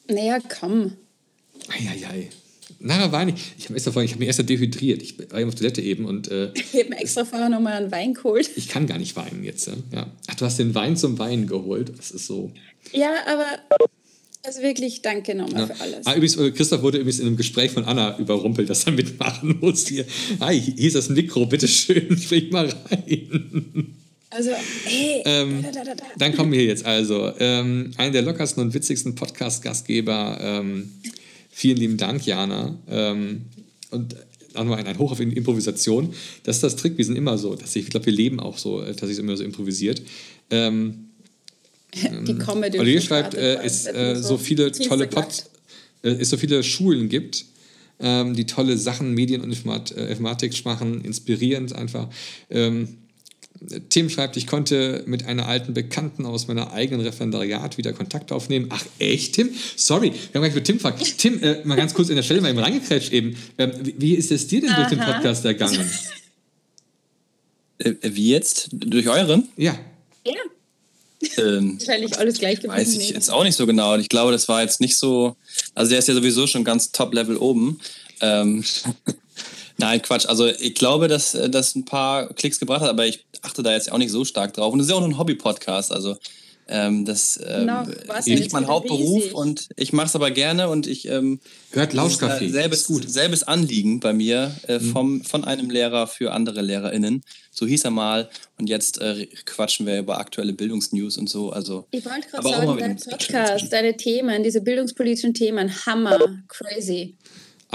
Naja, 0.09 0.39
komm. 0.49 0.97
Eieiei. 1.69 2.31
Nachher 2.81 3.13
weine 3.13 3.33
ich. 3.35 3.53
Ich 3.59 3.65
habe 3.67 3.75
erst 3.75 3.87
davon, 3.87 4.05
ich 4.05 4.11
habe 4.13 4.21
mich 4.21 4.29
erst 4.29 4.49
dehydriert. 4.49 5.03
Ich 5.03 5.19
war 5.31 5.41
eben 5.41 5.49
auf 5.49 5.55
Toilette 5.55 5.81
eben 5.83 6.05
und 6.05 6.31
äh, 6.31 6.51
Ich 6.55 6.81
habe 6.81 6.91
mir 6.91 6.99
extra 6.99 7.25
vorher 7.25 7.49
nochmal 7.49 7.75
einen 7.75 7.91
Wein 7.93 8.15
geholt. 8.15 8.51
ich 8.57 8.69
kann 8.69 8.87
gar 8.87 8.99
nicht 8.99 9.17
weinen 9.17 9.45
jetzt. 9.45 9.71
Ja. 9.93 10.07
Ach, 10.29 10.35
du 10.35 10.45
hast 10.45 10.59
den 10.59 10.75
Wein 10.75 10.97
zum 10.97 11.19
Weinen 11.19 11.47
geholt. 11.47 11.93
Das 11.97 12.11
ist 12.11 12.27
so. 12.27 12.53
Ja, 12.93 13.13
aber. 13.27 13.47
Also 14.47 14.61
wirklich, 14.61 15.01
danke 15.01 15.35
nochmal 15.35 15.69
Ja. 15.69 15.75
für 15.75 15.81
alles. 15.81 16.07
Ah, 16.07 16.15
übrigens, 16.15 16.37
äh, 16.37 16.51
Christoph 16.51 16.83
wurde 16.83 16.99
übrigens 16.99 17.19
in 17.19 17.27
einem 17.29 17.37
Gespräch 17.39 17.71
von 17.71 17.85
Anna 17.87 18.19
überrumpelt, 18.19 18.69
dass 18.69 18.85
er 18.85 18.93
mitmachen 18.93 19.59
muss. 19.61 19.87
Hier, 19.87 20.05
hi, 20.41 20.61
hier 20.61 20.87
ist 20.89 20.97
das 20.97 21.09
Mikro, 21.09 21.47
bitteschön, 21.47 22.19
sprich 22.19 22.51
mal 22.51 22.69
rein. 22.91 23.95
Also, 24.29 24.51
hey. 24.85 25.23
Ähm, 25.25 25.63
da, 25.63 25.71
da, 25.71 25.85
da, 25.85 25.95
da. 25.95 26.05
Dann 26.19 26.35
kommen 26.37 26.53
wir 26.53 26.63
jetzt 26.65 26.85
also. 26.85 27.33
Ähm, 27.39 27.93
einer 27.97 28.11
der 28.11 28.23
lockersten 28.23 28.63
und 28.63 28.75
witzigsten 28.75 29.15
Podcast-Gastgeber. 29.15 30.39
Ähm, 30.41 30.93
vielen 31.55 31.77
lieben 31.77 31.97
Dank, 31.97 32.27
Jana. 32.27 32.77
Ähm, 32.89 33.43
und 33.91 34.17
auch 34.55 34.65
noch 34.65 34.77
ein, 34.77 34.87
ein 34.87 34.99
Hoch 34.99 35.13
auf 35.13 35.21
Improvisation. 35.21 36.13
Das 36.43 36.57
ist 36.57 36.63
das 36.63 36.77
Trick, 36.77 36.99
wir 36.99 37.05
sind 37.05 37.17
immer 37.17 37.39
so. 37.39 37.55
Dass 37.55 37.75
ich, 37.77 37.85
ich 37.85 37.91
glaube, 37.91 38.07
wir 38.07 38.13
leben 38.13 38.41
auch 38.41 38.59
so, 38.59 38.83
äh, 38.83 38.95
dass 38.95 39.09
ich 39.09 39.19
immer 39.19 39.37
so 39.37 39.45
improvisiert. 39.45 40.03
Ähm, 40.51 41.11
Die 41.95 42.35
Comedy. 42.35 42.79
Olivier 42.79 43.01
schreibt, 43.01 43.35
äh, 43.35 43.63
es 43.63 43.87
äh, 43.87 44.17
so 44.17 44.37
viele 44.37 44.73
tolle 44.73 45.07
Pod, 45.07 45.45
äh, 46.03 46.11
es 46.11 46.31
so 46.31 46.37
viele 46.37 46.63
Schulen 46.63 47.09
gibt, 47.09 47.45
ähm, 48.01 48.35
die 48.35 48.47
tolle 48.47 48.77
Sachen, 48.77 49.15
Medien 49.15 49.43
und 49.43 49.51
Informat 49.51 49.93
äh, 49.93 50.09
Informatik 50.11 50.65
machen, 50.65 51.03
inspirierend 51.03 51.73
einfach. 51.73 52.09
Ähm, 52.51 52.99
Tim 53.89 54.11
schreibt, 54.11 54.37
ich 54.37 54.47
konnte 54.47 55.05
mit 55.07 55.27
einer 55.27 55.47
alten 55.47 55.75
Bekannten 55.75 56.27
aus 56.27 56.49
meiner 56.49 56.73
eigenen 56.73 57.07
Referendariat 57.07 57.79
wieder 57.79 57.93
Kontakt 57.93 58.33
aufnehmen. 58.33 58.67
Ach 58.71 58.85
echt, 58.99 59.35
Tim? 59.35 59.51
Sorry, 59.77 60.13
wir 60.13 60.35
haben 60.35 60.43
gleich 60.43 60.55
mit 60.55 60.65
Tim 60.65 60.77
gefragt. 60.77 61.03
Tim, 61.19 61.43
äh, 61.43 61.65
mal 61.65 61.77
ganz 61.77 61.95
kurz 61.95 62.09
in 62.09 62.17
der 62.17 62.23
Stelle 62.23 62.41
mal 62.41 62.51
eben 62.51 62.59
reingekrätscht 62.59 63.13
eben. 63.13 63.37
Ähm, 63.59 63.73
wie, 63.83 63.95
wie 63.99 64.15
ist 64.15 64.31
es 64.33 64.47
dir 64.49 64.61
denn 64.61 64.75
durch 64.75 64.89
den 64.89 65.01
Aha. 65.01 65.13
Podcast 65.13 65.45
ergangen? 65.45 65.89
Äh, 67.79 67.95
wie 68.03 68.31
jetzt? 68.31 68.69
Durch 68.71 69.09
euren? 69.09 69.49
Ja. 69.57 69.77
Ja, 70.25 70.35
Ähm, 71.39 71.79
wahrscheinlich 71.79 72.17
alles 72.19 72.39
gleich 72.39 72.61
geblieben. 72.61 72.75
weiß 72.75 72.97
ich 72.97 73.11
jetzt 73.11 73.31
auch 73.31 73.43
nicht 73.43 73.57
so 73.57 73.67
genau. 73.67 73.95
Und 73.95 74.01
ich 74.01 74.09
glaube, 74.09 74.31
das 74.31 74.49
war 74.49 74.63
jetzt 74.63 74.81
nicht 74.81 74.97
so. 74.97 75.35
Also 75.75 75.91
der 75.91 75.99
ist 75.99 76.07
ja 76.07 76.15
sowieso 76.15 76.47
schon 76.47 76.63
ganz 76.63 76.93
Top-Level 76.93 77.37
oben. 77.37 77.81
Ähm, 78.21 78.63
Nein, 79.77 80.03
Quatsch. 80.03 80.27
Also 80.27 80.47
ich 80.47 80.75
glaube, 80.75 81.09
dass 81.09 81.35
äh, 81.35 81.51
das 81.51 81.75
ein 81.75 81.85
paar 81.85 82.33
Klicks 82.35 82.61
gebracht 82.61 82.83
hat, 82.83 82.91
aber 82.91 83.07
ich 83.07 83.25
achte 83.45 83.63
da 83.63 83.73
jetzt 83.73 83.91
auch 83.93 83.99
nicht 83.99 84.11
so 84.11 84.25
stark 84.25 84.53
drauf. 84.55 84.73
Und 84.73 84.81
es 84.81 84.87
ist 84.87 84.91
ja 84.91 84.97
auch 84.97 85.01
nur 85.01 85.11
ein 85.11 85.19
Hobby-Podcast. 85.19 85.93
Also 85.93 86.17
ähm, 86.67 87.05
das 87.05 87.39
ähm, 87.47 87.67
was 88.07 88.27
ist 88.27 88.39
nicht 88.39 88.53
mein 88.55 88.65
er 88.65 88.69
Hauptberuf 88.71 89.17
riesig. 89.23 89.35
und 89.35 89.69
ich 89.77 89.93
mache 89.93 90.07
es 90.07 90.15
aber 90.17 90.31
gerne 90.31 90.71
und 90.71 90.87
ich 90.87 91.07
ähm, 91.09 91.39
Hört 91.73 91.93
ist, 91.93 92.23
äh, 92.23 92.49
Selbes, 92.49 92.87
selbes 93.07 93.43
Anliegen 93.43 94.01
bei 94.01 94.15
mir 94.15 94.51
äh, 94.67 94.79
Mhm. 94.79 94.93
vom, 94.93 95.25
von 95.25 95.45
einem 95.45 95.69
Lehrer 95.69 96.07
für 96.07 96.33
andere 96.33 96.63
LehrerInnen. 96.63 97.23
So 97.51 97.67
hieß 97.67 97.85
er 97.85 97.91
mal. 97.91 98.31
Und 98.59 98.69
jetzt 98.71 98.99
äh, 99.01 99.27
quatschen 99.45 99.85
wir 99.87 99.99
über 99.99 100.19
aktuelle 100.19 100.55
Bildungsnews 100.55 101.19
und 101.19 101.29
so. 101.29 101.51
Also, 101.51 101.87
Ich 101.91 102.05
wollte 102.07 102.29
gerade 102.29 102.39
aber 102.39 102.49
auch 102.49 102.65
sagen, 102.65 102.79
dein 102.79 102.97
Podcast, 102.97 103.71
deine 103.73 103.97
Themen, 103.97 104.43
diese 104.43 104.63
bildungspolitischen 104.63 105.35
Themen, 105.35 105.71
Hammer, 105.85 106.19
crazy. 106.49 107.17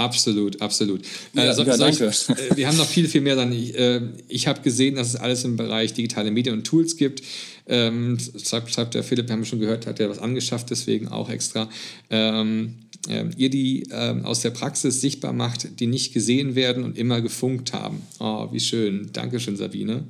Absolut, 0.00 0.60
absolut. 0.62 1.02
Ja, 1.34 1.50
Äh, 1.50 1.54
so, 1.54 1.62
ja, 1.62 1.76
soll 1.76 1.90
ich- 1.90 1.98
danke. 1.98 2.42
äh, 2.52 2.56
wir 2.56 2.66
haben 2.66 2.76
noch 2.78 2.86
viel, 2.88 3.06
viel 3.06 3.20
mehr. 3.20 3.36
Dann. 3.36 3.52
Ich, 3.52 3.74
äh, 3.78 4.00
ich 4.28 4.46
habe 4.46 4.60
gesehen, 4.62 4.94
dass 4.94 5.08
es 5.08 5.16
alles 5.16 5.44
im 5.44 5.56
Bereich 5.56 5.92
digitale 5.92 6.30
Medien 6.30 6.54
und 6.56 6.64
Tools 6.66 6.96
gibt. 6.96 7.22
Ähm, 7.68 8.16
schreibt, 8.42 8.72
schreibt 8.72 8.94
der 8.94 9.04
Philipp, 9.04 9.28
wir 9.28 9.34
haben 9.34 9.44
schon 9.44 9.60
gehört, 9.60 9.86
hat 9.86 10.00
er 10.00 10.08
was 10.08 10.18
angeschafft, 10.18 10.70
deswegen 10.70 11.08
auch 11.08 11.28
extra. 11.30 11.68
Ähm, 12.08 12.76
ähm, 13.08 13.30
ihr 13.36 13.48
die 13.50 13.86
ähm, 13.92 14.24
aus 14.24 14.40
der 14.40 14.50
Praxis 14.50 15.00
sichtbar 15.00 15.32
macht, 15.32 15.80
die 15.80 15.86
nicht 15.86 16.12
gesehen 16.12 16.54
werden 16.54 16.82
und 16.84 16.98
immer 16.98 17.20
gefunkt 17.20 17.72
haben. 17.72 18.02
Oh, 18.18 18.48
wie 18.52 18.60
schön. 18.60 19.10
Dankeschön, 19.12 19.56
Sabine. 19.56 20.04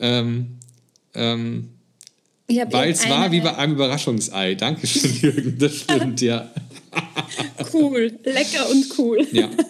Ähm, 0.00 0.46
ähm, 1.14 1.68
Weil 2.70 2.90
es 2.92 3.08
war 3.08 3.32
wie 3.32 3.40
bei 3.40 3.56
einem 3.56 3.72
Überraschungsei. 3.74 4.54
Dankeschön, 4.54 5.12
Jürgen. 5.20 5.58
Das 5.58 5.74
stimmt, 5.76 6.20
ja. 6.20 6.50
Cool, 7.74 8.18
lecker 8.24 8.68
und 8.70 8.98
cool. 8.98 9.26
ja. 9.32 9.50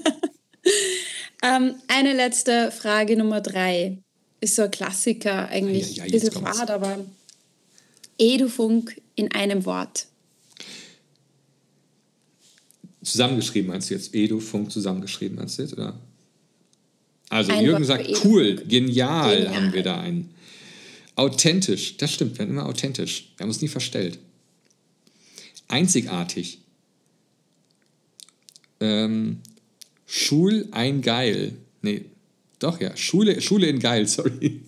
Ähm, 1.43 1.75
eine 1.88 2.14
letzte 2.14 2.71
Frage 2.71 3.19
Nummer 3.19 3.43
drei. 3.43 3.99
Ist 4.40 4.57
so 4.57 4.62
ein 4.62 4.71
Klassiker 4.71 5.47
eigentlich. 5.49 5.97
Ja, 5.97 6.05
ja, 6.05 6.05
Ein 6.05 6.11
bisschen 6.11 6.33
fad, 6.33 6.71
aber 6.71 7.05
Edufunk 8.19 8.99
in 9.14 9.31
einem 9.33 9.67
Wort. 9.67 10.07
Zusammengeschrieben 13.03 13.69
meinst 13.69 13.90
du 13.90 13.95
jetzt? 13.95 14.14
Edu 14.14 14.40
Funk 14.40 14.71
zusammengeschrieben 14.73 15.37
meinst 15.37 15.59
du 15.59 15.62
jetzt, 15.62 15.75
oder? 15.75 15.99
Also 17.29 17.53
Ein 17.53 17.64
Jürgen 17.64 17.87
Wort 17.87 18.07
sagt, 18.07 18.25
cool, 18.25 18.57
genial, 18.67 19.37
Genial. 19.37 19.55
haben 19.55 19.73
wir 19.75 19.83
da 19.83 20.01
einen. 20.01 20.31
Authentisch, 21.17 21.97
das 21.99 22.12
stimmt, 22.12 22.33
wir 22.33 22.38
werden 22.40 22.51
immer 22.53 22.67
authentisch. 22.67 23.33
Wir 23.37 23.45
haben 23.45 23.51
uns 23.51 23.61
nie 23.61 23.69
verstellt. 23.69 24.19
Einzigartig. 25.69 26.59
Ähm, 28.81 29.39
Schul 30.07 30.69
ein 30.71 31.01
Geil. 31.01 31.53
Nee, 31.83 32.07
doch 32.59 32.81
ja, 32.81 32.97
Schule, 32.97 33.41
Schule 33.41 33.67
in 33.67 33.79
Geil, 33.79 34.07
sorry. 34.09 34.61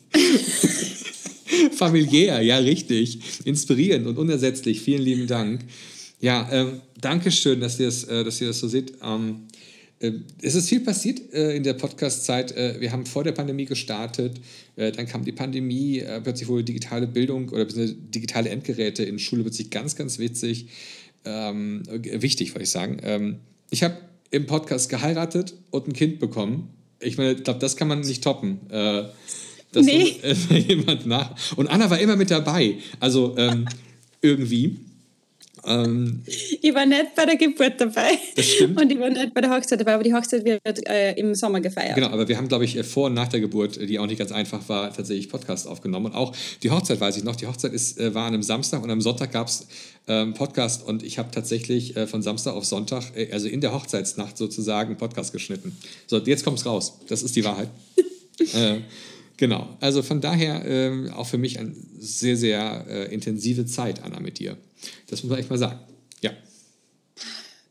Familiär, 1.73 2.41
ja, 2.43 2.59
richtig. 2.59 3.21
Inspirierend 3.45 4.07
und 4.07 4.19
unersetzlich. 4.19 4.81
Vielen 4.81 5.03
lieben 5.03 5.27
Dank. 5.27 5.61
Ja, 6.21 6.49
ähm, 6.51 6.81
danke 7.01 7.31
schön, 7.31 7.61
dass 7.61 7.79
ihr, 7.79 7.87
das, 7.87 8.05
äh, 8.05 8.25
dass 8.25 8.41
ihr 8.41 8.49
das 8.49 8.59
so 8.59 8.69
seht. 8.69 8.95
Ähm, 9.03 9.47
äh, 9.99 10.13
es 10.43 10.55
ist 10.55 10.69
viel 10.69 10.81
passiert 10.81 11.33
äh, 11.33 11.57
in 11.57 11.63
der 11.63 11.75
Podcast-Zeit. 11.75 12.53
Äh, 12.53 12.81
wir 12.81 12.93
haben 12.93 13.07
vor 13.07 13.25
der 13.25 13.33
Pandemie 13.33 13.65
gestartet, 13.65 14.41
dann 14.77 15.07
kam 15.07 15.25
die 15.25 15.33
Pandemie, 15.33 16.05
plötzlich 16.23 16.49
wurde 16.49 16.63
digitale 16.63 17.07
Bildung 17.07 17.49
oder 17.49 17.65
digitale 17.65 18.51
Endgeräte 18.51 19.05
in 19.05 19.19
Schule 19.19 19.41
plötzlich 19.43 19.71
ganz, 19.71 19.97
ganz 19.97 20.19
witzig. 20.19 20.67
Ähm, 21.25 21.83
äh, 21.89 22.21
wichtig, 22.21 22.51
wollte 22.51 22.65
ich 22.65 22.71
sagen. 22.71 23.41
Ich 23.71 23.83
habe 23.83 23.97
im 24.31 24.47
Podcast 24.47 24.89
geheiratet 24.89 25.55
und 25.71 25.89
ein 25.89 25.93
Kind 25.93 26.19
bekommen. 26.19 26.71
Ich 27.01 27.19
meine, 27.19 27.33
ich 27.33 27.45
glaube, 27.45 27.59
das 27.61 27.77
kann 27.77 27.89
man 27.89 28.01
nicht 28.01 28.25
toppen. 28.25 28.71
Äh, 28.71 29.05
dass 29.73 29.85
Nee. 29.85 30.17
jemand 30.51 31.07
nach. 31.07 31.35
Und 31.57 31.69
Anna 31.69 31.91
war 31.91 31.99
immer 31.99 32.17
mit 32.17 32.31
dabei. 32.31 32.77
Also 33.01 33.37
ähm, 33.37 33.67
irgendwie. 34.23 34.79
Ähm, 35.67 36.23
Ich 36.61 36.75
war 36.75 36.87
nicht 36.87 37.15
bei 37.15 37.27
der 37.27 37.37
Geburt 37.37 37.81
dabei. 37.81 38.19
Das 38.37 38.47
stimmt. 38.47 38.81
Und 38.81 38.93
ich 38.93 38.99
war 38.99 39.11
nicht 39.11 39.35
bei 39.35 39.41
der 39.41 39.51
Hochzeit 39.51 39.81
dabei, 39.81 39.95
aber 39.95 40.05
die 40.05 40.15
Hochzeit 40.15 40.45
wird 40.45 40.89
äh, 40.89 41.13
im 41.15 41.35
Sommer 41.35 41.61
gefeiert. 41.61 41.97
Genau, 41.97 42.09
aber 42.09 42.29
wir 42.29 42.37
haben, 42.37 42.49
glaube 42.49 42.65
ich, 42.65 42.81
vor 42.87 43.07
und 43.07 43.15
nach 43.15 43.29
der 43.29 43.41
Geburt, 43.41 43.77
die 43.81 43.99
auch 43.99 44.07
nicht 44.07 44.19
ganz 44.19 44.33
einfach 44.33 44.69
war, 44.69 44.93
tatsächlich 44.93 45.29
Podcast 45.29 45.67
aufgenommen. 45.67 46.07
Und 46.07 46.15
auch 46.15 46.35
die 46.63 46.71
Hochzeit 46.71 47.01
weiß 47.01 47.17
ich 47.17 47.25
noch. 47.25 47.37
Die 47.37 47.47
Hochzeit 47.47 47.73
ist, 47.73 47.99
äh, 47.99 48.15
war 48.15 48.27
an 48.27 48.35
einem 48.35 48.43
Samstag 48.43 48.83
und 48.83 48.91
am 48.91 49.01
Sonntag 49.01 49.33
gab 49.33 49.49
es 49.49 49.67
ähm, 50.09 50.35
Podcast 50.35 50.87
und 50.87 51.03
ich 51.03 51.19
habe 51.19 51.31
tatsächlich 51.33 51.97
äh, 51.97 52.07
von 52.07 52.23
Samstag 52.23 52.55
auf 52.55 52.65
Sonntag, 52.65 53.17
äh, 53.17 53.33
also 53.33 53.49
in 53.49 53.61
der 53.61 53.73
Hochzeitsnacht 53.73 54.37
sozusagen, 54.39 54.97
Podcast 54.97 55.33
geschnitten. 55.33 55.77
So, 56.07 56.19
jetzt 56.19 56.45
kommt's 56.45 56.65
raus. 56.65 57.01
Das 57.09 57.23
ist 57.23 57.35
die 57.35 57.45
Wahrheit. 57.45 57.69
genau. 59.37 59.77
Also 59.81 60.03
von 60.03 60.21
daher 60.21 60.65
ähm, 60.67 61.11
auch 61.13 61.27
für 61.27 61.39
mich 61.39 61.59
eine 61.59 61.73
sehr, 61.99 62.37
sehr 62.37 62.85
äh, 62.89 63.15
intensive 63.15 63.67
Zeit, 63.67 64.03
Anna, 64.03 64.21
mit 64.21 64.39
dir. 64.39 64.57
Das 65.09 65.23
muss 65.23 65.31
man 65.31 65.39
echt 65.39 65.51
mal 65.51 65.59
sagen. 65.59 65.79
Ja. 66.23 66.31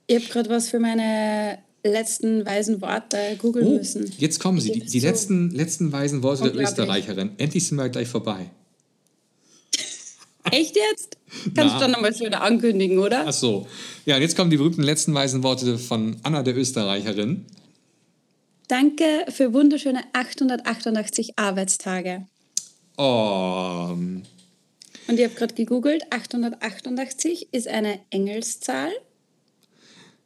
Ich 0.08 0.16
habe 0.16 0.26
gerade 0.28 0.50
was 0.50 0.70
für 0.70 0.80
meine 0.80 1.60
letzten 1.84 2.46
weisen 2.46 2.82
Worte 2.82 3.18
googeln 3.38 3.68
Oh, 3.68 3.78
müssen. 3.78 4.12
jetzt 4.18 4.40
kommen 4.40 4.60
sie, 4.60 4.72
die, 4.72 4.80
die 4.82 5.00
So. 5.00 5.06
letzten, 5.08 5.52
letzten 5.52 5.92
weisen 5.92 6.24
Worte 6.24 6.52
der. 6.52 6.62
Österreicherin. 6.64 7.32
Endlich 7.38 7.68
sind 7.68 7.78
wir 7.78 7.90
gleich 7.90 8.08
vorbei. 8.08 8.50
Echt 10.52 10.76
jetzt? 10.76 11.18
Kannst 11.56 11.76
du 11.76 11.80
dann 11.80 11.92
nochmal 11.92 12.16
schöner 12.16 12.42
ankündigen, 12.42 13.00
oder? 13.00 13.26
Ach 13.28 13.34
so. 13.34 13.68
Ja, 14.06 14.16
und 14.16 14.22
jetzt 14.22 14.36
kommen 14.36 14.50
die 14.50 14.58
berühmten 14.58 14.84
letzten 14.84 15.14
weisen 15.14 15.44
Worte 15.44 15.78
von 15.78 16.18
Anna 16.24 16.44
der 16.44 16.56
Österreicherin. 16.56 17.46
Danke 18.68 19.26
für 19.30 19.54
wunderschöne 19.54 20.02
888 20.14 21.38
Arbeitstage. 21.38 22.26
Oh, 22.98 23.90
Und 23.94 24.24
ich 25.08 25.24
habe 25.24 25.36
gerade 25.36 25.54
gegoogelt, 25.54 26.04
888 26.12 27.50
ist 27.52 27.68
eine 27.68 28.00
Engelszahl, 28.10 28.92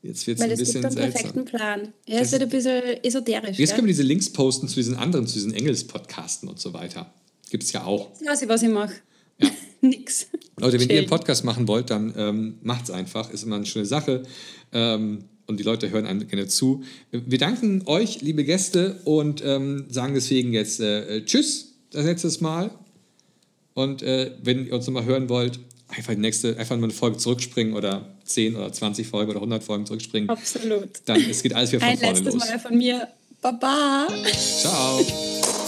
Jetzt 0.01 0.27
wird 0.27 0.39
es 0.39 0.43
ein 0.45 0.51
es 0.51 0.57
gibt 0.59 0.67
bisschen 0.67 0.85
einen 0.85 0.93
seltsam. 0.93 1.11
perfekten 1.11 1.45
Plan. 1.45 1.93
Ja, 2.07 2.19
es 2.19 2.31
wird 2.31 2.43
ein 2.43 2.49
bisschen 2.49 3.03
esoterisch. 3.03 3.57
Jetzt 3.57 3.69
gell? 3.69 3.75
können 3.75 3.87
wir 3.87 3.93
diese 3.93 4.03
Links 4.03 4.29
posten 4.31 4.69
zu 4.69 4.75
diesen 4.75 4.95
anderen, 4.95 5.27
zu 5.27 5.33
diesen 5.33 5.53
Engels-Podcasten 5.53 6.47
und 6.47 6.59
so 6.59 6.73
weiter. 6.73 7.13
Gibt 7.49 7.63
es 7.63 7.73
ja 7.73 7.83
auch. 7.83 8.09
Ich 8.21 8.25
weiß 8.27 8.39
nicht, 8.39 8.49
was 8.49 8.61
ich 8.63 8.69
mache. 8.69 8.93
Nix. 9.81 10.27
Leute, 10.57 10.79
wenn 10.79 10.89
ihr 10.89 10.99
einen. 10.99 11.07
Podcast 11.09 11.43
machen 11.43 11.67
wollt, 11.67 11.89
dann 11.89 12.13
ähm, 12.15 12.59
macht's 12.61 12.91
einfach. 12.91 13.29
Ist 13.29 13.43
immer 13.43 13.57
eine 13.57 13.65
schöne 13.65 13.85
Sache. 13.85 14.23
Ähm, 14.71 15.25
und 15.49 15.59
die 15.59 15.63
Leute 15.63 15.89
hören 15.89 16.05
einem 16.05 16.27
gerne 16.27 16.47
zu. 16.47 16.83
Wir 17.11 17.37
danken 17.39 17.81
euch, 17.85 18.21
liebe 18.21 18.43
Gäste, 18.43 19.01
und 19.03 19.43
ähm, 19.43 19.85
sagen 19.89 20.13
deswegen 20.13 20.53
jetzt 20.53 20.79
äh, 20.79 21.17
äh, 21.17 21.25
Tschüss, 21.25 21.73
das 21.91 22.05
letzte 22.05 22.43
Mal. 22.43 22.69
Und 23.73 24.03
äh, 24.03 24.31
wenn 24.43 24.67
ihr 24.67 24.73
uns 24.73 24.85
nochmal 24.85 25.05
hören 25.05 25.27
wollt, 25.27 25.59
einfach 25.87 26.13
die 26.13 26.19
nächste, 26.19 26.57
einfach 26.57 26.77
mal 26.77 26.83
eine 26.83 26.93
Folge 26.93 27.17
zurückspringen 27.17 27.73
oder 27.73 28.05
10 28.25 28.55
oder 28.55 28.71
20 28.71 29.07
Folgen 29.07 29.31
oder 29.31 29.39
100 29.39 29.63
Folgen 29.63 29.85
zurückspringen. 29.85 30.29
Absolut. 30.29 30.89
Dann 31.05 31.21
es 31.29 31.41
geht 31.41 31.53
alles 31.53 31.71
wieder 31.71 31.81
von 31.81 31.89
Ein 31.89 31.97
vorne 31.97 32.19
letztes 32.19 32.33
los. 32.35 32.47
Mal 32.47 32.59
von 32.59 32.77
mir. 32.77 33.07
Baba. 33.41 34.07
Ciao. 34.61 35.58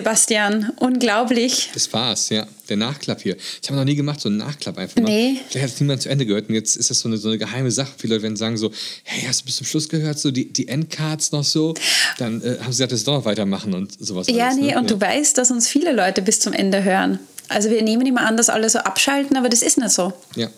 Sebastian, 0.00 0.72
unglaublich. 0.76 1.70
Das 1.72 1.90
war's, 1.92 2.28
ja. 2.28 2.46
Der 2.68 2.76
Nachklapp 2.76 3.22
hier. 3.22 3.34
Ich 3.62 3.68
habe 3.70 3.78
noch 3.78 3.84
nie 3.86 3.94
gemacht, 3.94 4.20
so 4.20 4.28
einen 4.28 4.36
Nachklapp 4.36 4.76
einfach 4.76 5.00
mal. 5.00 5.08
Nee. 5.08 5.38
Vielleicht 5.48 5.64
hat 5.66 5.72
es 5.74 5.80
niemand 5.80 6.02
zu 6.02 6.10
Ende 6.10 6.26
gehört 6.26 6.50
und 6.50 6.54
jetzt 6.54 6.76
ist 6.76 6.90
das 6.90 7.00
so 7.00 7.08
eine, 7.08 7.16
so 7.16 7.28
eine 7.28 7.38
geheime 7.38 7.70
Sache. 7.70 7.92
Viele 7.96 8.14
Leute 8.14 8.24
werden 8.24 8.36
sagen 8.36 8.58
so, 8.58 8.70
hey, 9.04 9.24
hast 9.26 9.40
du 9.40 9.44
bis 9.46 9.56
zum 9.56 9.66
Schluss 9.66 9.88
gehört, 9.88 10.18
so 10.18 10.30
die, 10.30 10.52
die 10.52 10.68
Endcards 10.68 11.32
noch 11.32 11.44
so? 11.44 11.72
Dann 12.18 12.42
äh, 12.42 12.56
haben 12.58 12.64
sie 12.72 12.82
gesagt, 12.82 12.92
das 12.92 13.04
doch 13.04 13.14
noch 13.14 13.24
weitermachen 13.24 13.72
und 13.72 13.92
sowas 14.04 14.26
Ja, 14.28 14.48
alles. 14.48 14.58
nee, 14.58 14.72
ne? 14.72 14.78
und 14.78 14.90
du 14.90 15.00
weißt, 15.00 15.38
dass 15.38 15.50
uns 15.50 15.66
viele 15.66 15.92
Leute 15.92 16.20
bis 16.20 16.40
zum 16.40 16.52
Ende 16.52 16.84
hören. 16.84 17.18
Also 17.48 17.70
wir 17.70 17.80
nehmen 17.82 18.04
immer 18.06 18.22
an, 18.26 18.36
dass 18.36 18.48
alle 18.50 18.68
so 18.68 18.80
abschalten, 18.80 19.36
aber 19.36 19.48
das 19.48 19.62
ist 19.62 19.78
nicht 19.78 19.90
so. 19.90 20.12
Ja. 20.34 20.50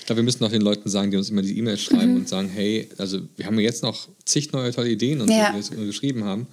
Ich 0.00 0.06
glaube, 0.06 0.18
wir 0.20 0.24
müssen 0.24 0.42
auch 0.44 0.50
den 0.50 0.62
Leuten 0.62 0.88
sagen, 0.88 1.10
die 1.10 1.16
uns 1.16 1.30
immer 1.30 1.42
die 1.42 1.56
E-Mails 1.58 1.82
schreiben 1.82 2.12
Mhm. 2.12 2.16
und 2.16 2.28
sagen, 2.28 2.48
hey, 2.52 2.88
also 2.98 3.20
wir 3.36 3.46
haben 3.46 3.56
ja 3.58 3.64
jetzt 3.66 3.82
noch 3.82 4.08
zig 4.24 4.52
neue 4.52 4.72
tolle 4.72 4.88
Ideen 4.90 5.20
und 5.20 5.30
Ja. 5.30 5.54
so, 5.60 5.70
die 5.72 5.78
wir 5.78 5.86
geschrieben 5.86 6.24
haben. 6.24 6.46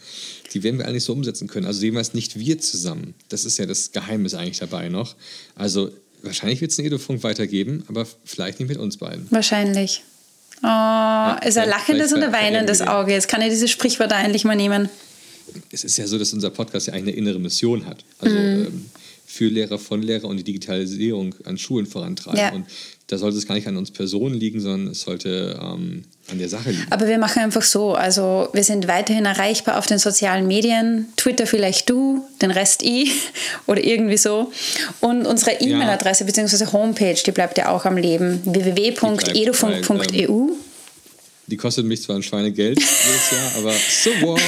Die 0.55 0.63
werden 0.63 0.79
wir 0.79 0.87
eigentlich 0.87 1.03
so 1.03 1.13
umsetzen 1.13 1.47
können. 1.47 1.67
Also 1.67 1.81
jeweils 1.83 2.13
nicht 2.13 2.39
wir 2.39 2.57
zusammen. 2.59 3.13
Das 3.29 3.45
ist 3.45 3.57
ja 3.59 3.65
das 3.65 3.91
Geheimnis 3.91 4.33
eigentlich 4.33 4.59
dabei 4.59 4.89
noch. 4.89 5.15
Also 5.55 5.91
wahrscheinlich 6.23 6.61
wird 6.61 6.71
es 6.71 6.79
einen 6.79 6.87
Edofunk 6.87 7.21
weitergeben, 7.23 7.83
aber 7.87 8.07
vielleicht 8.23 8.59
nicht 8.59 8.69
mit 8.69 8.77
uns 8.77 8.97
beiden. 8.97 9.27
Wahrscheinlich. 9.31 10.01
Oh, 10.63 11.35
ist 11.45 11.57
ein 11.57 11.69
lachendes 11.69 12.13
und 12.13 12.23
ein 12.23 12.31
vielleicht 12.31 12.33
weinendes 12.33 12.81
Auge. 12.81 13.11
Jetzt 13.11 13.27
kann 13.27 13.41
ich 13.41 13.49
dieses 13.49 13.69
Sprichwort 13.69 14.11
da 14.11 14.21
endlich 14.23 14.45
mal 14.45 14.55
nehmen. 14.55 14.89
Es 15.71 15.83
ist 15.83 15.97
ja 15.97 16.07
so, 16.07 16.17
dass 16.17 16.33
unser 16.33 16.49
Podcast 16.49 16.87
ja 16.87 16.93
eigentlich 16.93 17.15
eine 17.15 17.27
innere 17.27 17.39
Mission 17.39 17.85
hat. 17.85 18.03
Also 18.19 18.33
Mhm. 18.35 18.65
ähm, 18.65 18.85
für 19.35 19.49
Lehrer, 19.49 19.77
von 19.77 20.01
Lehrer 20.01 20.29
und 20.29 20.37
die 20.37 20.45
Digitalisierung 20.45 21.35
an 21.43 21.57
Schulen 21.57 21.85
vorantreiben. 21.85 22.39
Ja. 22.39 22.53
Und 22.53 22.67
da 23.07 23.17
sollte 23.17 23.37
es 23.37 23.45
gar 23.45 23.55
nicht 23.55 23.67
an 23.67 23.75
uns 23.75 23.91
Personen 23.91 24.35
liegen, 24.35 24.61
sondern 24.61 24.93
es 24.93 25.01
sollte 25.01 25.59
ähm, 25.61 26.05
an 26.31 26.39
der 26.39 26.47
Sache 26.47 26.71
liegen. 26.71 26.87
Aber 26.89 27.05
wir 27.05 27.17
machen 27.17 27.43
einfach 27.43 27.63
so. 27.63 27.95
Also 27.95 28.47
wir 28.53 28.63
sind 28.63 28.87
weiterhin 28.87 29.25
erreichbar 29.25 29.77
auf 29.77 29.87
den 29.87 29.99
sozialen 29.99 30.47
Medien. 30.47 31.09
Twitter 31.17 31.47
vielleicht 31.47 31.89
du, 31.89 32.23
den 32.41 32.51
Rest 32.51 32.81
ich 32.81 33.11
oder 33.67 33.83
irgendwie 33.83 34.15
so. 34.15 34.53
Und 35.01 35.27
unsere 35.27 35.59
E-Mail-Adresse 35.59 36.23
bzw. 36.23 36.67
Homepage, 36.71 37.21
die 37.25 37.31
bleibt 37.31 37.57
ja 37.57 37.71
auch 37.71 37.83
am 37.83 37.97
Leben. 37.97 38.39
www.edufunk.eu. 38.45 40.51
Die 41.47 41.57
kostet 41.57 41.85
mich 41.85 42.01
zwar 42.01 42.15
ein 42.15 42.23
Schweinegeld 42.23 42.79
jedes 42.79 43.31
Jahr, 43.31 43.51
aber 43.57 43.73
so 43.73 44.11
what? 44.25 44.39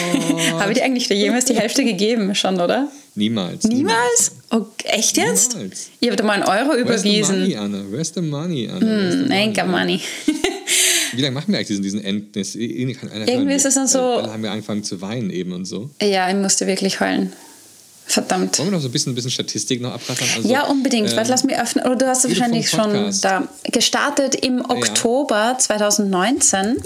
Habe 0.62 0.72
ich 0.72 0.78
dir 0.78 0.86
eigentlich 0.86 1.10
da 1.10 1.14
jemals 1.14 1.44
die 1.44 1.56
Hälfte 1.56 1.84
gegeben 1.84 2.34
schon, 2.34 2.58
oder? 2.60 2.90
Niemals. 3.16 3.66
Niemals? 3.66 4.37
Oh, 4.50 4.66
echt 4.86 5.18
jetzt? 5.18 5.54
Niemals. 5.56 5.90
Ich 6.00 6.08
habe 6.08 6.16
dir 6.16 6.24
mal 6.24 6.42
einen 6.42 6.44
Euro 6.44 6.78
Where's 6.88 7.02
the 7.02 7.10
money, 7.10 7.20
überwiesen. 7.52 7.58
Anna? 7.58 7.84
Where's 7.92 8.14
the 8.14 8.22
money, 8.22 8.68
Anna? 8.70 8.80
Where's 8.82 9.14
the 9.14 9.20
Hm, 9.22 9.28
nein, 9.28 9.54
gar 9.54 9.66
money. 9.68 10.00
Wie 11.14 11.22
lange 11.22 11.34
machen 11.34 11.52
wir 11.52 11.58
eigentlich 11.58 11.68
diesen, 11.68 11.84
diesen 11.84 12.04
End? 12.04 12.36
Das 12.36 12.56
eh- 12.56 12.66
eh 12.66 12.96
Irgendwie 13.26 13.54
ist 13.54 13.66
es 13.66 13.74
dann 13.76 13.88
so- 13.88 14.00
Alle 14.00 14.32
haben 14.32 14.44
wir 14.44 14.52
angefangen 14.52 14.84
zu 14.84 15.02
weinen 15.02 15.30
eben 15.32 15.52
und 15.54 15.66
so. 15.66 15.90
Ja, 16.02 16.30
ich 16.30 16.36
musste 16.36 16.68
wirklich 16.68 17.00
heulen. 17.00 17.34
Verdammt. 18.06 18.58
Wollen 18.60 18.70
wir 18.70 18.76
noch 18.76 18.82
so 18.82 18.88
ein 18.88 18.92
bisschen, 18.92 19.12
ein 19.12 19.16
bisschen 19.16 19.32
Statistik 19.32 19.82
noch 19.82 19.92
abrattern? 19.94 20.28
Also, 20.38 20.48
ja, 20.50 20.64
unbedingt. 20.68 21.10
ähm, 21.12 21.18
Warte, 21.18 21.30
lass 21.30 21.44
mich 21.44 21.58
öffnen. 21.60 21.86
Oder 21.86 21.96
du 21.98 22.08
hast 22.08 22.24
es 22.24 22.32
wahrscheinlich 22.32 22.70
schon 22.70 23.14
da. 23.22 23.48
Gestartet 23.72 24.36
im 24.36 24.62
Oktober 24.62 25.58
2019. 25.60 26.78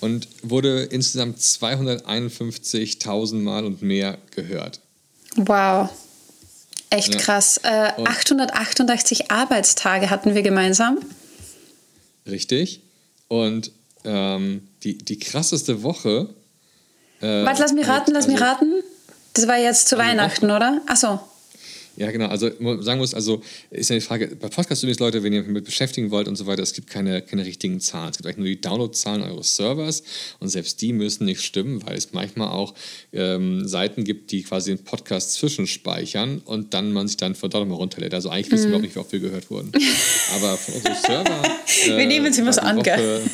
und 0.00 0.28
wurde 0.42 0.84
insgesamt 0.84 1.40
251.000 1.40 3.34
Mal 3.42 3.64
und 3.66 3.82
mehr 3.82 4.16
gehört. 4.34 4.80
Wow. 5.36 5.90
Echt 6.90 7.14
Ja. 7.14 7.20
krass. 7.20 7.58
Äh, 7.62 7.92
Und- 7.96 8.08
888 8.08 9.30
Arbeitstage 9.30 10.10
hatten 10.10 10.34
wir 10.34 10.42
gemeinsam. 10.42 10.98
Richtig. 12.26 12.80
Und 13.28 13.70
ähm, 14.04 14.68
die, 14.84 14.98
die 14.98 15.18
krasseste 15.18 15.82
Woche. 15.82 16.28
Äh, 17.20 17.44
Warte, 17.44 17.62
lass 17.62 17.72
mich 17.72 17.86
raten, 17.88 18.12
lass 18.12 18.26
mich 18.28 18.36
also- 18.40 18.44
raten. 18.44 18.72
Das 19.34 19.46
war 19.48 19.58
jetzt 19.58 19.88
zu 19.88 19.98
Weihnachten, 19.98 20.46
oder? 20.50 20.80
Achso. 20.86 21.20
Ja, 21.96 22.10
genau. 22.10 22.26
Also 22.26 22.50
sagen 22.82 22.98
muss, 22.98 23.14
also 23.14 23.42
ist 23.70 23.88
ja 23.90 23.96
die 23.96 24.02
Frage, 24.02 24.28
bei 24.38 24.48
Podcasts 24.48 24.82
übrigens, 24.82 24.98
Leute, 25.00 25.22
wenn 25.22 25.32
ihr 25.32 25.40
euch 25.40 25.46
damit 25.46 25.64
beschäftigen 25.64 26.10
wollt 26.10 26.28
und 26.28 26.36
so 26.36 26.46
weiter, 26.46 26.62
es 26.62 26.74
gibt 26.74 26.90
keine, 26.90 27.22
keine 27.22 27.44
richtigen 27.46 27.80
Zahlen. 27.80 28.10
Es 28.10 28.18
gibt 28.18 28.26
eigentlich 28.26 28.36
nur 28.36 28.46
die 28.46 28.60
Downloadzahlen 28.60 29.22
eures 29.22 29.56
Servers 29.56 30.02
und 30.38 30.48
selbst 30.48 30.80
die 30.82 30.92
müssen 30.92 31.24
nicht 31.24 31.40
stimmen, 31.42 31.84
weil 31.86 31.96
es 31.96 32.12
manchmal 32.12 32.48
auch 32.48 32.74
ähm, 33.12 33.66
Seiten 33.66 34.04
gibt, 34.04 34.30
die 34.30 34.42
quasi 34.42 34.74
den 34.76 34.84
Podcast 34.84 35.32
zwischenspeichern 35.34 36.42
und 36.44 36.74
dann 36.74 36.92
man 36.92 37.08
sich 37.08 37.16
dann 37.16 37.34
von 37.34 37.48
dort 37.50 37.64
nochmal 37.64 37.78
runterlädt. 37.78 38.12
Also 38.14 38.28
eigentlich 38.30 38.52
wissen 38.52 38.64
wir 38.64 38.70
Mhm. 38.70 38.76
auch 38.76 38.82
nicht, 38.82 38.94
wie 38.94 38.98
oft 39.00 39.12
wir 39.12 39.20
gehört 39.20 39.50
wurden. 39.50 39.72
Aber 40.34 40.56
von 40.56 40.74
unserem 40.74 40.96
Server. 41.06 41.42
Wir 41.96 42.06
nehmen 42.06 42.26
es 42.26 42.38
immer 42.38 42.52
so 42.52 42.60
an, 42.60 42.82
gell? 42.82 43.22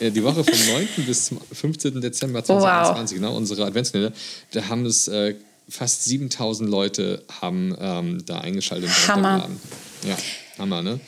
Äh, 0.00 0.10
die 0.10 0.24
Woche 0.24 0.42
vom 0.42 0.66
9. 0.74 0.88
bis 1.06 1.26
zum 1.26 1.38
15. 1.52 2.00
Dezember 2.00 2.42
2021, 2.42 3.18
genau, 3.18 3.36
unsere 3.36 3.64
Adventskalender, 3.64 4.12
da 4.50 4.68
haben 4.68 4.84
es 4.84 5.06
äh, 5.06 5.34
fast 5.72 6.04
7000 6.04 6.68
Leute 6.68 7.22
haben 7.40 7.74
ähm, 7.80 8.24
da 8.26 8.40
eingeschaltet 8.40 8.90
Hammer. 9.08 9.48
Ja, 10.06 10.16
Hammer, 10.58 10.82
ne? 10.82 11.00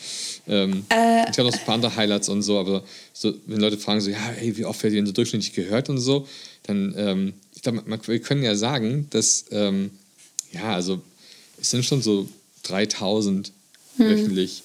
Ähm, 0.46 0.84
Äh, 0.88 1.22
ich 1.30 1.38
habe 1.38 1.44
noch 1.44 1.52
so 1.52 1.58
ein 1.58 1.64
paar 1.64 1.74
andere 1.74 1.94
Highlights 1.96 2.28
und 2.28 2.42
so, 2.42 2.58
aber 2.58 2.82
so, 3.12 3.34
wenn 3.46 3.60
Leute 3.60 3.78
fragen 3.78 4.00
so, 4.00 4.10
ja, 4.10 4.18
hey, 4.18 4.56
wie 4.56 4.64
oft 4.64 4.82
werdet 4.82 4.96
ihr 4.96 5.02
denn 5.02 5.06
so 5.06 5.12
durchschnittlich 5.12 5.52
gehört 5.52 5.88
und 5.90 5.98
so, 5.98 6.26
dann, 6.64 6.94
ähm, 6.96 7.34
ich 7.54 7.62
glaube, 7.62 7.82
wir 8.06 8.18
können 8.20 8.42
ja 8.42 8.56
sagen, 8.56 9.06
dass, 9.10 9.44
ähm, 9.50 9.90
ja, 10.52 10.74
also 10.74 11.00
es 11.60 11.70
sind 11.70 11.84
schon 11.84 12.02
so 12.02 12.28
3000 12.64 13.52
Hm. 13.96 14.08
wöchentlich, 14.08 14.62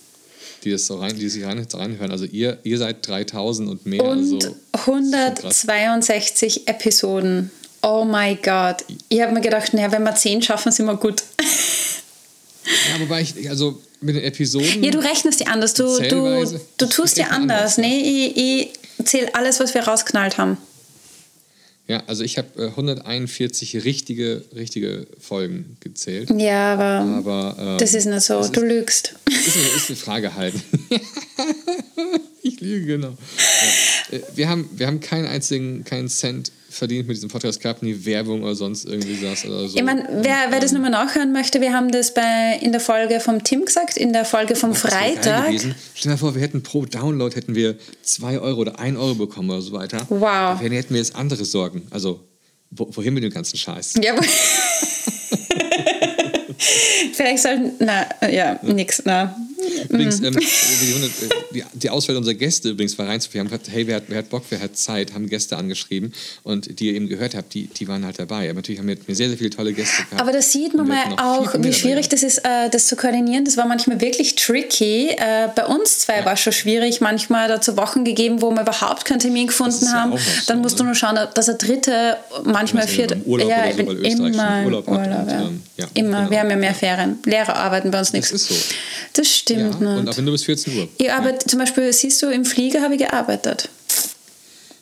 die 0.64 0.72
das 0.72 0.88
so 0.88 0.98
rein, 0.98 1.18
die 1.18 1.30
sich 1.30 1.44
rein, 1.44 1.66
reinhören. 1.72 2.12
Also 2.12 2.26
ihr, 2.26 2.58
ihr 2.64 2.78
seid 2.78 3.08
3000 3.08 3.70
und 3.70 3.86
mehr. 3.86 4.04
Und 4.04 4.34
also, 4.34 4.56
162 4.74 6.68
Episoden. 6.68 7.52
Oh 7.82 8.04
my 8.06 8.36
God. 8.36 8.78
Ich 9.08 9.22
habe 9.22 9.34
mir 9.34 9.42
gedacht, 9.42 9.74
naja, 9.74 9.92
wenn 9.92 10.04
wir 10.04 10.16
10 10.16 10.42
schaffen, 10.42 10.72
sind 10.72 10.86
wir 10.86 10.96
gut. 10.96 11.24
ja, 12.66 13.00
wobei 13.00 13.22
ich, 13.22 13.50
also 13.50 13.82
mit 14.02 14.16
den 14.16 14.24
Episoden. 14.24 14.84
Ja, 14.84 14.92
du 14.92 15.00
rechnest 15.00 15.40
die 15.40 15.48
anders. 15.48 15.74
Du, 15.74 16.00
du, 16.00 16.60
du 16.78 16.86
tust 16.86 17.18
dir 17.18 17.32
anders. 17.32 17.78
anders, 17.78 17.78
Nee, 17.78 18.32
ich, 18.36 18.72
ich 18.98 19.06
zähle 19.06 19.34
alles, 19.36 19.60
was 19.60 19.74
wir 19.74 19.82
rausknallt 19.82 20.38
haben. 20.38 20.58
Ja, 21.88 22.04
also 22.06 22.24
ich 22.24 22.38
habe 22.38 22.66
äh, 22.66 22.68
141 22.68 23.84
richtige, 23.84 24.46
richtige 24.56 25.08
Folgen 25.20 25.76
gezählt. 25.80 26.30
Ja, 26.38 26.74
aber, 26.74 27.18
Aber, 27.18 27.56
ähm, 27.60 27.78
das 27.80 27.96
ist 27.96 28.06
nicht 28.06 28.22
so. 28.22 28.48
Du 28.48 28.62
lügst. 28.62 29.16
Ist 29.28 29.56
ist 29.56 29.90
eine 29.90 29.98
Frage 29.98 30.36
halt. 30.36 30.54
ich 32.42 32.60
lüge, 32.62 32.86
genau. 32.86 33.10
Ja. 34.12 34.18
Äh, 34.18 34.22
Wir, 34.36 34.50
haben, 34.50 34.70
wir 34.76 34.88
haben 34.88 35.00
keinen 35.00 35.26
einzigen, 35.28 35.84
keinen 35.84 36.08
Cent 36.10 36.52
verdient 36.72 37.08
mit 37.08 37.18
diesem 37.18 37.30
Podcast 37.30 37.60
gehabt, 37.62 37.82
nie 37.82 38.06
Werbung 38.06 38.44
oder 38.44 38.54
sonst 38.56 38.86
irgendwie 38.86 39.18
was 39.26 39.44
oder 39.44 39.68
so. 39.68 39.76
Ich 39.78 39.84
meine, 39.84 40.08
wer, 40.22 40.36
wer 40.52 40.60
das 40.60 40.72
nochmal 40.72 40.92
nachhören 40.92 41.32
möchte, 41.34 41.62
wir 41.62 41.74
haben 41.74 41.92
das 41.92 42.14
bei, 42.14 42.60
in 42.62 42.72
der 42.72 42.80
Folge 42.80 43.20
vom 43.20 43.44
Tim 43.44 43.66
gesagt, 43.66 43.98
in 43.98 44.14
der 44.14 44.24
Folge 44.24 44.56
vom 44.56 44.72
geil 44.74 44.80
Freitag. 44.80 45.52
Stell 45.60 45.74
dir 46.04 46.10
mal 46.10 46.18
vor, 46.18 46.36
wir 46.36 46.42
hätten 46.42 46.62
pro 46.62 46.86
Download 46.86 47.36
hätten 47.36 47.56
wir 47.56 47.76
2 48.04 48.40
Euro 48.40 48.62
oder 48.62 48.80
1 48.80 48.98
Euro 48.98 49.16
bekommen 49.16 49.50
oder 49.50 49.62
so 49.62 49.72
weiter. 49.74 50.06
Wow. 50.10 50.20
Da 50.22 50.60
wären- 50.62 50.72
hätten 50.74 50.94
wir 50.94 51.00
jetzt 51.02 51.16
andere 51.16 51.44
Sorgen. 51.44 51.88
Also, 51.90 52.20
wo, 52.72 52.88
wohin 52.96 53.16
mit 53.16 53.24
dem 53.24 53.32
ganzen 53.34 53.58
Scheiß? 53.58 53.96
Ja, 54.04 54.14
Vielleicht 57.14 57.44
sollten, 57.44 57.72
na, 57.80 58.06
ja, 58.30 58.60
nix, 58.64 59.02
na. 59.06 59.36
Übrigens, 59.90 60.20
Mhm. 60.20 60.26
ähm, 60.26 60.38
die, 60.40 61.28
die, 61.54 61.64
die 61.74 61.90
Auswahl 61.90 62.16
unserer 62.18 62.34
Gäste 62.36 62.70
übrigens 62.70 62.98
war 62.98 63.08
rein. 63.08 63.20
Wir 63.32 63.40
haben 63.40 63.48
gesagt, 63.48 63.68
hey, 63.70 63.88
wer 63.88 63.98
hat, 63.98 64.04
wer 64.08 64.20
hat 64.20 64.30
Bock, 64.30 64.44
wer 64.50 64.60
hat 64.62 64.78
Zeit, 64.78 65.14
haben 65.14 65.28
Gäste 65.30 65.58
angeschrieben 65.58 66.14
und 66.44 66.80
die 66.80 66.88
ihr 66.88 66.94
eben 66.96 67.08
gehört 67.08 67.36
habt, 67.36 67.54
die, 67.54 67.68
die 67.68 67.88
waren 67.88 68.06
halt 68.06 68.20
dabei. 68.20 68.46
Aber 68.50 68.56
natürlich 68.56 68.80
haben 68.80 68.88
wir 68.88 68.98
sehr, 69.16 69.30
sehr 69.30 69.38
viele 69.38 69.50
tolle 69.50 69.74
Gäste 69.74 70.04
gehabt. 70.04 70.22
Aber 70.22 70.32
da 70.32 70.42
sieht 70.42 70.74
man 70.76 70.88
mal 70.88 71.04
auch, 71.18 71.54
wie 71.60 71.74
schwierig 71.74 72.10
das 72.10 72.24
ist, 72.24 72.40
äh, 72.40 72.70
das 72.72 72.88
zu 72.88 72.96
koordinieren. 72.96 73.46
Das 73.46 73.58
war 73.58 73.68
manchmal 73.68 74.00
wirklich 74.02 74.36
tricky. 74.36 75.10
Äh, 75.10 75.50
bei 75.56 75.66
uns 75.66 76.00
zwei 76.00 76.24
war 76.26 76.34
es 76.34 76.40
schon 76.42 76.54
schwierig. 76.54 77.02
Manchmal 77.02 77.48
dazu 77.48 77.76
Wochen 77.78 78.04
gegeben, 78.06 78.42
wo 78.42 78.52
wir 78.52 78.62
überhaupt 78.62 79.06
keinen 79.06 79.20
Termin 79.20 79.48
gefunden 79.48 79.86
ja 79.86 79.92
haben. 79.94 80.12
so, 80.18 80.18
Dann 80.48 80.60
musst 80.62 80.80
du 80.80 80.84
nur 80.84 80.96
schauen, 80.96 81.18
dass 81.34 81.46
der 81.46 81.56
dritte, 81.56 82.18
manchmal 82.44 82.88
vierte. 82.88 83.18
Urlaub 83.26 83.50
ja, 83.50 83.66
ich 83.70 83.76
so, 83.78 83.84
bin 83.86 84.12
schon 84.12 84.34
immer 84.34 84.60
im 84.60 84.66
Urlaub 84.66 84.88
Urlaub. 84.88 85.02
hat 85.02 85.22
und, 85.24 85.30
ja. 85.30 85.42
ähm, 85.42 85.62
ja, 85.78 85.88
immer. 85.94 86.18
genau. 86.20 86.32
Wir 86.32 86.40
haben 86.40 86.50
ja 86.50 86.56
mehr 86.56 86.74
Ferien. 86.76 87.20
Lehrer 87.26 87.56
arbeiten 87.56 87.92
bei 87.92 88.00
uns 88.00 88.14
nichts. 88.14 88.32
Das 88.32 88.42
ist 88.42 88.48
so. 88.50 88.56
Das 89.14 89.28
stimmt 89.28 89.49
Ja, 89.58 89.68
nicht. 89.68 89.82
und 89.82 90.08
auch 90.10 90.18
wenn 90.18 90.26
du 90.26 90.32
bis 90.32 90.44
14 90.44 90.78
Uhr. 90.78 90.88
Ich 90.98 91.12
arbeite, 91.12 91.46
zum 91.48 91.60
Beispiel, 91.60 91.92
siehst 91.94 92.22
du, 92.22 92.28
im 92.28 92.46
Flieger 92.46 92.82
habe 92.82 92.96
ich 92.96 93.00
gearbeitet. 93.00 93.70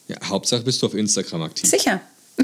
Ja, 0.07 0.17
Hauptsache 0.25 0.61
bist 0.61 0.81
du 0.81 0.87
auf 0.87 0.93
Instagram 0.93 1.43
aktiv. 1.43 1.69
Sicher. 1.69 2.01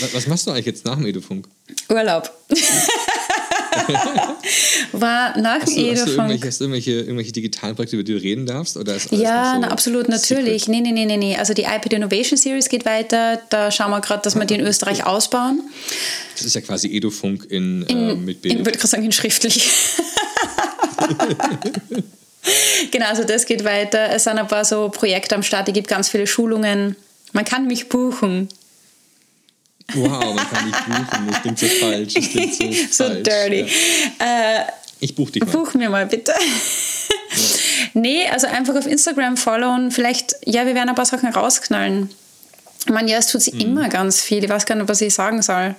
Was, 0.00 0.14
was 0.14 0.26
machst 0.26 0.46
du 0.46 0.50
eigentlich 0.50 0.66
jetzt 0.66 0.84
nach 0.84 0.96
dem 0.96 1.06
Edufunk? 1.06 1.46
Urlaub. 1.88 2.32
war 4.92 5.38
nach 5.38 5.60
Hast 5.62 5.76
dem 5.76 5.84
du, 5.84 5.90
hast 5.92 6.06
du, 6.06 6.10
irgendwelche, 6.12 6.46
hast 6.46 6.60
du 6.60 6.64
irgendwelche, 6.64 6.90
irgendwelche 6.92 7.32
digitalen 7.32 7.74
Projekte, 7.76 7.96
über 7.96 8.04
die 8.04 8.12
du 8.14 8.18
reden 8.20 8.46
darfst? 8.46 8.76
Oder 8.76 8.96
ist 8.96 9.10
Ja, 9.12 9.52
so 9.54 9.60
na, 9.60 9.68
absolut, 9.68 10.08
natürlich. 10.08 10.68
Nee, 10.68 10.80
nee, 10.80 10.92
nee, 10.92 11.06
nee, 11.06 11.16
nee. 11.16 11.36
Also 11.36 11.54
die 11.54 11.62
iPad 11.62 11.92
Innovation 11.92 12.36
Series 12.38 12.68
geht 12.68 12.84
weiter. 12.84 13.40
Da 13.50 13.70
schauen 13.70 13.90
wir 13.90 14.00
gerade, 14.00 14.22
dass 14.22 14.34
wir 14.34 14.44
die 14.44 14.54
in 14.54 14.60
Österreich 14.60 15.04
ausbauen. 15.06 15.60
Das 16.36 16.44
ist 16.46 16.54
ja 16.54 16.60
quasi 16.60 16.88
Edufunk 16.96 17.46
in, 17.50 17.82
In, 17.82 18.10
äh, 18.10 18.14
mit 18.14 18.36
Ich 18.36 18.42
Bild. 18.42 18.58
würde 18.60 18.72
gerade 18.72 18.88
sagen, 18.88 19.04
in 19.04 19.12
schriftlich. 19.12 19.68
genau, 22.90 23.06
also 23.06 23.24
das 23.24 23.46
geht 23.46 23.64
weiter. 23.64 24.10
Es 24.14 24.24
sind 24.24 24.38
ein 24.38 24.48
paar 24.48 24.64
so 24.64 24.88
Projekte 24.88 25.34
am 25.34 25.42
Start. 25.42 25.68
Es 25.68 25.74
gibt 25.74 25.88
ganz 25.88 26.08
viele 26.08 26.26
Schulungen. 26.26 26.96
Man 27.32 27.44
kann 27.44 27.66
mich 27.66 27.88
buchen. 27.88 28.48
Wow, 29.94 30.34
man 30.34 30.50
kann 30.50 30.66
nicht 30.66 30.86
buchen. 30.86 31.26
Das 31.30 31.42
klingt 31.42 31.58
so 31.58 31.66
falsch. 31.66 32.14
Das 32.14 32.28
klingt 32.28 32.54
so, 32.54 32.64
So 32.90 33.04
falsch. 33.04 33.22
dirty. 33.22 33.60
Ja. 34.20 34.60
Äh, 34.60 34.64
Ich 35.00 35.14
buche 35.14 35.32
dich 35.32 35.44
mal. 35.44 35.50
Buch 35.52 35.74
mir 35.74 35.90
mal 35.90 36.06
bitte. 36.06 36.32
nee, 37.94 38.26
also 38.28 38.46
einfach 38.46 38.74
auf 38.76 38.86
Instagram 38.86 39.36
followen. 39.36 39.90
Vielleicht, 39.90 40.34
ja, 40.44 40.66
wir 40.66 40.74
werden 40.74 40.88
ein 40.90 40.94
paar 40.94 41.06
Sachen 41.06 41.28
rausknallen. 41.28 42.10
Ich 42.86 42.92
meine, 42.92 43.10
ja, 43.10 43.18
es 43.18 43.26
tut 43.28 43.42
sich 43.42 43.54
Mhm. 43.54 43.60
immer 43.60 43.88
ganz 43.88 44.20
viel. 44.20 44.42
Ich 44.44 44.50
weiß 44.50 44.64
gar 44.66 44.74
nicht, 44.74 44.88
was 44.88 45.00
ich 45.00 45.12
sagen 45.14 45.42
soll. 45.42 45.74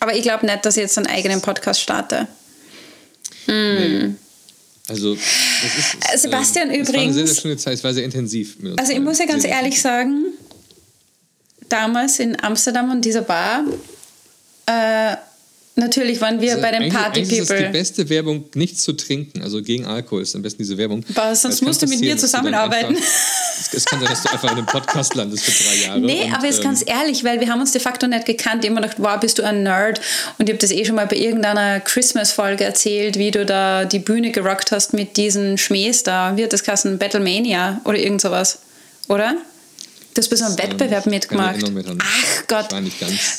Aber 0.00 0.14
ich 0.14 0.22
glaube 0.22 0.44
nicht, 0.46 0.64
dass 0.64 0.76
ich 0.76 0.82
jetzt 0.82 0.98
einen 0.98 1.06
eigenen 1.06 1.40
Podcast 1.40 1.80
starte. 1.80 2.26
Hm. 3.46 4.16
Also, 4.88 5.14
das 5.14 5.22
ist. 5.78 6.14
Äh, 6.14 6.18
Sebastian, 6.18 6.70
ähm, 6.70 6.82
Es 6.82 6.92
war 6.92 7.00
eine 7.00 7.12
sehr, 7.12 7.14
sehr 7.14 7.22
übrigens- 7.24 7.40
schöne 7.40 7.56
Zeit. 7.56 7.74
Es 7.74 7.84
war 7.84 7.94
sehr 7.94 8.04
intensiv. 8.04 8.56
Also 8.76 8.92
ich 8.92 9.00
muss 9.00 9.18
ja 9.18 9.24
ganz 9.26 9.44
ehrlich 9.44 9.80
sagen, 9.80 10.24
damals 11.74 12.20
in 12.20 12.40
Amsterdam 12.42 12.90
und 12.90 13.04
dieser 13.04 13.22
Bar, 13.22 13.64
äh, 14.66 15.16
natürlich 15.74 16.20
waren 16.20 16.40
wir 16.40 16.52
Also 16.52 16.62
bei 16.62 16.70
den 16.70 16.92
Party 16.92 17.22
ist 17.22 17.32
das 17.32 17.48
die 17.48 17.54
People. 17.54 17.70
beste 17.70 18.08
Werbung, 18.08 18.44
nichts 18.54 18.82
zu 18.82 18.92
trinken. 18.92 19.42
Also 19.42 19.60
gegen 19.60 19.84
Alkohol 19.86 20.22
ist 20.22 20.36
am 20.36 20.42
besten 20.42 20.58
diese 20.58 20.78
Werbung. 20.78 21.04
Aber 21.16 21.34
sonst 21.34 21.62
musst 21.62 21.82
du 21.82 21.86
mit 21.88 21.98
mir 21.98 22.16
zusammenarbeiten. 22.16 22.94
Einfach, 22.94 23.72
es, 23.72 23.84
kann 23.84 23.98
sein, 23.98 24.08
dass 24.08 24.22
du 24.22 24.30
einfach 24.30 24.52
in 24.52 24.58
einem 24.58 24.66
Podcast 24.66 25.16
landest 25.16 25.44
für 25.44 25.64
drei 25.64 25.86
Jahre. 25.86 26.00
Nee, 26.00 26.24
und, 26.26 26.34
aber 26.34 26.46
jetzt 26.46 26.58
ähm, 26.58 26.64
ganz 26.64 26.84
ehrlich, 26.86 27.24
weil 27.24 27.40
wir 27.40 27.48
haben 27.48 27.60
uns 27.60 27.72
de 27.72 27.80
facto 27.80 28.06
nicht 28.06 28.24
gekannt. 28.24 28.64
Ich 28.64 28.70
habe 28.70 28.78
immer 28.78 28.86
gedacht, 28.86 28.98
wow, 28.98 29.18
bist 29.18 29.38
du 29.38 29.42
ein 29.42 29.64
Nerd? 29.64 30.00
Und 30.38 30.48
ich 30.48 30.52
habe 30.52 30.60
das 30.60 30.70
eh 30.70 30.84
schon 30.84 30.94
mal 30.94 31.08
bei 31.08 31.16
irgendeiner 31.16 31.80
Christmas-Folge 31.80 32.62
erzählt, 32.62 33.18
wie 33.18 33.32
du 33.32 33.44
da 33.44 33.84
die 33.84 33.98
Bühne 33.98 34.30
gerockt 34.30 34.70
hast 34.70 34.92
mit 34.92 35.16
diesen 35.16 35.58
Schmähs 35.58 36.04
da. 36.04 36.36
Wie 36.36 36.44
hat 36.44 36.52
das 36.52 36.62
geheißen? 36.62 36.98
Battlemania 36.98 37.80
oder 37.84 37.98
irgend 37.98 38.20
sowas, 38.20 38.60
oder? 39.08 39.36
Du 40.14 40.20
hast 40.20 40.28
bei 40.28 40.36
so 40.36 40.44
einem 40.44 40.56
Wettbewerb 40.58 41.06
mitgemacht. 41.06 41.56
Ach 42.00 42.46
Gott. 42.46 42.68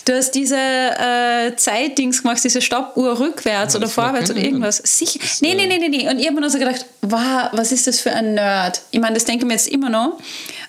Du 0.05 0.13
hast 0.13 0.32
diese 0.32 0.57
äh, 0.57 1.55
Zeitdings 1.55 2.21
gemacht, 2.21 2.43
diese 2.43 2.61
Stoppuhr 2.61 3.17
rückwärts 3.17 3.73
Ja, 3.73 3.78
oder 3.78 3.86
das 3.88 3.93
vorwärts 3.93 4.30
oder 4.30 4.41
irgendwas. 4.41 4.82
Sicher. 4.84 5.19
Nee, 5.39 5.55
nee, 5.55 5.67
nee, 5.67 5.78
nee, 5.78 5.88
nee. 5.88 6.09
Und 6.09 6.19
ich 6.19 6.26
habe 6.26 6.36
mir 6.36 6.41
nur 6.41 6.49
so 6.49 6.59
gedacht, 6.59 6.86
wow, 7.01 7.49
was 7.53 7.71
ist 7.71 7.88
das 7.88 8.01
für 8.01 8.11
ein 8.11 8.34
Nerd? 8.34 8.82
Ich 8.91 8.99
meine, 8.99 9.13
das 9.13 9.23
denke 9.23 9.45
ich 9.45 9.47
mir 9.47 9.53
jetzt 9.53 9.69
immer 9.69 9.89
noch. 9.89 10.19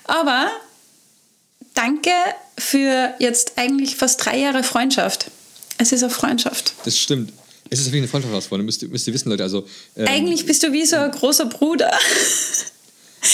Aber 0.04 0.48
danke 1.74 2.10
für 2.58 3.12
jetzt 3.18 3.52
eigentlich 3.56 3.96
fast 3.96 4.24
drei 4.24 4.38
Jahre 4.38 4.62
Freundschaft. 4.62 5.30
Es 5.78 5.90
ist 5.92 6.02
eine 6.04 6.10
Freundschaft. 6.12 6.72
Das 6.84 6.96
stimmt. 6.96 7.32
Es 7.68 7.80
ist 7.80 7.88
auf 7.88 7.94
jeden 7.94 8.06
Fall 8.06 8.22
eine 8.22 8.30
Freundschaft 8.30 8.52
Müsst, 8.64 8.82
ihr- 8.82 8.88
müsst 8.90 9.08
ihr 9.08 9.12
wissen, 9.14 9.28
Leute. 9.28 9.42
Also, 9.42 9.66
ähm, 9.96 10.06
eigentlich 10.08 10.46
bist 10.46 10.62
du 10.62 10.72
wie 10.72 10.86
so 10.86 10.94
ein 10.96 11.10
großer 11.10 11.46
Bruder, 11.46 11.90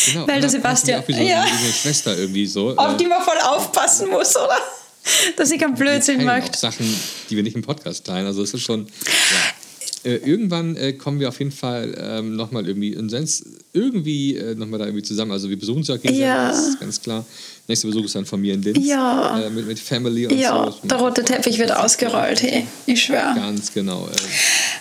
genau, 0.07 0.27
weil 0.29 0.41
der 0.41 0.51
Sebastian- 0.51 1.03
wie 1.07 1.13
so, 1.15 1.21
Ja. 1.23 1.43
eine 1.43 1.73
Schwester 1.73 2.17
irgendwie 2.19 2.47
so. 2.47 2.77
auf 2.77 2.95
äh, 2.95 2.97
die 2.97 3.07
man 3.07 3.23
voll 3.23 3.39
aufpassen 3.43 4.09
muss, 4.11 4.37
oder? 4.37 4.57
Dass 5.37 5.51
ich 5.51 5.59
keinen 5.61 5.75
Blödsinn 5.75 6.25
mache. 6.25 6.45
auch 6.45 6.55
Sachen, 6.55 6.87
die 7.29 7.37
wir 7.37 7.43
nicht 7.43 7.57
im 7.57 7.63
Podcast 7.63 8.07
teilen. 8.07 8.27
Also 8.27 8.43
es 8.43 8.55
ist 8.55 8.63
schon. 8.63 8.87
Ja. 8.87 10.11
Äh, 10.11 10.17
irgendwann 10.17 10.77
äh, 10.77 10.93
kommen 10.95 11.21
wir 11.21 11.29
auf 11.29 11.39
jeden 11.39 11.53
Fall 11.53 11.95
ähm, 11.97 12.35
nochmal 12.35 12.67
irgendwie 12.67 12.97
und 12.97 13.09
sonst 13.09 13.45
irgendwie 13.73 14.37
äh, 14.37 14.55
nochmal 14.57 14.81
da 14.81 14.87
irgendwie 14.87 15.05
zusammen. 15.05 15.31
Also 15.33 15.49
wir 15.49 15.59
besuchen 15.59 15.79
uns 15.79 15.89
ja 15.89 15.97
gegenseitig, 15.97 16.21
Ja. 16.23 16.49
das 16.49 16.69
ist 16.69 16.81
ganz 16.81 17.01
klar. 17.01 17.25
Nächster 17.69 17.89
Besuch 17.89 18.05
ist 18.07 18.15
dann 18.17 18.27
von 18.27 18.41
mir 18.41 18.55
in 18.55 18.63
Linz. 18.63 18.79
Ja. 18.87 19.41
Äh, 19.41 19.51
mit, 19.51 19.67
mit 19.67 19.79
Family 19.79 20.27
und 20.27 20.37
Ja, 20.37 20.71
so. 20.71 20.87
der 20.87 20.99
rote 20.99 21.23
Teppich 21.25 21.59
wird 21.59 21.71
ausgerollt, 21.73 22.43
hey. 22.43 22.67
Ich 22.87 23.05
schwöre. 23.05 23.35
Ganz 23.37 23.73
genau. 23.73 24.09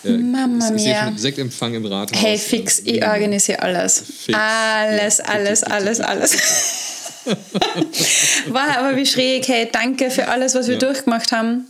Äh, 0.04 0.10
äh, 0.10 0.18
Mama 0.18 0.66
sehe 0.66 0.76
mia. 0.76 1.14
Sektempfang 1.16 1.76
im 1.76 1.86
Rathaus. 1.86 2.20
Hey, 2.22 2.38
fix, 2.38 2.80
äh, 2.80 2.92
ich 2.98 3.04
organisiere 3.06 3.62
alles. 3.62 4.04
Alles, 4.34 5.20
alles, 5.20 5.64
alles, 5.64 6.00
alles. 6.00 6.38
War 8.48 8.78
aber 8.80 8.96
wie 8.98 9.06
schräg. 9.06 9.48
Hey, 9.48 9.70
danke 9.72 10.10
für 10.10 10.28
alles, 10.28 10.56
was 10.56 10.68
wir 10.68 10.74
Ja. 10.74 10.80
durchgemacht 10.80 11.32
haben. 11.32 11.68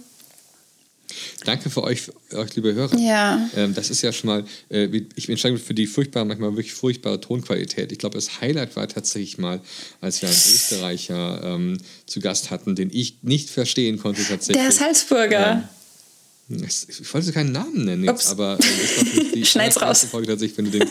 Danke 1.45 1.69
für 1.69 1.83
euch, 1.83 2.01
für 2.01 2.37
euch 2.37 2.55
liebe 2.55 2.73
Hörer. 2.73 2.97
Ja. 2.97 3.49
Ähm, 3.55 3.73
das 3.73 3.89
ist 3.89 4.01
ja 4.01 4.13
schon 4.13 4.29
mal, 4.29 4.45
äh, 4.69 4.87
ich 5.15 5.27
entscheide 5.27 5.53
mich 5.53 5.63
für 5.63 5.73
die 5.73 5.87
furchtbare, 5.87 6.25
manchmal 6.25 6.51
wirklich 6.51 6.73
furchtbare 6.73 7.19
Tonqualität. 7.19 7.91
Ich 7.91 7.97
glaube, 7.97 8.15
das 8.15 8.41
Highlight 8.41 8.75
war 8.75 8.87
tatsächlich 8.87 9.37
mal, 9.37 9.59
als 10.01 10.21
wir 10.21 10.29
einen 10.29 10.37
Österreicher 10.37 11.41
ähm, 11.43 11.77
zu 12.05 12.19
Gast 12.19 12.51
hatten, 12.51 12.75
den 12.75 12.89
ich 12.91 13.17
nicht 13.23 13.49
verstehen 13.49 13.97
konnte 13.97 14.23
tatsächlich. 14.23 14.63
Der 14.63 14.71
Salzburger. 14.71 15.69
Ähm, 16.49 16.65
ich 16.67 17.13
wollte 17.13 17.31
keinen 17.31 17.51
Namen 17.51 17.85
nennen 17.85 18.03
jetzt, 18.03 18.29
aber 18.29 18.57
äh, 18.59 19.45
Schneid's 19.45 19.81
raus. 19.81 20.05
Folge 20.05 20.27
tatsächlich, 20.27 20.57
wenn 20.57 20.65
du 20.65 20.71
den, 20.79 20.89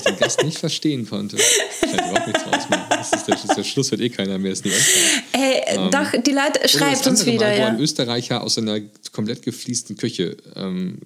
ich 0.00 0.06
den 0.06 0.18
Gast 0.18 0.42
nicht 0.42 0.58
verstehen 0.58 1.08
konnte. 1.08 1.36
Ich 1.36 1.88
halt 1.92 2.00
überhaupt 2.00 2.26
nichts 2.26 2.46
raus. 2.46 2.68
Mann. 2.68 2.80
Das 2.90 3.12
ist 3.12 3.26
der, 3.26 3.34
das 3.34 3.44
ist 3.44 3.56
der 3.56 3.64
Schluss, 3.64 3.90
wird 3.90 4.00
eh 4.00 4.10
keiner 4.10 4.38
mehr, 4.38 4.52
ist 4.52 4.64
nie 4.64 4.72
anfangen. 4.72 5.22
Hey, 5.32 5.50
Ähm, 5.66 5.90
doch, 5.90 6.10
die 6.10 6.32
Leute, 6.32 6.68
schreibt 6.68 7.06
uns 7.06 7.24
wieder, 7.26 7.46
Mal, 7.46 7.56
wo 7.56 7.60
ja. 7.60 7.66
ein 7.68 7.80
Österreicher 7.80 8.42
aus 8.42 8.58
einer 8.58 8.80
komplett 9.12 9.42
gefliesten 9.42 9.96
Küche 9.96 10.36
ähm, 10.56 10.98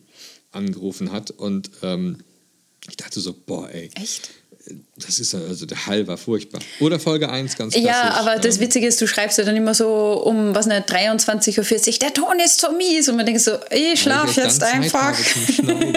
angerufen 0.53 1.13
hat 1.13 1.31
und 1.31 1.71
ähm, 1.83 2.19
ich 2.89 2.97
dachte 2.97 3.21
so, 3.21 3.35
boah, 3.47 3.71
ey. 3.71 3.91
Echt? 3.95 4.31
Das 4.97 5.19
ist 5.19 5.33
ja- 5.33 5.41
also 5.41 5.67
der 5.67 5.87
Hall 5.87 6.07
war 6.07 6.17
furchtbar. 6.17 6.61
Oder 6.81 6.99
Folge 6.99 7.29
1 7.29 7.57
ganz 7.57 7.75
klassisch. 7.75 7.87
Ja, 7.91 8.13
aber 8.15 8.37
das 8.39 8.57
ähm, 8.57 8.63
Witzige 8.63 8.87
ist, 8.87 9.01
du 9.01 9.07
schreibst 9.07 9.37
ja 9.39 9.45
dann 9.45 9.57
immer 9.57 9.75
so 9.75 10.23
um, 10.25 10.55
was 10.55 10.67
nicht, 10.67 10.89
23.40 10.89 11.59
Uhr, 11.93 11.99
der 11.99 12.15
Ton 12.15 12.39
ist 12.43 12.61
so 12.61 12.73
mies. 12.73 13.09
Und 13.09 13.17
man 13.17 13.27
denkt 13.27 13.41
so, 13.43 13.53
ich 13.71 14.01
schlaf 14.01 14.35
jetzt 14.37 14.63
einfach. 14.63 15.15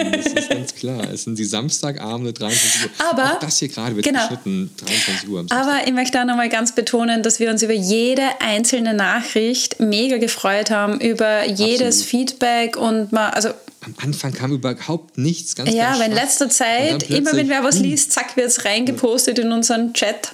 Das 0.08 0.26
ist 0.34 0.48
ganz 0.50 0.74
klar. 0.74 1.10
Es 1.12 1.24
sind 1.24 1.38
die 1.38 1.44
Samstagabende 1.44 2.32
23 2.32 2.84
Uhr. 2.84 2.90
Aber- 3.10 3.34
Auch 3.34 3.38
das 3.38 3.58
hier 3.58 3.68
gerade 3.68 3.94
wird 3.96 4.04
genau. 4.04 4.20
geschnitten 4.22 4.70
23 4.84 5.28
Uhr. 5.28 5.40
am. 5.40 5.46
Aber 5.50 5.86
ich 5.86 5.92
möchte 5.92 6.20
auch 6.20 6.24
nochmal 6.26 6.48
ganz 6.48 6.74
betonen, 6.74 7.22
dass 7.22 7.38
wir 7.40 7.50
uns 7.50 7.62
über 7.62 7.72
jede 7.72 8.22
einzelne 8.40 8.94
Nachricht 8.94 9.80
mega 9.80 10.18
gefreut 10.18 10.70
haben, 10.70 11.00
über 11.00 11.46
jedes 11.46 12.02
Absolut. 12.02 12.04
Feedback 12.28 12.76
und 12.76 13.12
mal, 13.12 13.30
also 13.30 13.50
Am 13.96 14.04
Anfang 14.04 14.32
kam 14.32 14.52
überhaupt 14.52 15.18
nichts. 15.18 15.54
Ganz, 15.54 15.70
ja, 15.72 15.84
ganz 15.90 15.96
aber 15.96 16.06
in 16.06 16.12
letzter 16.12 16.44
Und 16.46 16.52
Zeit, 16.52 17.10
immer 17.10 17.32
wenn 17.34 17.48
wer 17.48 17.62
was 17.64 17.76
boom. 17.76 17.84
liest, 17.84 18.12
zack, 18.12 18.36
wird 18.36 18.48
es 18.48 18.64
reingepostet 18.64 19.38
in 19.38 19.52
unseren 19.52 19.92
Chat. 19.94 20.32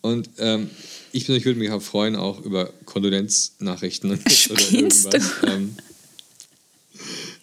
Und 0.00 0.28
ähm, 0.38 0.70
ich 1.12 1.24
persönlich 1.24 1.44
würde 1.44 1.58
mich 1.58 1.70
auch 1.70 1.82
freuen, 1.82 2.16
auch 2.16 2.40
über 2.40 2.70
Kondolenznachrichten 2.86 4.10
oder 4.12 4.30
Spinnst 4.30 5.12
irgendwas. 5.14 5.30
Ähm, 5.46 5.76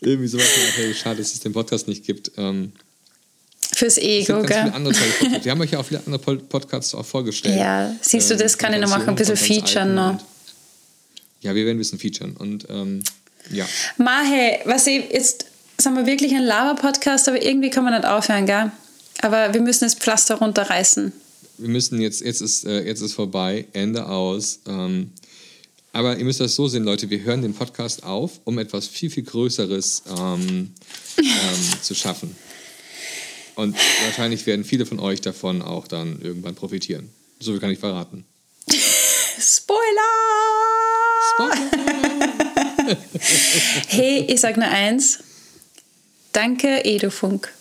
irgendwie 0.01 0.27
sowas, 0.27 0.45
hey, 0.75 0.93
schade, 0.93 1.17
dass 1.19 1.33
es 1.33 1.39
den 1.41 1.53
Podcast 1.53 1.87
nicht 1.87 2.05
gibt. 2.05 2.31
Ähm, 2.37 2.71
Fürs 3.73 3.97
Ego, 3.97 4.41
gell? 4.43 4.71
Wir 5.43 5.51
haben 5.51 5.61
euch 5.61 5.71
ja 5.71 5.79
auch 5.79 5.85
viele 5.85 5.99
andere 6.05 6.19
Pod- 6.19 6.49
Podcasts 6.49 6.93
auch 6.95 7.05
vorgestellt. 7.05 7.57
Ja, 7.57 7.95
siehst 8.01 8.29
du, 8.31 8.35
das 8.35 8.57
kann 8.57 8.73
ich 8.73 8.79
noch 8.81 8.89
machen, 8.89 9.09
ein 9.09 9.15
bisschen 9.15 9.37
featuren 9.37 9.95
noch. 9.95 10.11
Und, 10.11 10.21
ja, 11.41 11.53
wir 11.55 11.65
werden 11.65 11.75
ein 11.75 11.79
bisschen 11.79 11.99
featuren. 11.99 12.35
Und 12.35 12.65
ähm, 12.69 13.03
ja, 13.51 13.67
Mahe, 13.97 14.59
was 14.65 14.87
ich 14.87 15.11
jetzt 15.11 15.45
sind 15.79 15.95
wir 15.95 16.05
wirklich 16.05 16.33
ein 16.35 16.43
Lava-Podcast, 16.43 17.29
aber 17.29 17.41
irgendwie 17.41 17.69
kann 17.69 17.83
man 17.85 17.93
nicht 17.93 18.05
aufhören, 18.05 18.45
gell? 18.45 18.71
Aber 19.21 19.53
wir 19.53 19.61
müssen 19.61 19.85
das 19.85 19.95
Pflaster 19.95 20.35
runterreißen. 20.35 21.13
wir 21.57 21.69
müssen 21.69 22.01
jetzt, 22.01 22.21
jetzt 22.21 22.41
ist, 22.41 22.65
äh, 22.65 22.85
jetzt 22.85 23.01
ist 23.01 23.13
vorbei, 23.13 23.65
Ende 23.73 24.05
aus. 24.07 24.59
Ähm, 24.67 25.11
Aber 25.91 26.17
ihr 26.17 26.25
müsst 26.25 26.39
das 26.39 26.55
so 26.55 26.67
sehen, 26.67 26.83
Leute, 26.83 27.09
wir 27.09 27.21
hören 27.23 27.41
den 27.41 27.53
Podcast 27.53 28.03
auf, 28.03 28.39
um 28.43 28.59
etwas 28.59 28.87
viel, 28.87 29.09
viel 29.09 29.23
Größeres 29.23 30.03
ähm, 30.17 30.73
ähm, 31.17 31.25
zu 31.81 31.95
schaffen. 31.95 32.35
Und 33.55 33.75
wahrscheinlich 34.05 34.45
werden 34.45 34.63
viele 34.63 34.85
von 34.85 34.99
euch 34.99 35.19
davon 35.21 35.61
auch 35.61 35.87
dann 35.87 36.21
irgendwann 36.21 36.55
profitieren. 36.55 37.09
So 37.39 37.51
viel 37.51 37.59
kann 37.59 37.71
ich 37.71 37.79
verraten. 37.79 38.25
Spoiler! 39.39 40.05
hey, 43.87 44.25
ich 44.27 44.39
sag 44.39 44.57
nur 44.57 44.67
eins. 44.67 45.19
Danke, 46.31 46.85
Edufunk. 46.85 47.53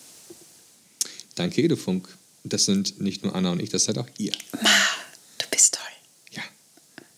Danke, 1.34 1.62
Edufunk. 1.62 2.08
Das 2.44 2.64
sind 2.64 3.00
nicht 3.00 3.22
nur 3.24 3.34
Anna 3.34 3.52
und 3.52 3.60
ich, 3.62 3.70
das 3.70 3.84
seid 3.84 3.98
auch 3.98 4.08
ihr. 4.18 4.32
Ma, 4.62 4.70
du 5.38 5.46
bist 5.50 5.74
toll. 5.74 5.84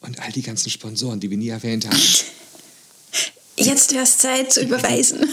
Und 0.02 0.18
all 0.18 0.32
die 0.32 0.42
ganzen 0.42 0.70
Sponsoren, 0.70 1.20
die 1.20 1.30
wir 1.30 1.36
nie 1.36 1.50
erwähnt 1.50 1.86
haben. 1.86 1.96
Jetzt 3.56 3.92
wäre 3.92 4.04
es 4.04 4.16
Zeit 4.16 4.52
zu 4.52 4.62
überweisen. 4.62 5.28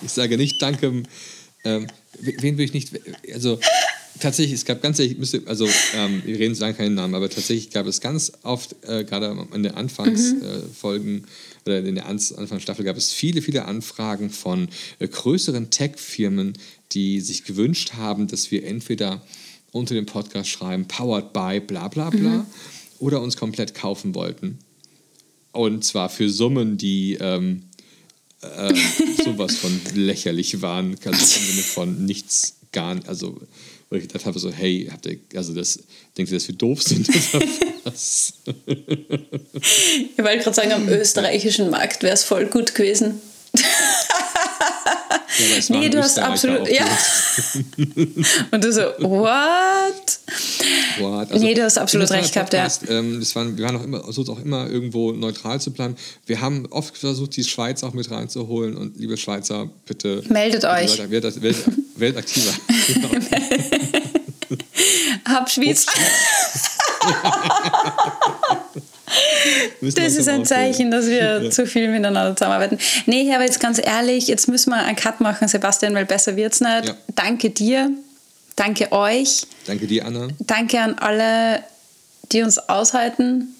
Ich 0.00 0.10
sage 0.10 0.36
nicht 0.36 0.60
Danke. 0.62 1.02
Ähm, 1.64 1.86
wen 2.18 2.58
will 2.58 2.64
ich 2.64 2.72
nicht. 2.72 2.92
Also 3.32 3.60
tatsächlich, 4.20 4.54
es 4.54 4.64
gab 4.64 4.82
ganz 4.82 4.98
ehrlich, 4.98 5.18
müsste, 5.18 5.42
also 5.46 5.68
ähm, 5.94 6.22
wir 6.24 6.38
reden 6.38 6.54
sagen 6.54 6.76
keinen 6.76 6.94
Namen, 6.94 7.14
aber 7.14 7.28
tatsächlich 7.30 7.70
gab 7.70 7.86
es 7.86 8.00
ganz 8.00 8.32
oft, 8.42 8.76
äh, 8.86 9.04
gerade 9.04 9.46
in 9.54 9.62
den 9.62 9.72
Anfangsfolgen 9.74 11.12
Mhm. 11.12 11.24
äh, 11.24 11.66
oder 11.66 11.78
in 11.84 11.94
der 11.94 12.06
Ans- 12.06 12.32
Anfangsstaffel 12.32 12.84
gab 12.84 12.96
es 12.96 13.12
viele, 13.12 13.42
viele 13.42 13.64
Anfragen 13.66 14.30
von 14.30 14.68
äh, 14.98 15.08
größeren 15.08 15.70
Tech-Firmen, 15.70 16.54
die 16.92 17.20
sich 17.20 17.44
gewünscht 17.44 17.94
haben, 17.94 18.26
dass 18.26 18.50
wir 18.50 18.64
entweder 18.64 19.22
unter 19.70 19.94
dem 19.94 20.06
Podcast 20.06 20.50
schreiben, 20.50 20.86
powered 20.86 21.32
by 21.32 21.60
bla 21.60 21.88
bla 21.88 22.10
bla, 22.10 22.38
Mhm. 22.38 22.46
oder 22.98 23.20
uns 23.22 23.36
komplett 23.36 23.74
kaufen 23.74 24.14
wollten. 24.14 24.58
Und 25.52 25.84
zwar 25.84 26.08
für 26.08 26.28
Summen, 26.30 26.76
die 26.78 27.16
ähm, 27.20 27.64
äh, 28.40 28.74
sowas 29.24 29.56
von 29.56 29.80
lächerlich 29.94 30.60
waren, 30.62 30.96
also 31.04 31.10
im 31.10 31.46
Sinne 31.46 31.62
von 31.62 32.04
nichts 32.06 32.56
gar 32.72 32.98
also 33.06 33.38
wo 33.92 33.98
ich 33.98 34.08
gedacht 34.08 34.24
habe, 34.24 34.38
so, 34.38 34.50
hey, 34.50 34.88
habt 34.90 35.04
ihr, 35.04 35.18
also 35.36 35.54
das, 35.54 35.78
denkt 36.16 36.32
ihr, 36.32 36.38
dass 36.38 36.48
wir 36.48 36.54
doof 36.54 36.82
sind 36.82 37.06
was? 37.84 38.32
Ich 38.46 40.18
wollte 40.18 40.38
gerade 40.38 40.54
sagen, 40.54 40.72
am 40.72 40.88
österreichischen 40.88 41.68
Markt 41.68 42.02
wäre 42.02 42.14
es 42.14 42.24
voll 42.24 42.46
gut 42.46 42.74
gewesen. 42.74 43.20
Ja, 43.54 43.62
Nee, 45.78 45.88
du 45.88 46.02
hast 46.02 46.18
absolut- 46.18 46.68
ja. 46.68 46.84
Und 48.50 48.64
du 48.64 48.72
so, 48.72 48.82
what? 48.98 50.18
What? 50.98 51.40
Nee, 51.40 51.54
du 51.54 51.64
hast 51.64 51.78
absolut 51.78 52.10
recht 52.10 52.32
gehabt, 52.32 52.52
ja. 52.52 52.68
Ähm, 52.88 53.20
das 53.20 53.34
waren, 53.34 53.56
wir 53.56 53.64
waren 53.64 53.76
auch 53.76 53.84
immer, 53.84 54.04
versucht 54.04 54.28
auch 54.30 54.42
immer 54.42 54.68
irgendwo 54.70 55.12
neutral 55.12 55.60
zu 55.60 55.70
planen. 55.70 55.96
Wir 56.26 56.40
haben 56.40 56.66
oft 56.70 56.96
versucht, 56.96 57.36
die 57.36 57.44
Schweiz 57.44 57.82
auch 57.82 57.94
mit 57.94 58.10
reinzuholen 58.10 58.76
und 58.76 58.98
liebe 58.98 59.16
Schweizer, 59.16 59.70
bitte 59.86 60.22
Meldet 60.28 60.64
euch. 60.64 60.98
Leute, 60.98 61.10
werdet, 61.10 61.42
werdet 61.42 61.64
aktiver. 62.16 62.52
Genau. 62.88 63.08
Hab. 65.28 65.48
Müssen 69.80 69.96
Das 69.96 70.14
ist 70.14 70.28
ein 70.28 70.44
Zeichen, 70.46 70.90
dass 70.90 71.06
wir 71.06 71.42
Ja. 71.42 71.50
zu 71.50 71.66
viel 71.66 71.88
miteinander 71.88 72.34
zusammenarbeiten. 72.36 72.78
Nee, 73.06 73.32
aber 73.34 73.44
jetzt 73.44 73.60
ganz 73.60 73.78
ehrlich, 73.82 74.26
jetzt 74.28 74.48
müssen 74.48 74.70
wir 74.70 74.76
einen 74.82 74.96
Cut 74.96 75.20
machen, 75.20 75.48
Sebastian, 75.48 75.94
weil 75.94 76.06
besser 76.06 76.36
wird's 76.36 76.60
nicht. 76.60 76.86
Ja. 76.86 76.94
Danke 77.14 77.50
dir, 77.50 77.90
danke 78.56 78.90
euch, 78.92 79.42
Danke 79.66 79.86
dir, 79.86 80.06
Anna. 80.06 80.28
danke 80.40 80.80
an 80.80 80.94
alle, 80.98 81.62
die 82.30 82.42
uns 82.42 82.58
aushalten. 82.58 83.54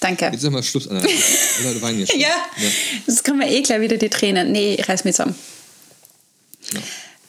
Danke. 0.00 0.30
Jetzt 0.32 0.42
ist 0.44 0.50
mal 0.50 0.62
Schluss, 0.62 0.88
Anna. 0.88 1.00
Jetzt 1.98 2.12
schon. 2.12 2.20
Ja. 2.20 2.28
Jetzt 3.06 3.22
kommen 3.24 3.40
wir 3.40 3.48
eh 3.48 3.60
gleich 3.60 3.80
wieder 3.82 3.98
die 3.98 4.08
Tränen. 4.08 4.50
Nee, 4.50 4.76
ich 4.78 4.88
reiß 4.88 5.04
mich 5.04 5.14
zusammen. 5.14 5.34